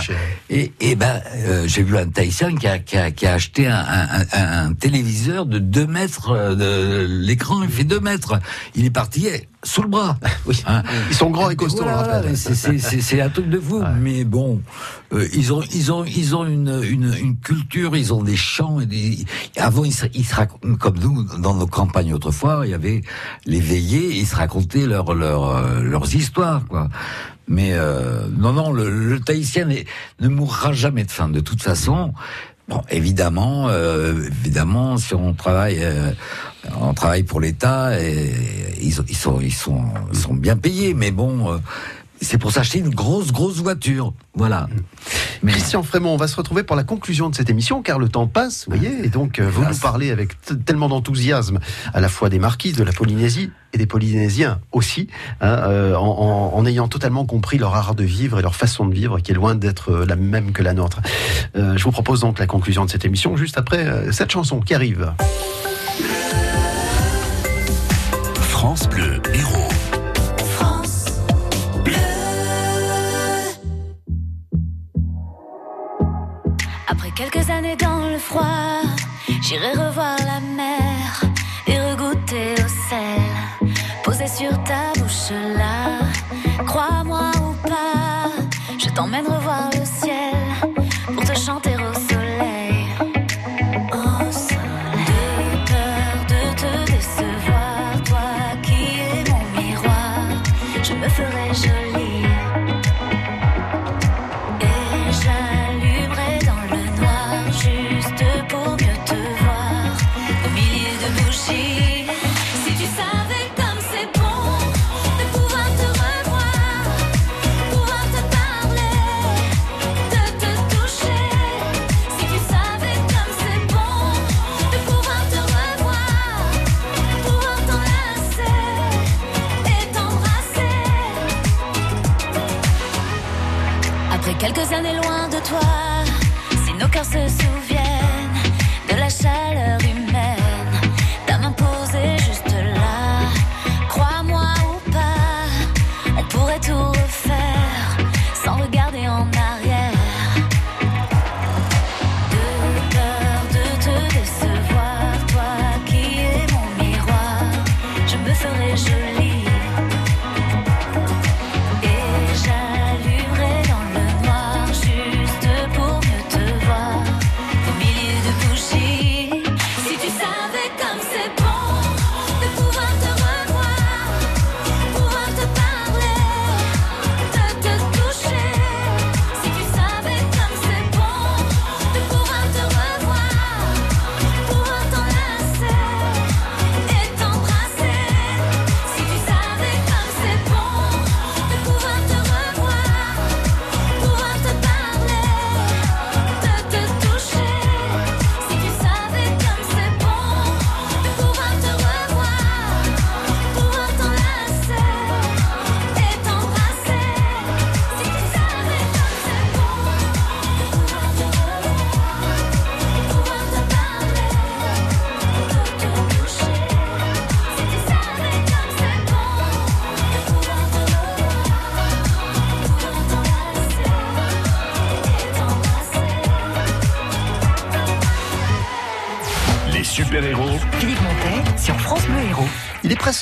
Et, 0.52 0.74
et 0.80 0.96
ben, 0.96 1.22
euh, 1.36 1.68
j'ai 1.68 1.82
vu 1.82 1.98
un 1.98 2.08
Tahitien 2.08 2.56
qui 2.56 2.68
a, 2.68 2.78
qui 2.78 2.98
a, 2.98 3.10
qui 3.10 3.26
a 3.26 3.34
acheté 3.34 3.66
un, 3.68 3.80
un, 3.80 4.22
un- 4.32 4.68
un 4.68 4.74
téléviseur 4.76 5.48
de 5.48 5.58
2 5.58 5.88
mètres. 5.88 6.30
euh, 6.30 6.54
De, 6.56 7.06
L'écran, 7.10 7.64
il 7.64 7.70
fait 7.70 7.84
2 7.84 8.00
mètres. 8.00 8.40
Il 8.76 8.86
est 8.86 8.92
parti 8.92 9.28
sous 9.64 9.82
le 9.82 9.88
bras. 9.88 10.18
Oui. 10.46 10.62
Hein. 10.68 10.84
Ils 11.10 11.16
sont 11.16 11.30
grands 11.30 11.50
et 11.50 11.56
costauds, 11.56 11.84
Voilà, 11.84 12.22
c'est- 12.36 13.22
un 13.22 13.30
truc 13.30 13.50
de 13.50 13.60
fou. 13.60 13.82
Mais 14.02 14.24
bon, 14.26 14.62
euh, 15.14 15.26
ils 15.34 15.54
ont, 15.54 15.62
ils 15.74 15.92
ont, 15.92 16.04
ils 16.04 16.36
ont 16.36 16.46
une, 16.46 16.82
une, 16.84 17.14
une 17.14 17.38
culture, 17.38 17.96
ils 17.96 18.14
ont 18.14 18.24
des 18.24 18.36
chants. 18.36 18.82
Et 18.82 18.86
des... 18.86 19.26
Avant, 19.58 19.86
ils 19.86 19.94
se, 19.94 20.06
ils 20.14 20.26
se 20.26 20.36
racontent, 20.36 20.76
comme 20.76 21.00
nous, 21.00 21.24
dans 21.40 21.54
nos 21.54 21.68
campagnes 21.68 22.14
autrefois, 22.14 22.64
il 22.66 22.72
y 22.72 22.74
avait 22.74 23.02
les 23.46 23.62
veillées, 23.62 24.16
ils 24.18 24.28
se 24.28 24.36
racontaient 24.36 24.86
leurs 24.86 25.14
leurs 25.14 25.48
euh, 25.50 25.82
leurs 25.82 26.14
histoires, 26.14 26.66
quoi. 26.68 26.90
Mais 27.48 27.72
euh, 27.74 28.28
non, 28.38 28.54
non, 28.54 28.72
le, 28.72 28.90
le 29.10 29.20
Tahitien 29.20 29.68
ne 30.20 30.28
mourra 30.28 30.72
jamais 30.74 31.04
de 31.04 31.12
faim, 31.12 31.30
de 31.30 31.40
toute 31.42 31.62
façon. 31.62 32.14
Bon, 32.70 32.82
évidemment, 32.90 33.68
euh, 33.68 34.26
évidemment, 34.42 34.98
si 34.98 35.14
on 35.14 35.34
travaille, 35.34 35.80
euh, 35.84 36.12
on 36.80 36.94
travaille 36.94 37.24
pour 37.24 37.42
l'État, 37.42 38.00
et 38.02 38.32
ils, 38.82 38.96
ils 39.10 39.16
sont, 39.18 39.42
ils 39.42 39.54
sont, 39.54 39.84
ils 40.14 40.20
sont 40.20 40.34
bien 40.34 40.56
payés, 40.56 40.94
mais 40.94 41.12
bon, 41.12 41.52
euh, 41.52 41.58
c'est 42.24 42.38
pour 42.38 42.52
s'acheter 42.52 42.80
une 42.80 42.90
grosse, 42.90 43.32
grosse 43.32 43.58
voiture, 43.58 44.14
voilà. 44.34 44.68
Mais 45.44 45.52
Christian 45.52 45.84
Frémont, 45.84 46.14
on 46.14 46.18
va 46.18 46.28
se 46.28 46.36
retrouver 46.36 46.64
pour 46.64 46.76
la 46.76 46.84
conclusion 46.84 47.30
de 47.30 47.36
cette 47.36 47.50
émission, 47.50 47.82
car 47.82 48.00
le 48.00 48.08
temps 48.10 48.28
passe, 48.28 48.66
vous 48.68 48.76
voyez, 48.78 49.06
et 49.06 49.10
donc 49.10 49.40
euh, 49.40 49.50
vous 49.50 49.64
nous 49.66 49.78
parlez 49.78 50.12
avec 50.12 50.36
tellement 50.66 50.88
d'enthousiasme, 50.90 51.60
à 51.94 52.00
la 52.02 52.10
fois 52.10 52.30
des 52.30 52.40
marquises 52.40 52.76
de 52.76 52.84
la 52.84 52.92
Polynésie 52.94 53.52
et 53.74 53.78
des 53.78 53.86
Polynésiens 53.86 54.60
aussi, 54.72 55.08
hein, 55.42 55.48
euh, 55.68 55.96
en, 55.96 56.06
en- 56.08 56.56
en 56.58 56.66
ayant 56.66 56.88
totalement 56.88 57.26
compris 57.26 57.58
leur 57.58 57.76
art 57.76 57.96
de 57.96 58.04
vivre 58.04 58.40
et 58.40 58.42
leur 58.42 58.56
façon 58.56 58.86
de 58.86 58.94
vivre, 58.94 59.20
qui 59.20 59.32
est 59.32 59.36
loin 59.36 59.56
d'être 59.56 59.92
euh, 59.92 60.06
la 60.06 60.16
même 60.16 60.52
que 60.52 60.64
la 60.64 60.74
nôtre. 60.74 61.02
Euh, 61.56 61.76
je 61.78 61.84
vous 61.84 61.92
propose 61.92 62.22
donc 62.22 62.40
la 62.40 62.48
conclusion 62.48 62.86
de 62.86 62.90
cette 62.92 63.06
émission, 63.06 63.36
juste 63.36 63.58
après 63.58 63.86
euh, 63.86 64.12
cette 64.12 64.32
chanson 64.32 64.60
qui 64.62 64.74
arrive. 64.74 65.12
France 68.50 68.88
Bleu 68.90 69.22
Héros. 69.34 69.68
Quelques 77.16 77.50
années 77.50 77.76
dans 77.76 78.08
le 78.10 78.18
froid, 78.18 78.82
j'irai 79.42 79.72
revoir 79.72 80.18
la 80.20 80.40
mer 80.56 81.22
et 81.68 81.80
regoûter 81.80 82.54
au 82.54 82.68
sel. 82.90 83.70
Posé 84.04 84.28
sur 84.28 84.52
ta 84.64 84.92
bouche 85.00 85.32
là, 85.32 85.83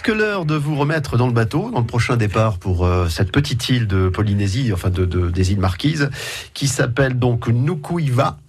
presque 0.02 0.18
l'heure 0.18 0.46
de 0.46 0.56
vous 0.56 0.76
remettre 0.76 1.16
dans 1.18 1.28
le 1.28 1.34
bateau, 1.34 1.70
dans 1.72 1.80
le 1.80 1.86
prochain 1.86 2.18
départ 2.18 2.58
pour 2.58 2.86
euh, 2.86 3.08
cette 3.08 3.32
petite 3.32 3.70
île 3.70 3.86
de 3.88 4.10
Polynésie, 4.10 4.72
enfin 4.74 4.90
de, 4.90 5.06
de- 5.06 5.30
des 5.30 5.52
îles 5.52 5.60
Marquises, 5.60 6.10
qui 6.56 6.68
s'appelle 6.68 7.20
donc 7.20 7.48
Nukuiva. 7.50 8.40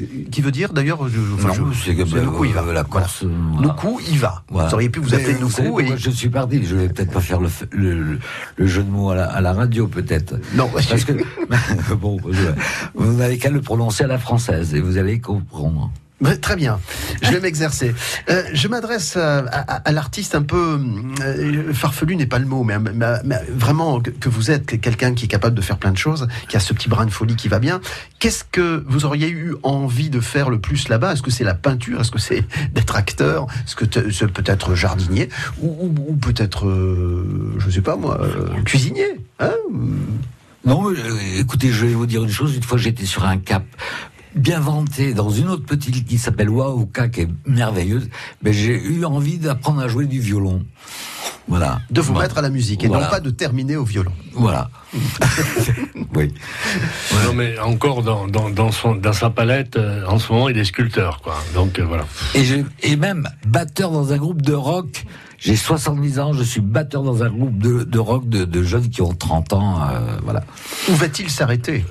euh, 0.00 0.04
Qui 0.30 0.40
veut 0.40 0.50
dire 0.50 0.72
d'ailleurs 0.72 1.06
je- 1.10 1.18
enfin, 1.34 1.48
Non, 1.48 1.70
je- 1.70 1.84
c'est 1.84 1.94
que, 1.94 2.06
c'est 2.06 2.14
bah, 2.14 2.22
Nukuiva. 2.22 2.62
euh, 2.62 2.72
la. 2.72 2.84
Corse. 2.84 3.24
euh, 3.24 3.28
voilà. 3.52 3.68
Nukuiva. 3.74 4.42
Voilà. 4.48 4.68
Vous 4.68 4.74
auriez 4.74 4.88
pu 4.88 5.00
vous 5.00 5.14
appeler 5.14 5.34
Nuku 5.34 5.80
et 5.80 5.96
je 5.98 6.08
suis 6.10 6.30
parti? 6.30 6.64
Je 6.64 6.76
vais 6.76 6.88
peut-être 6.88 7.10
pas 7.12 7.20
faire 7.20 7.40
le, 7.40 8.18
jeu 8.66 8.82
de 8.82 8.90
mots 8.90 9.10
à 9.10 9.14
la, 9.16 9.26
à 9.26 9.40
la 9.42 9.52
radio, 9.52 9.88
peut-être. 9.88 10.36
Non, 10.54 10.70
Parce 10.72 11.04
que, 11.04 11.12
bon, 11.94 12.16
vous 12.94 13.12
n'avez 13.18 13.36
qu'à 13.36 13.50
le 13.50 13.60
prononcer 13.60 14.04
à 14.04 14.06
la 14.06 14.18
française 14.18 14.74
et 14.74 14.80
vous 14.80 14.96
allez 14.96 15.20
comprendre. 15.20 15.90
Très 16.40 16.56
bien, 16.56 16.80
je 17.22 17.30
vais 17.30 17.40
m'exercer. 17.40 17.94
Euh, 18.30 18.42
je 18.52 18.68
m'adresse 18.68 19.16
à, 19.16 19.90
l'artiste 19.90 20.34
un 20.34 20.42
peu 20.42 20.80
euh, 21.20 21.72
farfelu 21.72 22.16
n'est 22.16 22.26
pas 22.26 22.38
le 22.38 22.46
mot, 22.46 22.62
mais, 22.62 22.76
vraiment 23.48 24.00
que, 24.00 24.28
vous 24.28 24.50
êtes 24.50 24.80
quelqu'un 24.80 25.14
qui 25.14 25.24
est 25.24 25.28
capable 25.28 25.56
de 25.56 25.60
faire 25.62 25.78
plein 25.78 25.90
de 25.90 25.98
choses, 25.98 26.28
qui 26.48 26.56
a 26.56 26.60
ce 26.60 26.72
petit 26.74 26.88
brin 26.88 27.06
de 27.06 27.10
folie 27.10 27.34
qui 27.34 27.48
va 27.48 27.58
bien. 27.58 27.80
Qu'est-ce 28.18 28.44
que 28.44 28.84
vous 28.86 29.04
auriez 29.04 29.30
eu 29.30 29.54
envie 29.62 30.10
de 30.10 30.20
faire 30.20 30.48
le 30.48 30.60
plus 30.60 30.88
là-bas? 30.88 31.14
Est-ce 31.14 31.22
que 31.22 31.30
c'est 31.30 31.44
la 31.44 31.54
peinture? 31.54 32.00
Est-ce 32.00 32.12
que 32.12 32.20
c'est 32.20 32.44
d'être 32.72 32.96
acteur? 32.96 33.46
Est-ce 33.66 33.74
que 33.74 33.84
c'est 34.10 34.32
peut-être 34.32 34.74
jardinier? 34.74 35.28
Ou, 35.60 35.88
peut-être, 36.20 36.68
euh, 36.68 37.56
je 37.58 37.70
sais 37.70 37.80
pas 37.80 37.96
moi, 37.96 38.20
euh, 38.22 38.62
cuisinier 38.62 39.18
hein? 39.40 39.52
Non, 40.64 40.92
écoutez, 41.36 41.70
je 41.72 41.86
vais 41.86 41.94
vous 41.94 42.06
dire 42.06 42.22
une 42.22 42.30
chose. 42.30 42.54
Une 42.54 42.62
fois, 42.62 42.78
j'étais 42.78 43.04
sur 43.04 43.24
un 43.24 43.36
cap 43.36 43.64
bien 44.34 44.60
vanté 44.60 45.14
dans 45.14 45.30
une 45.30 45.48
autre 45.48 45.64
petite 45.64 45.96
île 45.96 46.04
qui 46.04 46.18
s'appelle 46.18 46.48
Waouka, 46.50 47.08
qui 47.08 47.22
est 47.22 47.28
merveilleuse. 47.46 48.08
Mais 48.42 48.52
j'ai 48.52 48.74
eu 48.82 49.04
envie 49.04 49.38
d'apprendre 49.38 49.80
à 49.80 49.88
jouer 49.88 50.06
du 50.06 50.20
violon. 50.20 50.64
Voilà. 51.48 51.80
De 51.90 52.00
vous 52.00 52.12
Voilà. 52.12 52.28
mettre 52.28 52.38
à 52.38 52.42
la 52.42 52.50
musique 52.50 52.84
et 52.84 52.88
Voilà. 52.88 53.04
non 53.06 53.10
pas 53.10 53.20
de 53.20 53.30
terminer 53.30 53.76
au 53.76 53.84
violon. 53.84 54.12
Voilà. 54.32 54.70
oui. 56.14 56.32
Non, 57.26 57.34
mais 57.34 57.58
encore 57.58 58.02
dans, 58.02 58.26
dans, 58.28 58.48
dans, 58.50 58.70
son, 58.72 58.94
dans 58.94 59.12
sa 59.12 59.30
palette, 59.30 59.76
euh, 59.76 60.06
en 60.06 60.18
ce 60.18 60.32
moment, 60.32 60.48
il 60.48 60.56
est 60.58 60.64
sculpteur, 60.64 61.20
quoi. 61.20 61.36
Donc 61.54 61.78
euh, 61.78 61.84
voilà. 61.84 62.06
Et, 62.34 62.44
j'ai- 62.44 62.64
et 62.82 62.96
même 62.96 63.28
batteur 63.46 63.90
dans 63.90 64.12
un 64.12 64.16
groupe 64.16 64.42
de 64.42 64.52
rock. 64.54 65.04
J'ai 65.44 65.56
70 65.56 66.20
ans, 66.20 66.32
je 66.32 66.44
suis 66.44 66.60
batteur 66.60 67.02
dans 67.02 67.24
un 67.24 67.28
groupe 67.28 67.58
de, 67.58 67.82
de 67.82 67.98
rock 67.98 68.28
de, 68.28 68.44
de 68.44 68.62
jeunes 68.62 68.88
qui 68.88 69.02
ont 69.02 69.12
30 69.12 69.52
ans. 69.54 69.80
euh, 69.82 70.16
voilà. 70.22 70.44
Où 70.88 70.92
va-t-il 70.94 71.28
s'arrêter? 71.30 71.84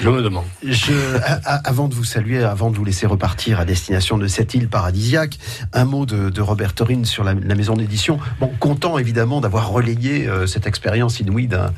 Je 0.00 0.08
me 0.08 0.22
demande. 0.22 0.44
Je, 0.62 0.94
a- 1.22 1.40
a- 1.44 1.68
avant 1.68 1.88
de 1.88 1.94
vous 1.94 2.04
saluer, 2.04 2.42
avant 2.42 2.70
de 2.70 2.76
vous 2.76 2.84
laisser 2.84 3.04
repartir 3.06 3.60
à 3.60 3.66
destination 3.66 4.16
de 4.16 4.26
cette 4.26 4.54
île 4.54 4.68
paradisiaque, 4.68 5.38
un 5.74 5.84
mot 5.84 6.06
de, 6.06 6.30
de 6.30 6.40
Robert 6.40 6.72
Torin 6.72 7.04
sur 7.04 7.24
la, 7.24 7.34
la 7.34 7.54
maison 7.54 7.74
d'édition. 7.74 8.18
Bon, 8.40 8.50
content 8.58 8.96
évidemment 8.96 9.42
d'avoir 9.42 9.68
relayé 9.68 10.26
euh, 10.26 10.46
cette 10.46 10.66
expérience 10.66 11.20
inouïe 11.20 11.46
d'un 11.46 11.72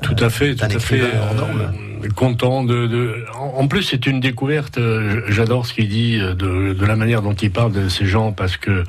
Tout 0.00 0.16
à 0.18 0.30
fait, 0.30 0.54
tout 0.54 0.64
à 0.64 0.68
fait. 0.70 0.96
écrivain 0.96 1.08
hors 1.28 1.34
norme. 1.34 1.60
euh, 1.60 1.89
content 2.08 2.64
de. 2.64 3.24
En 3.34 3.66
plus, 3.68 3.82
c'est 3.82 4.06
une 4.06 4.20
découverte. 4.20 4.78
euh, 4.78 5.22
J'adore 5.28 5.66
ce 5.66 5.74
qu'il 5.74 5.88
dit 5.88 6.18
euh, 6.18 6.34
de, 6.34 6.84
la 6.84 6.96
manière 6.96 7.22
dont 7.22 7.34
il 7.34 7.50
parle 7.50 7.72
de 7.72 7.88
ces 7.88 8.06
gens 8.06 8.32
parce 8.32 8.56
que 8.56 8.84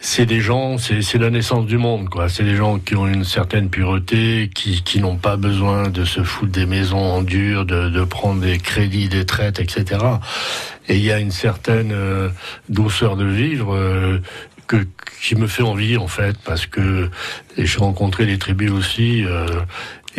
c'est 0.00 0.26
des 0.26 0.40
gens, 0.40 0.78
c'est 0.78 1.18
la 1.18 1.30
naissance 1.30 1.66
du 1.66 1.76
monde, 1.76 2.08
quoi. 2.08 2.28
C'est 2.28 2.44
des 2.44 2.56
gens 2.56 2.78
qui 2.78 2.96
ont 2.96 3.06
une 3.06 3.24
certaine 3.24 3.68
pureté, 3.68 4.50
qui, 4.54 5.00
n'ont 5.00 5.16
pas 5.16 5.36
besoin 5.36 5.88
de 5.88 6.04
se 6.04 6.22
foutre 6.22 6.52
des 6.52 6.66
maisons 6.66 6.98
en 6.98 7.22
dur, 7.22 7.66
de, 7.66 8.04
prendre 8.04 8.40
des 8.40 8.58
crédits, 8.58 9.08
des 9.08 9.26
traites, 9.26 9.60
etc. 9.60 10.00
Et 10.88 10.96
il 10.96 11.04
y 11.04 11.12
a 11.12 11.18
une 11.18 11.30
certaine 11.30 11.92
euh, 11.92 12.30
douceur 12.68 13.16
de 13.16 13.26
vivre. 13.26 13.76
que, 14.66 14.86
qui 15.22 15.34
me 15.34 15.46
fait 15.46 15.64
envie 15.64 15.96
en 15.96 16.06
fait 16.06 16.36
parce 16.44 16.64
que 16.66 17.10
j'ai 17.58 17.78
rencontré 17.78 18.24
des 18.24 18.38
tribus 18.38 18.70
aussi 18.70 19.24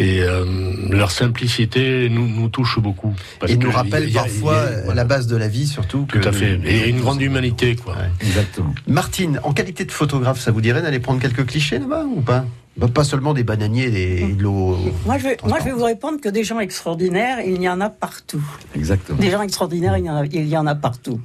et 0.01 0.21
euh, 0.23 0.43
leur 0.89 1.11
simplicité 1.11 2.09
nous, 2.09 2.27
nous 2.27 2.49
touche 2.49 2.79
beaucoup. 2.79 3.13
Parce 3.39 3.51
et 3.51 3.57
que 3.57 3.63
nous 3.65 3.71
rappelle 3.71 4.05
il 4.07 4.13
y 4.13 4.17
a- 4.17 4.21
parfois 4.23 4.57
il 4.67 4.71
y 4.71 4.75
a- 4.75 4.81
voilà. 4.85 4.95
la 4.95 5.05
base 5.05 5.27
de 5.27 5.35
la 5.37 5.47
vie 5.47 5.67
surtout. 5.67 6.05
Tout 6.07 6.27
à 6.27 6.31
fait. 6.31 6.59
Et 6.65 6.89
une 6.89 6.99
grande 7.01 7.21
humanité, 7.21 7.75
quoi. 7.75 7.95
Exactement. 8.19 8.73
Martine, 8.87 9.39
en 9.43 9.53
qualité 9.53 9.85
de 9.85 9.91
photographe, 9.91 10.39
ça 10.39 10.51
vous 10.51 10.61
dirait 10.61 10.81
d'aller 10.81 10.99
prendre 10.99 11.19
quelques 11.21 11.45
clichés 11.45 11.79
là-bas 11.79 12.05
ou 12.05 12.21
pas? 12.21 12.45
Bah, 12.77 12.87
Pas 12.87 13.03
seulement 13.03 13.33
des 13.33 13.43
bananiers 13.43 13.87
et 14.21 14.33
de 14.33 14.41
l'eau. 14.41 14.77
Moi 15.05 15.17
je, 15.17 15.23
vais, 15.23 15.37
moi, 15.45 15.57
je 15.59 15.65
vais 15.65 15.71
vous 15.73 15.83
répondre 15.83 16.21
que 16.21 16.29
des 16.29 16.45
gens 16.45 16.59
extraordinaires, 16.61 17.39
il 17.45 17.61
y 17.61 17.67
en 17.67 17.81
a 17.81 17.89
partout. 17.89 18.41
Exactement. 18.75 19.19
Des 19.19 19.29
gens 19.29 19.41
extraordinaires, 19.41 19.97
il 19.97 20.05
y 20.05 20.09
en 20.09 20.15
a, 20.15 20.25
il 20.25 20.47
y 20.47 20.55
en 20.55 20.65
a 20.65 20.73
partout. 20.73 21.19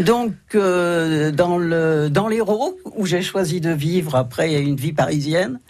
Donc, 0.00 0.32
euh, 0.54 1.30
dans 1.32 1.58
le 1.58 2.08
dans 2.08 2.28
l'Hérault, 2.28 2.78
où 2.96 3.04
j'ai 3.04 3.20
choisi 3.20 3.60
de 3.60 3.72
vivre 3.72 4.14
après 4.14 4.58
une 4.62 4.76
vie 4.76 4.94
parisienne, 4.94 5.60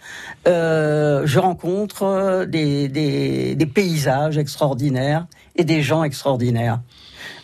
euh, 0.47 1.23
je 1.25 1.39
rencontre 1.39 2.03
euh, 2.03 2.45
des, 2.45 2.87
des, 2.87 3.55
des 3.55 3.65
paysages 3.65 4.37
extraordinaires 4.37 5.27
et 5.55 5.63
des 5.63 5.81
gens 5.81 6.03
extraordinaires. 6.03 6.81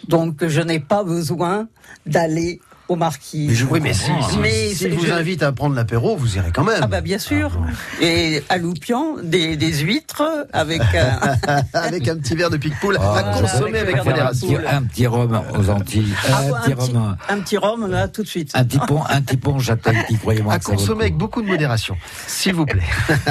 Donc, 0.08 0.45
je 0.47 0.62
n'ai 0.62 0.80
pas 0.80 1.04
besoin 1.04 1.68
d'aller 2.06 2.60
au 2.88 2.96
marquis. 2.96 3.48
Mais 3.50 3.56
je 3.56 3.66
Oui, 3.66 3.80
mais 3.82 3.94
si, 3.94 4.12
si, 4.30 4.38
Mais 4.40 4.70
si 4.70 4.76
c'est- 4.76 4.90
vous 4.90 5.06
je- 5.06 5.12
invite 5.12 5.44
à 5.44 5.52
prendre 5.52 5.76
l'apéro, 5.76 6.16
vous 6.16 6.38
irez 6.38 6.52
quand 6.54 6.64
même. 6.64 6.80
Ah 6.82 6.88
bah 6.88 7.02
bien 7.02 7.18
sûr. 7.20 7.52
Et 8.02 8.44
à 8.50 8.58
Loupian, 8.58 9.16
des, 9.24 9.56
des 9.58 9.74
huîtres 9.80 10.24
avec 10.52 10.82
un, 10.82 11.38
avec 11.74 12.08
un 12.08 12.18
petit 12.18 12.36
verre 12.36 12.50
de 12.50 12.58
pique-poule 12.58 12.98
Ah, 13.00 13.18
à 13.18 13.24
consommer 13.42 13.80
avec 13.80 14.04
modération. 14.04 14.48
Un 14.50 14.60
petit, 14.60 14.68
un 14.76 14.82
petit 14.84 15.08
rhum 15.08 15.42
aux 15.58 15.70
Antilles. 15.70 16.14
Ah, 16.32 16.38
un, 16.40 16.42
bon, 16.50 16.56
petit 16.56 16.72
un, 16.72 16.76
petit, 16.76 16.92
rhum, 16.92 17.18
un 17.30 17.40
petit 17.40 17.58
rhum 17.58 17.92
là 17.92 18.08
tout 18.08 18.24
de 18.24 18.28
suite. 18.28 18.52
un 18.54 18.64
petit 18.66 18.80
pont, 18.80 19.02
un 19.10 19.22
petit 19.22 19.38
pont 19.38 19.58
croyez-moi. 20.24 20.54
À 20.54 20.60
consommer 20.60 21.02
avec 21.02 21.14
coup. 21.14 21.20
beaucoup 21.20 21.42
de 21.42 21.48
modération, 21.48 21.96
s'il 22.28 22.54
vous 22.56 22.66
plaît. 22.66 22.84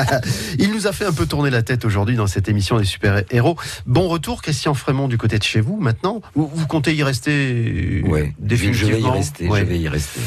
Il 0.59 0.73
nous 0.73 0.87
a 0.87 0.93
fait 0.93 1.05
un 1.05 1.13
peu 1.13 1.27
tourner 1.27 1.51
la 1.51 1.63
tête 1.63 1.85
aujourd'hui 1.85 2.17
dans 2.17 2.27
cette 2.27 2.49
émission 2.49 2.79
des 2.79 2.85
super-héros. 2.85 3.57
Bon 3.87 4.09
retour, 4.09 4.43
Christian 4.43 4.75
Frémont, 4.75 5.09
du 5.09 5.19
côté 5.19 5.39
de 5.39 5.43
chez 5.43 5.61
vous 5.61 5.77
maintenant. 5.77 6.21
Vous, 6.35 6.51
vous 6.53 6.67
comptez 6.67 6.95
y 6.95 7.03
rester 7.03 8.03
Ouais, 8.07 8.21
je 8.21 8.21
vais 8.21 8.27
y 8.31 8.49
définitivement 8.49 9.13
rester, 9.49 9.53
Ouais. 9.53 9.61
je 9.61 9.65
vais 9.65 9.79
y 9.81 9.89
rester. 9.89 10.21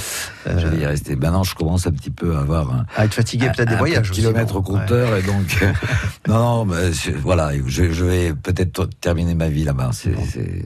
Euh, 0.48 0.60
Je 0.60 0.68
vais 0.68 0.78
y 0.82 0.86
rester. 0.86 1.16
Maintenant, 1.16 1.44
je 1.44 1.56
commence 1.56 1.88
un 1.88 1.92
petit 1.92 2.10
peu 2.12 2.36
à 2.36 2.40
avoir 2.40 2.72
un, 2.74 2.86
À 2.96 3.06
être 3.06 3.14
fatigué 3.14 3.50
peut-être 3.56 3.70
des 3.70 3.76
voyages 3.76 4.12
kilomètres 4.12 4.54
bon. 4.54 4.60
au 4.60 4.64
compteur 4.64 5.16
et 5.18 5.22
donc 5.24 5.64
non 6.28 6.40
non 6.40 6.66
mais 6.66 6.92
voilà 7.22 7.52
je, 7.68 7.92
je 7.92 8.04
vais 8.06 8.34
peut-être 8.34 8.90
terminer 9.02 9.36
ma 9.36 9.48
vie 9.50 9.64
là-bas 9.64 9.90
c'est 9.94 10.14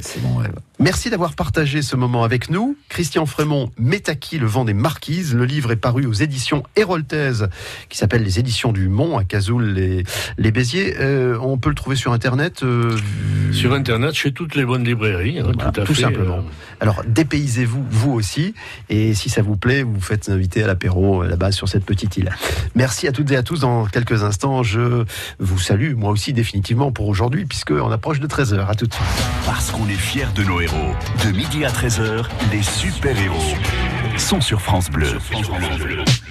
c'est 0.01 0.21
mon 0.23 0.37
rêve 0.37 0.53
Merci 0.81 1.09
d'avoir 1.09 1.33
partagé 1.33 1.81
ce 1.81 1.97
moment 1.97 2.23
avec 2.23 2.49
nous. 2.49 2.77
Christian 2.87 3.25
Frémont, 3.25 3.69
Métaki, 3.77 4.37
le 4.39 4.47
vent 4.47 4.63
des 4.63 4.73
marquises. 4.73 5.35
Le 5.35 5.43
livre 5.43 5.73
est 5.73 5.75
paru 5.75 6.05
aux 6.05 6.13
éditions 6.13 6.63
Héroltaise, 6.77 7.49
qui 7.89 7.97
s'appelle 7.97 8.23
Les 8.23 8.39
éditions 8.39 8.71
du 8.71 8.87
Mont, 8.87 9.17
à 9.17 9.25
Cazoul, 9.25 9.65
les, 9.73 10.05
les 10.37 10.51
Béziers. 10.51 10.95
Euh, 11.01 11.37
on 11.41 11.57
peut 11.57 11.67
le 11.67 11.75
trouver 11.75 11.97
sur 11.97 12.13
Internet. 12.13 12.63
euh, 12.63 12.97
Sur 13.51 13.73
Internet, 13.73 14.13
chez 14.13 14.31
toutes 14.31 14.55
les 14.55 14.63
bonnes 14.63 14.85
librairies, 14.85 15.39
hein, 15.39 15.51
Voilà, 15.53 15.71
tout 15.71 15.81
à 15.81 15.83
tout 15.83 15.93
fait. 15.93 16.03
simplement. 16.03 16.37
euh, 16.37 16.79
Alors, 16.79 17.03
dépaysez-vous, 17.05 17.85
vous 17.89 18.11
aussi. 18.13 18.53
Et 18.89 19.13
si 19.15 19.27
ça 19.29 19.41
vous 19.41 19.57
plaît, 19.57 19.83
vous 19.83 19.95
vous 19.95 19.99
faites 20.01 20.29
inviter 20.29 20.63
à 20.63 20.67
l'apéro 20.67 21.23
là-bas 21.23 21.51
sur 21.51 21.67
cette 21.67 21.83
petite 21.83 22.15
île. 22.15 22.31
Merci 22.75 23.05
à 23.09 23.11
toutes 23.11 23.29
et 23.31 23.35
à 23.35 23.43
tous. 23.43 23.59
Dans 23.59 23.85
quelques 23.85 24.23
instants, 24.23 24.63
je 24.63 25.03
vous 25.39 25.59
salue, 25.59 25.93
moi 25.95 26.11
aussi, 26.11 26.31
définitivement 26.31 26.93
pour 26.93 27.09
aujourd'hui, 27.09 27.43
puisqu'on 27.45 27.91
approche 27.91 28.21
de 28.21 28.27
13h. 28.27 28.65
À 28.69 28.75
tout 28.75 28.87
de 28.87 28.93
suite. 28.93 29.05
Parce 29.45 29.71
qu'on 29.71 29.87
est 29.89 29.93
fiers 29.93 30.27
de 30.35 30.43
nos 30.43 30.61
héros. 30.61 30.68
De 31.23 31.31
midi 31.31 31.65
à 31.65 31.69
13h, 31.69 32.25
les 32.51 32.61
super-héros 32.61 33.55
sont 34.17 34.39
sur 34.39 34.61
France 34.61 34.89
Bleu. 34.89 35.17
I 35.31 36.28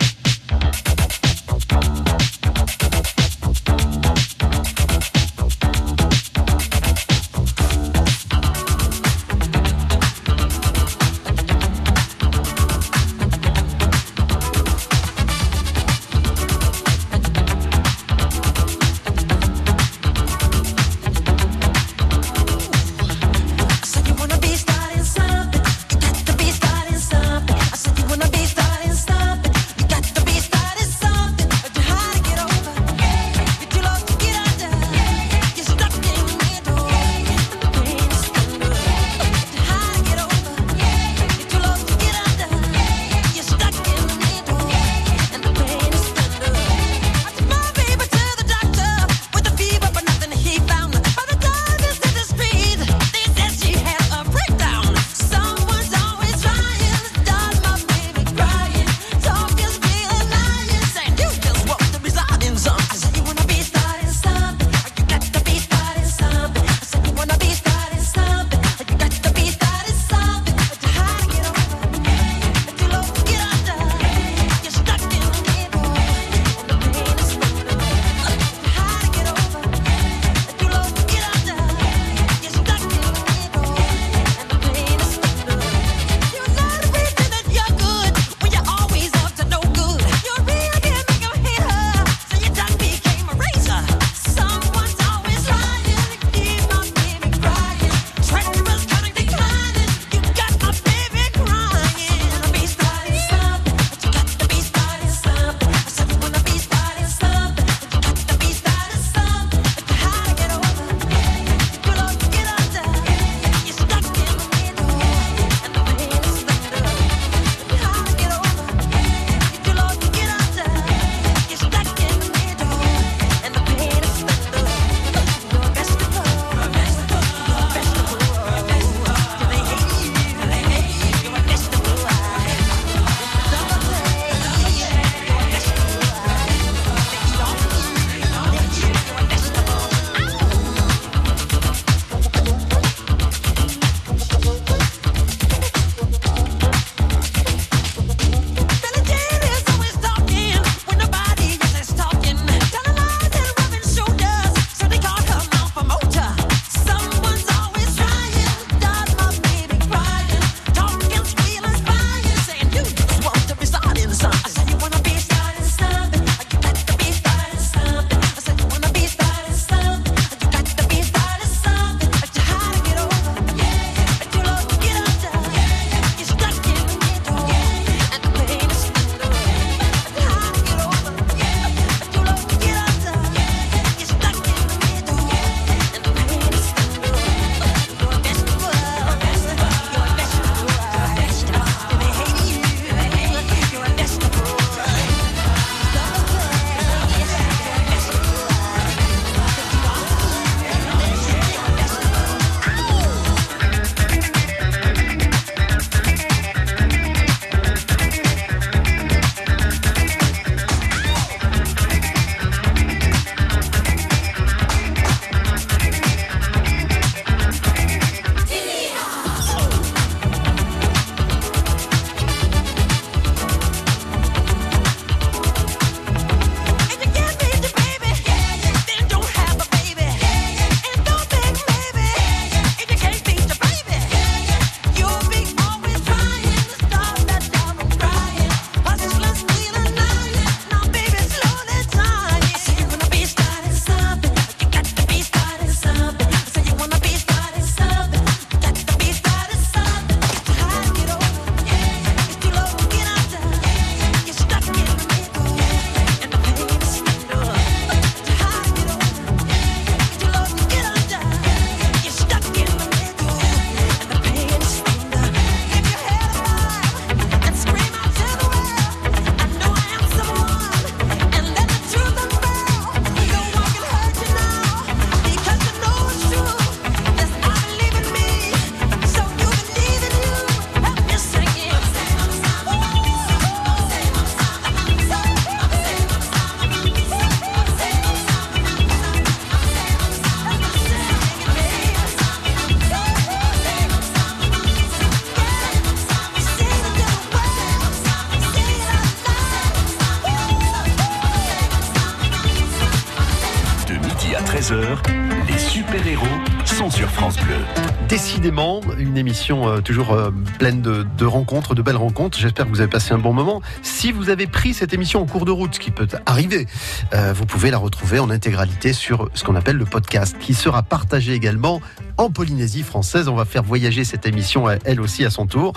une 308.98 309.16
émission 309.16 309.68
euh, 309.68 309.80
toujours 309.80 310.12
euh, 310.12 310.30
pleine 310.58 310.82
de, 310.82 311.24
rencontres, 311.24 311.74
de 311.74 311.82
belles 311.82 311.96
rencontres. 311.96 312.38
J'espère 312.38 312.66
que 312.66 312.70
vous 312.70 312.80
avez 312.80 312.90
passé 312.90 313.12
un 313.12 313.18
bon 313.18 313.32
moment. 313.32 313.62
Si 313.82 314.12
vous 314.12 314.30
avez 314.30 314.46
pris 314.46 314.74
cette 314.74 314.92
émission 314.92 315.20
en 315.20 315.26
cours 315.26 315.44
de 315.44 315.50
route, 315.50 315.74
ce 315.74 315.80
qui 315.80 315.90
peut 315.90 316.08
arriver, 316.26 316.66
euh, 317.14 317.32
vous 317.34 317.46
pouvez 317.46 317.70
la 317.70 317.78
retrouver 317.78 318.18
en 318.18 318.30
intégralité 318.30 318.92
sur 318.92 319.30
ce 319.34 319.44
qu'on 319.44 319.54
appelle 319.54 319.76
le 319.76 319.84
podcast, 319.84 320.36
qui 320.38 320.54
sera 320.54 320.82
partagé 320.82 321.32
également 321.32 321.80
en 322.16 322.30
Polynésie 322.30 322.82
française. 322.82 323.28
On 323.28 323.36
va 323.36 323.44
faire 323.44 323.62
voyager 323.62 324.04
cette 324.04 324.26
émission, 324.26 324.66
elle 324.84 325.00
aussi, 325.00 325.24
à 325.24 325.30
son 325.30 325.46
tour. 325.46 325.72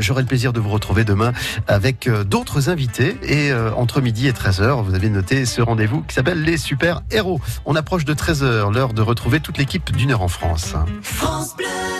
J'aurai 0.00 0.22
le 0.22 0.28
plaisir 0.28 0.52
de 0.52 0.60
vous 0.60 0.68
retrouver 0.68 1.04
demain 1.04 1.32
avec 1.68 2.08
d'autres 2.26 2.68
invités. 2.68 3.16
Et 3.22 3.50
entre 3.76 4.02
midi 4.02 4.28
et 4.28 4.32
13h, 4.32 4.82
vous 4.84 4.94
avez 4.94 5.08
noté 5.08 5.46
ce 5.46 5.62
rendez-vous 5.62 6.02
qui 6.02 6.14
s'appelle 6.14 6.42
Les 6.42 6.58
Super 6.58 7.00
Héros. 7.10 7.40
On 7.64 7.76
approche 7.76 8.04
de 8.04 8.12
13h, 8.12 8.72
l'heure 8.74 8.92
de 8.92 9.02
retrouver 9.02 9.40
toute 9.40 9.56
l'équipe 9.56 9.94
d'une 9.96 10.10
heure 10.10 10.22
en 10.22 10.28
France. 10.28 10.74
France 11.02 11.56
Bleu. 11.56 11.99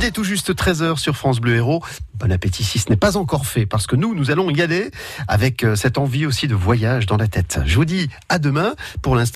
Il 0.00 0.06
est 0.06 0.12
tout 0.12 0.24
juste 0.24 0.54
13h 0.54 0.96
sur 0.96 1.14
France 1.14 1.40
Bleu 1.40 1.56
Héros. 1.56 1.84
Bon 2.14 2.32
appétit 2.32 2.64
si 2.64 2.78
ce 2.78 2.88
n'est 2.88 2.96
pas 2.96 3.18
encore 3.18 3.44
fait, 3.44 3.66
parce 3.66 3.86
que 3.86 3.96
nous, 3.96 4.14
nous 4.14 4.30
allons 4.30 4.48
y 4.48 4.62
aller 4.62 4.90
avec 5.28 5.62
euh, 5.62 5.76
cette 5.76 5.98
envie 5.98 6.24
aussi 6.24 6.48
de 6.48 6.54
voyage 6.54 7.04
dans 7.04 7.18
la 7.18 7.28
tête. 7.28 7.60
Je 7.66 7.76
vous 7.76 7.84
dis 7.84 8.08
à 8.30 8.38
demain. 8.38 8.72
Pour 9.02 9.14
l'instant, 9.14 9.28